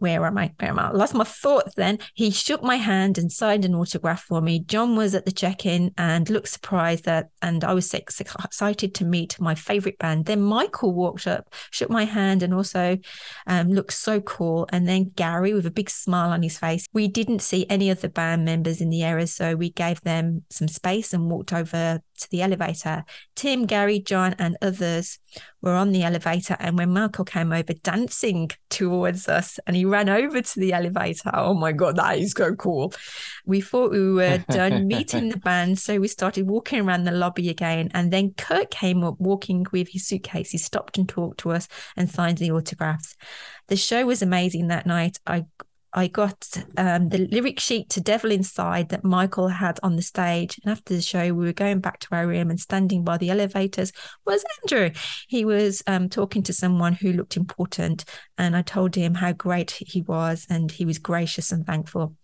where 0.02 0.26
am 0.26 0.36
I? 0.36 0.52
Where 0.60 0.72
am 0.72 0.80
I? 0.80 0.88
I 0.88 0.91
lost 0.91 1.14
my 1.14 1.24
thoughts 1.24 1.76
then. 1.76 1.99
He 2.16 2.32
shook 2.32 2.64
my 2.64 2.78
hand 2.78 3.20
and 3.20 3.32
signed 3.32 3.66
an 3.66 3.76
autograph 3.76 4.24
for 4.24 4.41
me. 4.41 4.60
Jon 4.60 4.95
was 4.95 5.14
at 5.14 5.26
the 5.26 5.32
check 5.32 5.64
in 5.64 5.93
and 5.95 6.28
looked 6.28 6.47
surprised 6.47 7.06
that, 7.06 7.30
and 7.43 7.64
I 7.64 7.74
was 7.74 7.93
excited 7.93 8.95
to 8.95 9.06
meet 9.06 9.39
my 9.39 9.54
favorite 9.54 9.99
band. 9.99 10.26
Then 10.26 10.41
Michael 10.41 10.91
walked 10.91 11.28
up, 11.28 11.54
shook 11.70 11.91
my 11.91 12.06
hand, 12.06 12.41
and 12.41 12.52
also 12.52 12.97
um, 13.45 13.70
looked 13.70 13.93
so 13.93 14.20
cool. 14.22 14.68
And 14.72 14.88
then 14.88 15.12
Gary 15.16 15.54
with 15.54 15.68
a 15.68 15.72
big 15.72 15.91
smile 15.91 16.32
on 16.32 16.41
his 16.41 16.58
face. 16.58 16.88
We 16.93 17.08
didn't 17.08 17.43
see 17.43 17.68
any 17.70 17.91
of 17.91 18.02
the 18.02 18.10
band 18.10 18.43
members 18.43 18.82
in 18.82 18.89
the 18.89 19.04
area, 19.04 19.28
so 19.28 19.56
we 19.56 19.70
gave 19.70 20.02
them 20.02 20.45
some 20.49 20.68
space 20.68 21.14
and 21.14 21.30
walked 21.30 21.54
over 21.54 22.02
to 22.22 22.30
the 22.30 22.41
elevator. 22.41 23.03
Tim, 23.36 23.65
Gary, 23.65 23.99
Jon, 23.99 24.36
and 24.39 24.57
others 24.61 25.19
were 25.61 25.74
on 25.74 25.91
the 25.91 26.03
elevator. 26.03 26.55
And 26.59 26.78
when 26.78 26.91
Michael 26.91 27.26
came 27.26 27.51
over 27.51 27.74
dancing 27.74 28.49
towards 28.69 29.28
us 29.28 29.59
and 29.67 29.76
he 29.76 29.86
ran 29.86 30.09
over 30.09 30.41
to 30.41 30.59
the 30.59 30.74
elevator, 30.74 31.32
oh 31.34 31.53
my 31.53 31.72
God, 31.72 31.97
that 31.97 32.17
is 32.17 32.32
so 32.32 32.55
cool. 32.55 32.93
We 33.45 33.61
thought 33.61 33.91
we 33.91 34.13
were 34.13 34.43
done 34.49 34.88
meeting 34.88 35.30
the 35.30 35.38
band. 35.38 35.80
So 35.80 35.99
we 35.99 36.07
started 36.07 36.47
walking 36.47 36.82
around 36.82 37.03
the 37.03 37.11
lobby 37.11 37.49
again. 37.49 37.89
And 37.93 38.11
then 38.11 38.34
Kirk 38.38 38.72
came 38.72 39.03
up 39.03 39.19
walking 39.19 39.65
with 39.72 39.89
his 39.89 40.07
suitcase. 40.07 40.51
He 40.51 40.57
stopped 40.57 40.97
and 40.97 41.07
talked 41.07 41.39
to 41.41 41.51
us 41.51 41.67
and 41.95 42.09
signed 42.09 42.38
the 42.38 42.51
autographs. 42.51 43.15
The 43.67 43.76
show 43.76 44.05
was 44.05 44.22
amazing 44.22 44.67
that 44.67 44.86
night. 44.86 45.19
I 45.26 45.45
I 45.94 46.08
got 46.08 46.48
um, 46.78 47.10
the 47.10 47.28
lyric 47.32 47.60
sheet 47.60 47.89
to 47.89 48.02
Devil 48.02 48.32
Inside 48.32 48.89
that 48.89 49.04
Michael 49.04 49.50
had 49.50 49.80
on 49.84 49.96
the 49.96 50.02
stage. 50.02 50.60
And 50.64 50.72
after 50.72 50.94
the 50.94 51.02
show, 51.02 51.34
we 51.34 51.46
were 51.46 51.54
going 51.54 51.80
back 51.80 52.00
to 52.00 52.08
our 52.12 52.28
room 52.28 52.50
and 52.50 52.60
standing 52.60 53.04
by 53.04 53.18
the 53.18 53.30
elevators 53.30 53.92
was 54.26 54.44
Andrew. 54.64 54.92
He 55.28 55.44
was 55.44 55.84
um, 55.88 56.08
talking 56.08 56.44
to 56.44 56.54
someone 56.54 56.94
who 56.94 57.14
looked 57.14 57.36
important. 57.36 58.06
And 58.38 58.56
I 58.56 58.62
told 58.62 58.96
him 58.96 59.16
how 59.16 59.34
great 59.34 59.72
he 59.72 60.02
was. 60.02 60.48
And 60.50 60.72
he 60.72 60.86
was 60.86 60.98
gracious 60.98 61.52
and 61.52 61.66
thankful 61.66 62.16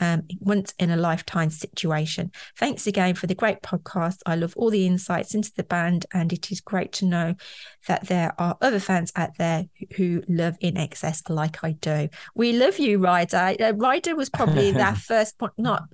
um, 0.00 0.22
once 0.40 0.74
in 0.78 0.90
a 0.90 0.96
lifetime 0.96 1.50
situation. 1.50 2.30
Thanks 2.56 2.86
again 2.86 3.14
for 3.14 3.26
the 3.26 3.34
great 3.34 3.62
podcast. 3.62 4.18
I 4.26 4.36
love 4.36 4.54
all 4.56 4.70
the 4.70 4.86
insights 4.86 5.34
into 5.34 5.52
the 5.56 5.64
band, 5.64 6.06
and 6.12 6.32
it 6.32 6.50
is 6.50 6.60
great 6.60 6.92
to 6.94 7.06
know 7.06 7.34
that 7.86 8.08
there 8.08 8.34
are 8.38 8.56
other 8.60 8.80
fans 8.80 9.12
out 9.16 9.36
there 9.38 9.66
who 9.96 10.22
love 10.28 10.58
INXS 10.60 11.28
like 11.30 11.62
I 11.62 11.72
do. 11.72 12.08
We 12.34 12.52
love 12.52 12.78
you, 12.78 12.98
Ryder. 12.98 13.56
Uh, 13.60 13.72
Ryder 13.74 14.16
was 14.16 14.28
probably 14.28 14.72
that 14.72 14.96
first, 14.98 15.36
not, 15.56 15.84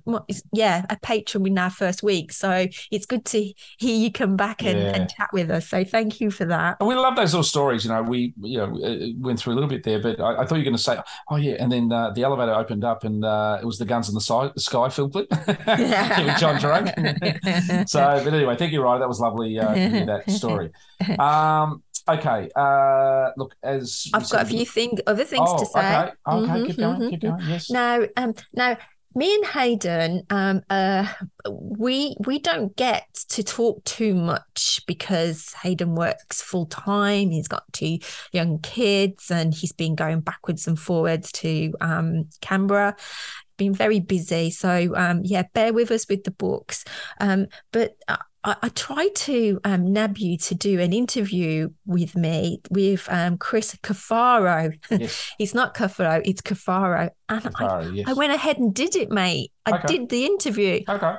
yeah, 0.51 0.85
a 0.89 0.97
patron 0.99 1.47
in 1.47 1.57
our 1.57 1.69
first 1.69 2.03
week. 2.03 2.31
So 2.31 2.67
it's 2.91 3.05
good 3.05 3.25
to 3.25 3.51
hear 3.77 3.95
you 3.95 4.11
come 4.11 4.35
back 4.35 4.63
and, 4.63 4.79
yeah. 4.79 4.95
and 4.95 5.09
chat 5.09 5.29
with 5.33 5.49
us. 5.51 5.69
So 5.69 5.83
thank 5.83 6.19
you 6.19 6.31
for 6.31 6.45
that. 6.45 6.77
And 6.79 6.87
we 6.87 6.95
love 6.95 7.15
those 7.15 7.33
little 7.33 7.43
stories. 7.43 7.85
You 7.85 7.91
know, 7.91 8.01
we 8.01 8.33
you 8.41 8.57
know 8.57 8.79
uh, 8.83 9.07
went 9.19 9.39
through 9.39 9.53
a 9.53 9.55
little 9.55 9.69
bit 9.69 9.83
there, 9.83 10.01
but 10.01 10.19
I, 10.19 10.41
I 10.41 10.45
thought 10.45 10.55
you 10.55 10.61
were 10.61 10.65
going 10.65 10.75
to 10.75 10.81
say, 10.81 10.99
oh 11.29 11.35
yeah, 11.35 11.55
and 11.59 11.71
then 11.71 11.91
uh, 11.91 12.11
the 12.11 12.23
elevator 12.23 12.53
opened 12.53 12.83
up 12.83 13.03
and 13.03 13.23
uh, 13.23 13.59
it 13.61 13.65
was 13.65 13.77
the 13.77 13.85
Guns 13.93 14.09
in 14.09 14.15
the 14.15 14.21
Sky, 14.57 14.89
film 14.89 15.11
clip 15.11 15.29
with 15.47 16.37
John 16.39 16.59
Drake. 16.59 17.87
so, 17.87 18.21
but 18.23 18.33
anyway, 18.33 18.55
thank 18.55 18.71
you, 18.71 18.81
Ryder. 18.81 19.01
That 19.01 19.07
was 19.07 19.19
lovely 19.19 19.59
uh, 19.59 19.71
to 19.71 19.89
hear 19.89 20.05
that 20.07 20.31
story. 20.31 20.71
Um, 21.19 21.83
okay. 22.09 22.49
Uh, 22.55 23.29
look, 23.37 23.53
as 23.61 24.07
I've 24.15 24.27
got 24.29 24.41
a 24.41 24.45
few 24.45 24.65
thing, 24.65 24.97
other 25.05 25.25
things 25.25 25.47
oh, 25.47 25.59
to 25.59 25.65
say. 25.67 25.79
Okay, 25.79 26.11
okay, 26.27 26.47
mm-hmm, 26.47 26.65
keep 26.65 26.77
going, 26.77 26.99
mm-hmm. 26.99 27.09
keep 27.09 27.21
going. 27.21 27.41
Yes. 27.41 27.69
Now, 27.69 28.01
um, 28.17 28.33
now 28.53 28.77
me 29.15 29.35
and 29.35 29.45
Hayden, 29.45 30.23
um, 30.29 30.61
uh, 30.69 31.07
we 31.47 32.15
we 32.25 32.39
don't 32.39 32.75
get 32.75 33.13
to 33.29 33.43
talk 33.43 33.83
too 33.83 34.15
much 34.15 34.81
because 34.87 35.53
Hayden 35.61 35.93
works 35.95 36.41
full 36.41 36.65
time. 36.65 37.29
He's 37.29 37.47
got 37.47 37.63
two 37.73 37.99
young 38.31 38.59
kids, 38.59 39.29
and 39.29 39.53
he's 39.53 39.71
been 39.71 39.95
going 39.95 40.21
backwards 40.21 40.67
and 40.67 40.79
forwards 40.79 41.31
to 41.33 41.73
um, 41.79 42.29
Canberra. 42.41 42.95
Been 43.57 43.73
very 43.73 43.99
busy, 43.99 44.49
so 44.49 44.93
um, 44.95 45.21
yeah, 45.23 45.43
bear 45.53 45.73
with 45.73 45.91
us 45.91 46.07
with 46.09 46.23
the 46.23 46.31
books. 46.31 46.83
Um, 47.19 47.47
but 47.71 47.95
I, 48.43 48.55
I 48.61 48.69
tried 48.69 49.15
to 49.15 49.59
um, 49.63 49.91
nab 49.93 50.17
you 50.17 50.37
to 50.37 50.55
do 50.55 50.79
an 50.79 50.93
interview 50.93 51.69
with 51.85 52.15
me 52.15 52.61
with 52.69 53.07
um, 53.09 53.37
Chris 53.37 53.75
Cafaro. 53.81 54.77
Yes. 54.89 55.31
it's 55.39 55.53
not 55.53 55.73
Cafaro, 55.73 56.21
it's 56.25 56.41
Cafaro. 56.41 57.09
And 57.29 57.41
Cafaro, 57.41 57.85
I, 57.85 57.89
yes. 57.89 58.07
I 58.07 58.13
went 58.13 58.33
ahead 58.33 58.57
and 58.57 58.73
did 58.73 58.95
it, 58.95 59.11
mate. 59.11 59.51
I 59.65 59.77
okay. 59.77 59.87
did 59.87 60.09
the 60.09 60.25
interview. 60.25 60.81
Okay. 60.87 61.15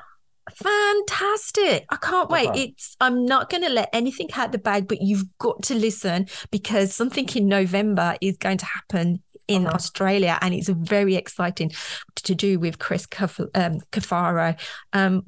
Fantastic. 0.52 1.86
I 1.88 1.96
can't 1.96 2.28
wait. 2.28 2.50
Okay. 2.50 2.62
It's 2.64 2.96
I'm 3.00 3.24
not 3.24 3.48
going 3.48 3.62
to 3.62 3.70
let 3.70 3.88
anything 3.94 4.28
out 4.34 4.52
the 4.52 4.58
bag, 4.58 4.86
but 4.86 5.00
you've 5.00 5.24
got 5.38 5.62
to 5.64 5.74
listen 5.74 6.26
because 6.50 6.94
something 6.94 7.26
in 7.34 7.48
November 7.48 8.16
is 8.20 8.36
going 8.36 8.58
to 8.58 8.66
happen 8.66 9.22
in 9.48 9.66
uh-huh. 9.66 9.74
Australia, 9.74 10.38
and 10.40 10.54
it's 10.54 10.68
very 10.68 11.16
exciting 11.16 11.72
to 12.16 12.34
do 12.34 12.58
with 12.58 12.78
Chris 12.78 13.06
um, 13.54 13.80
Cafaro. 13.92 14.58
Um, 14.92 15.24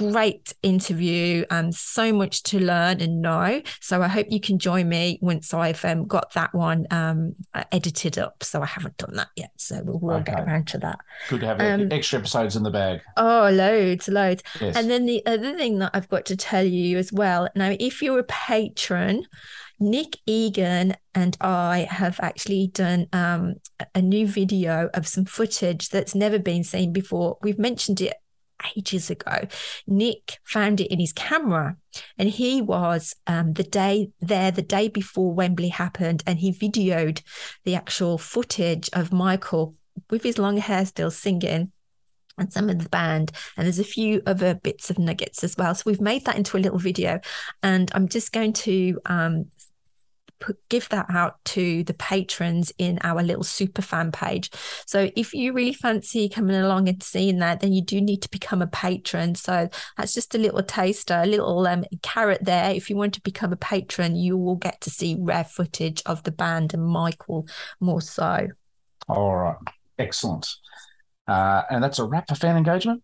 great 0.00 0.54
interview 0.62 1.44
and 1.50 1.74
so 1.74 2.10
much 2.10 2.42
to 2.42 2.58
learn 2.58 3.02
and 3.02 3.20
know. 3.20 3.60
So 3.80 4.00
I 4.00 4.08
hope 4.08 4.28
you 4.30 4.40
can 4.40 4.58
join 4.58 4.88
me 4.88 5.18
once 5.20 5.52
I've 5.52 5.84
um, 5.84 6.06
got 6.06 6.32
that 6.32 6.54
one 6.54 6.86
um, 6.90 7.34
edited 7.70 8.18
up. 8.18 8.42
So 8.42 8.62
I 8.62 8.66
haven't 8.66 8.96
done 8.96 9.14
that 9.16 9.28
yet. 9.36 9.50
So 9.58 9.82
we'll, 9.84 9.98
we'll 9.98 10.16
okay. 10.16 10.32
get 10.32 10.40
around 10.40 10.68
to 10.68 10.78
that. 10.78 11.00
Good 11.28 11.40
to 11.40 11.46
have 11.46 11.60
um, 11.60 11.88
extra 11.90 12.18
episodes 12.18 12.56
in 12.56 12.62
the 12.62 12.70
bag. 12.70 13.00
Oh, 13.18 13.50
loads, 13.52 14.08
loads. 14.08 14.42
Yes. 14.58 14.74
And 14.74 14.90
then 14.90 15.04
the 15.04 15.24
other 15.26 15.54
thing 15.54 15.80
that 15.80 15.90
I've 15.92 16.08
got 16.08 16.24
to 16.26 16.36
tell 16.36 16.64
you 16.64 16.96
as 16.96 17.12
well. 17.12 17.48
Now, 17.54 17.76
if 17.78 18.00
you're 18.00 18.20
a 18.20 18.24
patron, 18.24 19.26
Nick 19.80 20.18
Egan 20.26 20.94
and 21.14 21.36
I 21.40 21.88
have 21.90 22.20
actually 22.20 22.68
done 22.68 23.06
um, 23.14 23.54
a 23.94 24.02
new 24.02 24.26
video 24.26 24.90
of 24.92 25.08
some 25.08 25.24
footage 25.24 25.88
that's 25.88 26.14
never 26.14 26.38
been 26.38 26.62
seen 26.62 26.92
before. 26.92 27.38
We've 27.42 27.58
mentioned 27.58 28.02
it 28.02 28.14
ages 28.76 29.08
ago. 29.08 29.46
Nick 29.86 30.38
found 30.44 30.82
it 30.82 30.92
in 30.92 31.00
his 31.00 31.14
camera, 31.14 31.76
and 32.18 32.28
he 32.28 32.60
was 32.60 33.16
um, 33.26 33.54
the 33.54 33.62
day 33.62 34.10
there, 34.20 34.50
the 34.50 34.60
day 34.60 34.88
before 34.88 35.32
Wembley 35.32 35.68
happened, 35.68 36.22
and 36.26 36.38
he 36.38 36.52
videoed 36.52 37.22
the 37.64 37.74
actual 37.74 38.18
footage 38.18 38.90
of 38.92 39.14
Michael 39.14 39.76
with 40.10 40.22
his 40.22 40.38
long 40.38 40.58
hair 40.58 40.84
still 40.84 41.10
singing 41.10 41.72
and 42.38 42.52
some 42.52 42.70
of 42.70 42.82
the 42.82 42.88
band 42.88 43.30
and 43.56 43.66
there's 43.66 43.78
a 43.78 43.84
few 43.84 44.22
other 44.26 44.54
bits 44.54 44.88
of 44.90 44.98
nuggets 44.98 45.44
as 45.44 45.56
well 45.56 45.74
so 45.74 45.82
we've 45.84 46.00
made 46.00 46.24
that 46.24 46.36
into 46.36 46.56
a 46.56 46.58
little 46.58 46.78
video 46.78 47.20
and 47.62 47.90
i'm 47.94 48.08
just 48.08 48.32
going 48.32 48.52
to 48.52 48.98
um, 49.06 49.44
give 50.68 50.88
that 50.88 51.06
out 51.10 51.44
to 51.44 51.84
the 51.84 51.94
patrons 51.94 52.72
in 52.78 52.98
our 53.02 53.22
little 53.22 53.44
super 53.44 53.82
fan 53.82 54.12
page. 54.12 54.50
So 54.86 55.10
if 55.16 55.34
you 55.34 55.52
really 55.52 55.72
fancy 55.72 56.28
coming 56.28 56.56
along 56.56 56.88
and 56.88 57.02
seeing 57.02 57.38
that, 57.38 57.60
then 57.60 57.72
you 57.72 57.82
do 57.82 58.00
need 58.00 58.22
to 58.22 58.30
become 58.30 58.62
a 58.62 58.66
patron. 58.66 59.34
So 59.34 59.68
that's 59.96 60.14
just 60.14 60.34
a 60.34 60.38
little 60.38 60.62
taster, 60.62 61.20
a 61.22 61.26
little 61.26 61.66
um, 61.66 61.84
carrot 62.02 62.44
there. 62.44 62.70
If 62.70 62.90
you 62.90 62.96
want 62.96 63.14
to 63.14 63.22
become 63.22 63.52
a 63.52 63.56
patron, 63.56 64.16
you 64.16 64.36
will 64.36 64.56
get 64.56 64.80
to 64.82 64.90
see 64.90 65.16
rare 65.18 65.44
footage 65.44 66.02
of 66.06 66.22
the 66.22 66.32
band 66.32 66.74
and 66.74 66.84
Michael 66.84 67.46
more 67.80 68.00
so. 68.00 68.48
All 69.08 69.36
right. 69.36 69.56
Excellent. 69.98 70.48
Uh, 71.26 71.62
and 71.70 71.82
that's 71.82 71.98
a 71.98 72.04
wrap 72.04 72.28
for 72.28 72.34
fan 72.34 72.56
engagement? 72.56 73.02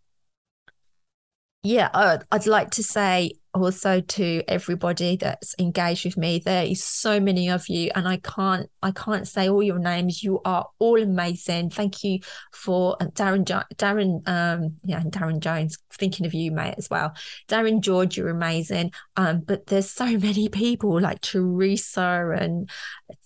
Yeah, 1.62 1.90
uh, 1.92 2.18
I'd 2.30 2.46
like 2.46 2.70
to 2.72 2.82
say 2.82 3.32
also 3.62 4.00
to 4.00 4.42
everybody 4.48 5.16
that's 5.16 5.54
engaged 5.58 6.04
with 6.04 6.16
me 6.16 6.38
there 6.44 6.64
is 6.64 6.82
so 6.82 7.20
many 7.20 7.48
of 7.48 7.68
you 7.68 7.90
and 7.94 8.06
i 8.08 8.16
can't 8.18 8.68
i 8.82 8.90
can't 8.90 9.26
say 9.26 9.48
all 9.48 9.62
your 9.62 9.78
names. 9.78 10.22
You 10.22 10.40
are 10.44 10.68
all 10.78 11.00
amazing. 11.00 11.70
Thank 11.70 12.04
you 12.04 12.20
for 12.52 12.96
uh, 13.00 13.06
darren 13.06 13.44
darren 13.76 14.26
um 14.28 14.76
yeah 14.84 15.02
darren 15.02 15.40
jones 15.40 15.78
thinking 15.92 16.26
of 16.26 16.34
you 16.34 16.50
mate 16.52 16.74
as 16.78 16.88
well. 16.90 17.14
Darren 17.48 17.80
george 17.80 18.16
you're 18.16 18.28
amazing. 18.28 18.92
Um 19.16 19.40
but 19.40 19.66
there's 19.66 19.90
so 19.90 20.06
many 20.28 20.48
people 20.48 21.00
like 21.00 21.20
teresa 21.20 22.34
and 22.38 22.70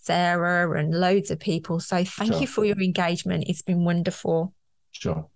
sarah 0.01 0.79
and 0.79 0.93
loads 0.93 1.31
of 1.31 1.39
people. 1.39 1.81
So 1.81 2.05
thank 2.05 2.33
sure. 2.33 2.41
you 2.41 2.47
for 2.47 2.65
your 2.65 2.81
engagement. 2.81 3.45
It's 3.47 3.63
been 3.63 3.85
wonderful. 3.85 4.55
Sure 4.93 5.29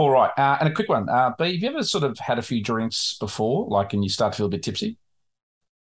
all 0.00 0.08
right. 0.08 0.30
Uh, 0.38 0.56
and 0.60 0.68
a 0.70 0.72
quick 0.72 0.88
one. 0.88 1.10
Uh, 1.10 1.32
B, 1.38 1.52
have 1.52 1.62
you 1.62 1.68
ever 1.68 1.82
sort 1.82 2.04
of 2.04 2.18
had 2.18 2.38
a 2.38 2.42
few 2.42 2.62
drinks 2.62 3.18
before, 3.20 3.68
like, 3.68 3.92
and 3.92 4.02
you 4.02 4.08
start 4.08 4.32
to 4.32 4.38
feel 4.38 4.46
a 4.46 4.48
bit 4.48 4.62
tipsy? 4.62 4.96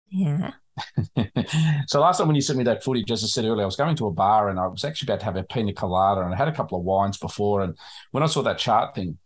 Yeah. 0.08 0.52
so 1.86 2.00
last 2.00 2.16
time 2.16 2.26
when 2.26 2.34
you 2.34 2.40
sent 2.40 2.56
me 2.56 2.64
that 2.64 2.82
footage, 2.82 3.10
as 3.10 3.22
I 3.22 3.26
said 3.26 3.44
earlier, 3.44 3.60
I 3.60 3.66
was 3.66 3.76
going 3.76 3.94
to 3.96 4.06
a 4.06 4.10
bar 4.10 4.48
and 4.48 4.58
I 4.58 4.68
was 4.68 4.84
actually 4.84 5.12
about 5.12 5.20
to 5.20 5.26
have 5.26 5.36
a 5.36 5.42
pina 5.42 5.74
colada 5.74 6.22
and 6.22 6.32
I 6.32 6.36
had 6.38 6.48
a 6.48 6.52
couple 6.52 6.78
of 6.78 6.84
wines 6.84 7.18
before. 7.18 7.60
And 7.60 7.76
when 8.12 8.22
I 8.22 8.26
saw 8.26 8.40
that 8.44 8.56
chart 8.56 8.94
thing, 8.94 9.18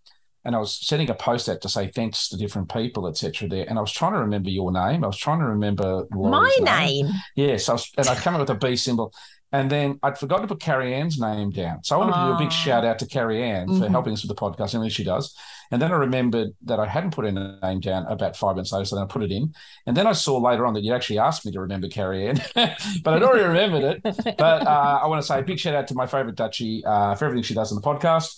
and 0.44 0.56
I 0.56 0.58
was 0.58 0.74
sending 0.74 1.08
a 1.10 1.14
post 1.14 1.48
out 1.48 1.60
to 1.60 1.68
say 1.68 1.88
thanks 1.88 2.28
to 2.30 2.36
different 2.36 2.72
people, 2.72 3.06
etc. 3.06 3.46
There, 3.46 3.66
and 3.68 3.78
I 3.78 3.82
was 3.82 3.92
trying 3.92 4.14
to 4.14 4.20
remember 4.20 4.50
your 4.50 4.72
name. 4.72 5.04
I 5.04 5.06
was 5.06 5.18
trying 5.18 5.38
to 5.40 5.44
remember 5.44 6.06
Laurie's 6.12 6.60
my 6.60 6.86
name. 6.86 7.06
name. 7.06 7.14
Yes, 7.36 7.68
I 7.68 7.72
was, 7.74 7.92
and 7.96 8.08
I 8.08 8.14
came 8.16 8.34
up 8.34 8.40
with 8.40 8.50
a 8.50 8.54
B 8.54 8.74
symbol, 8.74 9.12
and 9.52 9.70
then 9.70 9.98
I'd 10.02 10.18
forgotten 10.18 10.46
to 10.46 10.54
put 10.54 10.62
Carrie 10.62 10.94
Ann's 10.94 11.18
name 11.18 11.50
down. 11.50 11.82
So 11.82 11.96
I 11.96 11.98
wanted 11.98 12.12
to 12.12 12.26
do 12.26 12.32
a 12.34 12.38
big 12.38 12.48
ah. 12.48 12.50
shout 12.50 12.84
out 12.84 12.98
to 13.00 13.06
Carrie 13.06 13.42
Ann 13.42 13.66
for 13.66 13.74
mm-hmm. 13.74 13.90
helping 13.90 14.12
us 14.12 14.22
with 14.22 14.28
the 14.28 14.40
podcast. 14.40 14.74
and 14.74 14.92
she 14.92 15.04
does. 15.04 15.36
And 15.72 15.80
then 15.80 15.92
I 15.92 15.96
remembered 15.96 16.50
that 16.64 16.80
I 16.80 16.86
hadn't 16.86 17.12
put 17.12 17.24
her 17.24 17.32
name 17.32 17.80
down 17.80 18.06
about 18.06 18.36
five 18.36 18.56
minutes 18.56 18.72
later. 18.72 18.84
So 18.84 18.96
then 18.96 19.04
I 19.04 19.06
put 19.06 19.22
it 19.22 19.30
in. 19.30 19.54
And 19.86 19.96
then 19.96 20.06
I 20.06 20.12
saw 20.12 20.38
later 20.38 20.66
on 20.66 20.74
that 20.74 20.82
you 20.82 20.94
actually 20.94 21.18
asked 21.18 21.46
me 21.46 21.52
to 21.52 21.60
remember 21.60 21.88
Carrie 21.88 22.28
Ann, 22.28 22.40
but 22.54 23.14
I'd 23.14 23.22
already 23.22 23.44
remembered 23.44 24.00
it. 24.04 24.36
But 24.36 24.66
uh, 24.66 25.00
I 25.02 25.06
want 25.06 25.20
to 25.20 25.26
say 25.26 25.38
a 25.38 25.42
big 25.42 25.58
shout 25.58 25.74
out 25.74 25.88
to 25.88 25.94
my 25.94 26.06
favorite 26.06 26.36
Dutchie 26.36 26.82
uh, 26.84 27.14
for 27.14 27.24
everything 27.24 27.44
she 27.44 27.54
does 27.54 27.72
on 27.72 27.80
the 27.80 27.86
podcast. 27.86 28.36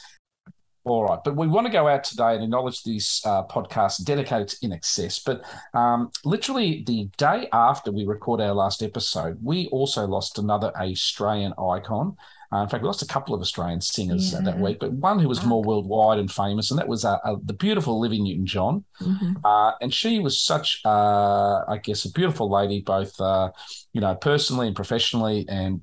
All 0.85 1.05
right, 1.05 1.21
but 1.25 1.37
we 1.37 1.47
want 1.47 1.67
to 1.69 1.73
go 1.73 1.87
out 1.87 2.03
today 2.03 2.35
and 2.35 2.43
acknowledge 2.43 2.83
this 2.83 3.25
uh, 3.25 3.45
podcast 3.45 4.05
dedicated 4.05 4.49
to 4.49 4.57
INXS. 4.67 5.25
But 5.25 5.45
um, 5.79 6.11
literally 6.25 6.83
the 6.85 7.09
day 7.17 7.49
after 7.53 7.93
we 7.93 8.05
record 8.05 8.41
our 8.41 8.53
last 8.53 8.83
episode, 8.83 9.39
we 9.41 9.69
also 9.69 10.07
lost 10.07 10.39
another 10.39 10.73
Australian 10.77 11.53
icon. 11.57 12.17
Uh, 12.53 12.63
in 12.65 12.69
fact, 12.69 12.83
we 12.83 12.87
lost 12.87 13.01
a 13.01 13.07
couple 13.07 13.33
of 13.35 13.41
Australian 13.41 13.81
singers 13.81 14.33
yeah. 14.33 14.41
that 14.41 14.59
week, 14.59 14.81
but 14.81 14.93
one 14.93 15.21
who 15.21 15.29
was 15.29 15.45
more 15.45 15.63
worldwide 15.63 16.19
and 16.19 16.31
famous, 16.31 16.71
and 16.71 16.79
that 16.79 16.89
was 16.89 17.05
uh, 17.05 17.17
uh, 17.25 17.37
the 17.45 17.55
beautiful 17.55 18.01
Livy 18.01 18.21
Newton 18.21 18.45
John. 18.45 18.85
Mm-hmm. 19.01 19.35
Uh, 19.45 19.73
and 19.81 19.95
she 19.95 20.19
was 20.19 20.41
such, 20.41 20.83
uh, 20.85 21.65
I 21.67 21.79
guess, 21.83 22.05
a 22.05 22.13
beautiful 22.13 22.51
lady, 22.51 22.81
both, 22.81 23.19
uh, 23.21 23.53
you 23.93 24.01
know, 24.01 24.15
personally 24.17 24.67
and 24.67 24.77
professionally, 24.77 25.47
and 25.49 25.81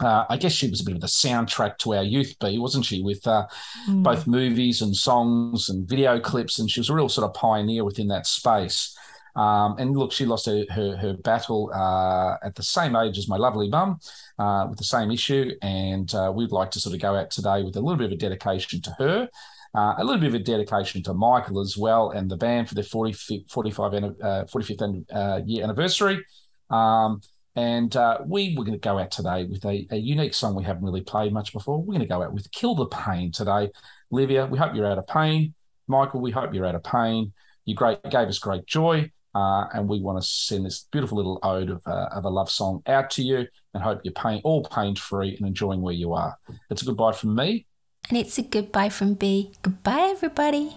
uh, 0.00 0.24
I 0.28 0.36
guess 0.36 0.52
she 0.52 0.70
was 0.70 0.80
a 0.80 0.84
bit 0.84 0.94
of 0.94 1.00
the 1.00 1.08
soundtrack 1.08 1.78
to 1.78 1.94
our 1.94 2.02
youth, 2.02 2.36
B, 2.40 2.58
wasn't 2.58 2.84
she? 2.84 3.02
With 3.02 3.26
uh, 3.26 3.46
mm. 3.88 4.02
both 4.02 4.26
movies 4.26 4.82
and 4.82 4.94
songs 4.94 5.68
and 5.68 5.88
video 5.88 6.20
clips, 6.20 6.58
and 6.58 6.70
she 6.70 6.80
was 6.80 6.88
a 6.88 6.94
real 6.94 7.08
sort 7.08 7.28
of 7.28 7.34
pioneer 7.34 7.84
within 7.84 8.08
that 8.08 8.26
space. 8.26 8.96
Um, 9.34 9.76
and 9.78 9.96
look, 9.96 10.12
she 10.12 10.24
lost 10.24 10.46
her 10.46 10.64
her, 10.70 10.96
her 10.96 11.14
battle 11.14 11.70
uh, 11.74 12.36
at 12.44 12.54
the 12.54 12.62
same 12.62 12.96
age 12.96 13.18
as 13.18 13.28
my 13.28 13.36
lovely 13.36 13.68
mum 13.68 13.98
uh, 14.38 14.66
with 14.68 14.78
the 14.78 14.84
same 14.84 15.10
issue, 15.10 15.52
and 15.62 16.12
uh, 16.14 16.32
we'd 16.34 16.52
like 16.52 16.70
to 16.72 16.80
sort 16.80 16.94
of 16.94 17.00
go 17.00 17.16
out 17.16 17.30
today 17.30 17.62
with 17.62 17.76
a 17.76 17.80
little 17.80 17.96
bit 17.96 18.06
of 18.06 18.12
a 18.12 18.16
dedication 18.16 18.80
to 18.82 18.90
her. 18.98 19.28
Uh, 19.74 19.94
a 19.98 20.04
little 20.04 20.20
bit 20.20 20.28
of 20.28 20.34
a 20.34 20.38
dedication 20.38 21.02
to 21.02 21.12
Michael 21.12 21.60
as 21.60 21.76
well 21.76 22.10
and 22.10 22.30
the 22.30 22.36
band 22.38 22.66
for 22.66 22.74
their 22.74 22.82
40, 22.82 23.44
45, 23.48 23.94
uh, 23.94 24.08
45th 24.44 25.04
uh, 25.12 25.40
year 25.44 25.62
anniversary. 25.62 26.24
Um, 26.70 27.20
and 27.58 27.96
uh, 27.96 28.18
we 28.24 28.54
were 28.56 28.62
going 28.62 28.78
to 28.78 28.88
go 28.88 29.00
out 29.00 29.10
today 29.10 29.44
with 29.44 29.64
a, 29.64 29.84
a, 29.90 29.96
unique 29.96 30.32
song 30.32 30.54
we 30.54 30.62
haven't 30.62 30.84
really 30.84 31.00
played 31.00 31.32
much 31.32 31.52
before. 31.52 31.78
We're 31.78 31.86
going 31.94 31.98
to 32.00 32.06
go 32.06 32.22
out 32.22 32.32
with 32.32 32.48
Kill 32.52 32.76
the 32.76 32.86
Pain 32.86 33.32
today. 33.32 33.70
Livia, 34.12 34.46
we 34.46 34.56
hope 34.56 34.76
you're 34.76 34.86
out 34.86 34.96
of 34.96 35.08
pain. 35.08 35.54
Michael, 35.88 36.20
we 36.20 36.30
hope 36.30 36.54
you're 36.54 36.66
out 36.66 36.76
of 36.76 36.84
pain. 36.84 37.32
You 37.64 37.74
great 37.74 38.00
gave 38.04 38.28
us 38.28 38.38
great 38.38 38.64
joy. 38.66 39.10
Uh, 39.34 39.66
and 39.74 39.88
we 39.88 40.00
want 40.00 40.22
to 40.22 40.26
send 40.26 40.66
this 40.66 40.86
beautiful 40.92 41.16
little 41.16 41.40
ode 41.42 41.70
of, 41.70 41.82
uh, 41.84 42.08
of 42.12 42.24
a 42.24 42.28
love 42.28 42.48
song 42.48 42.80
out 42.86 43.10
to 43.10 43.22
you 43.22 43.44
and 43.74 43.82
hope 43.82 44.02
you're 44.04 44.14
pain, 44.14 44.40
all 44.44 44.62
pain 44.62 44.94
free 44.94 45.36
and 45.36 45.44
enjoying 45.44 45.80
where 45.80 45.94
you 45.94 46.12
are. 46.12 46.38
It's 46.70 46.82
a 46.82 46.84
goodbye 46.84 47.12
from 47.12 47.34
me. 47.34 47.66
And 48.08 48.18
it's 48.18 48.38
a 48.38 48.42
goodbye 48.42 48.90
from 48.90 49.14
B. 49.14 49.52
Goodbye, 49.62 50.12
everybody. 50.12 50.76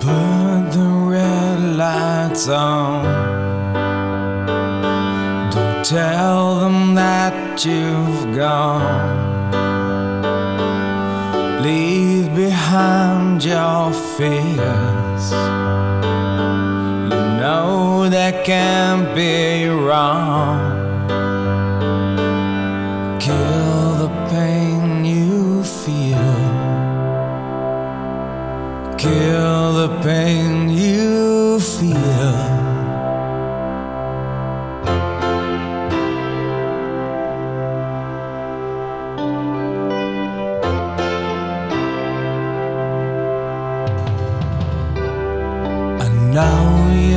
Put 0.00 0.72
the 0.72 1.06
red 1.08 1.76
lights 1.76 2.48
on. 2.48 3.37
Tell 5.88 6.60
them 6.60 6.94
that 6.96 7.64
you've 7.64 8.36
gone. 8.36 9.50
Leave 11.62 12.28
behind 12.34 13.42
your 13.42 13.90
fears. 13.94 15.32
You 17.10 17.22
know 17.40 18.06
that 18.10 18.44
can't 18.44 19.14
be 19.14 19.66
wrong. 19.66 20.60
Kill 23.18 23.94
the 24.04 24.10
pain 24.28 25.06
you 25.06 25.64
feel. 25.64 26.34
Kill 28.98 29.72
the 29.72 30.00
pain 30.02 30.57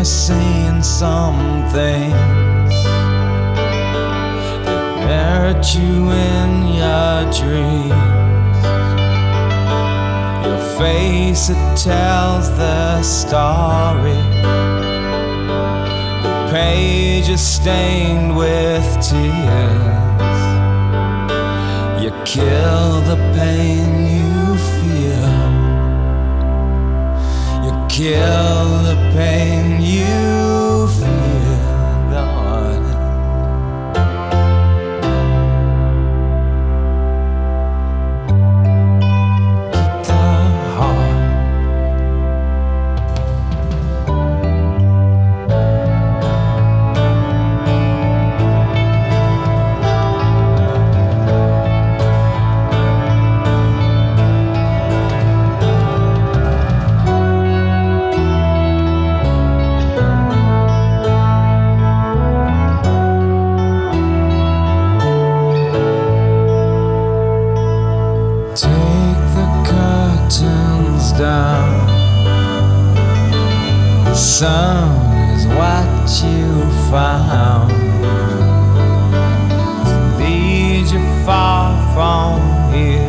you're 0.01 0.05
saying 0.05 0.81
some 0.81 1.37
things 1.69 2.73
that 5.05 5.53
hurt 5.53 5.75
you 5.75 6.09
in 6.09 6.51
your 6.81 7.31
dreams. 7.39 8.63
Your 10.43 10.61
face 10.79 11.49
it 11.51 11.77
tells 11.77 12.49
the 12.57 13.03
story. 13.03 14.17
The 16.23 16.49
page 16.51 17.29
is 17.29 17.39
stained 17.39 18.35
with 18.35 18.83
tears. 19.07 20.41
You 22.01 22.09
kill 22.25 23.01
the 23.01 23.17
pain 23.37 24.20
kill 28.01 28.81
the 28.81 28.95
pain 29.13 29.79
you 29.79 30.30
Take 68.53 68.67
the 69.33 69.47
curtains 69.65 71.13
down. 71.13 71.87
The 74.03 74.13
sun 74.13 75.15
is 75.29 75.47
what 75.47 76.09
you 76.21 76.69
found. 76.91 77.71
To 79.87 80.17
lead 80.17 80.91
you 80.91 81.25
far 81.25 81.71
from 81.93 82.73
here. 82.73 83.07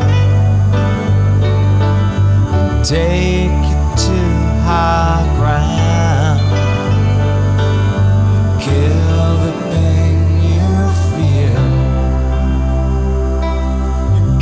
Take 2.84 3.50
you 3.68 3.80
to 3.96 4.18
high 4.62 5.26
ground. 5.38 5.91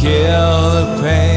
Kill 0.01 0.71
the 0.71 1.03
pain 1.03 1.30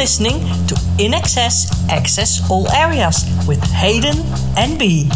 listening 0.00 0.40
to 0.66 0.74
INXS 0.96 1.90
Access 1.90 2.50
All 2.50 2.66
Areas 2.72 3.22
with 3.46 3.62
Hayden 3.70 4.16
and 4.56 4.78
B. 4.78 5.10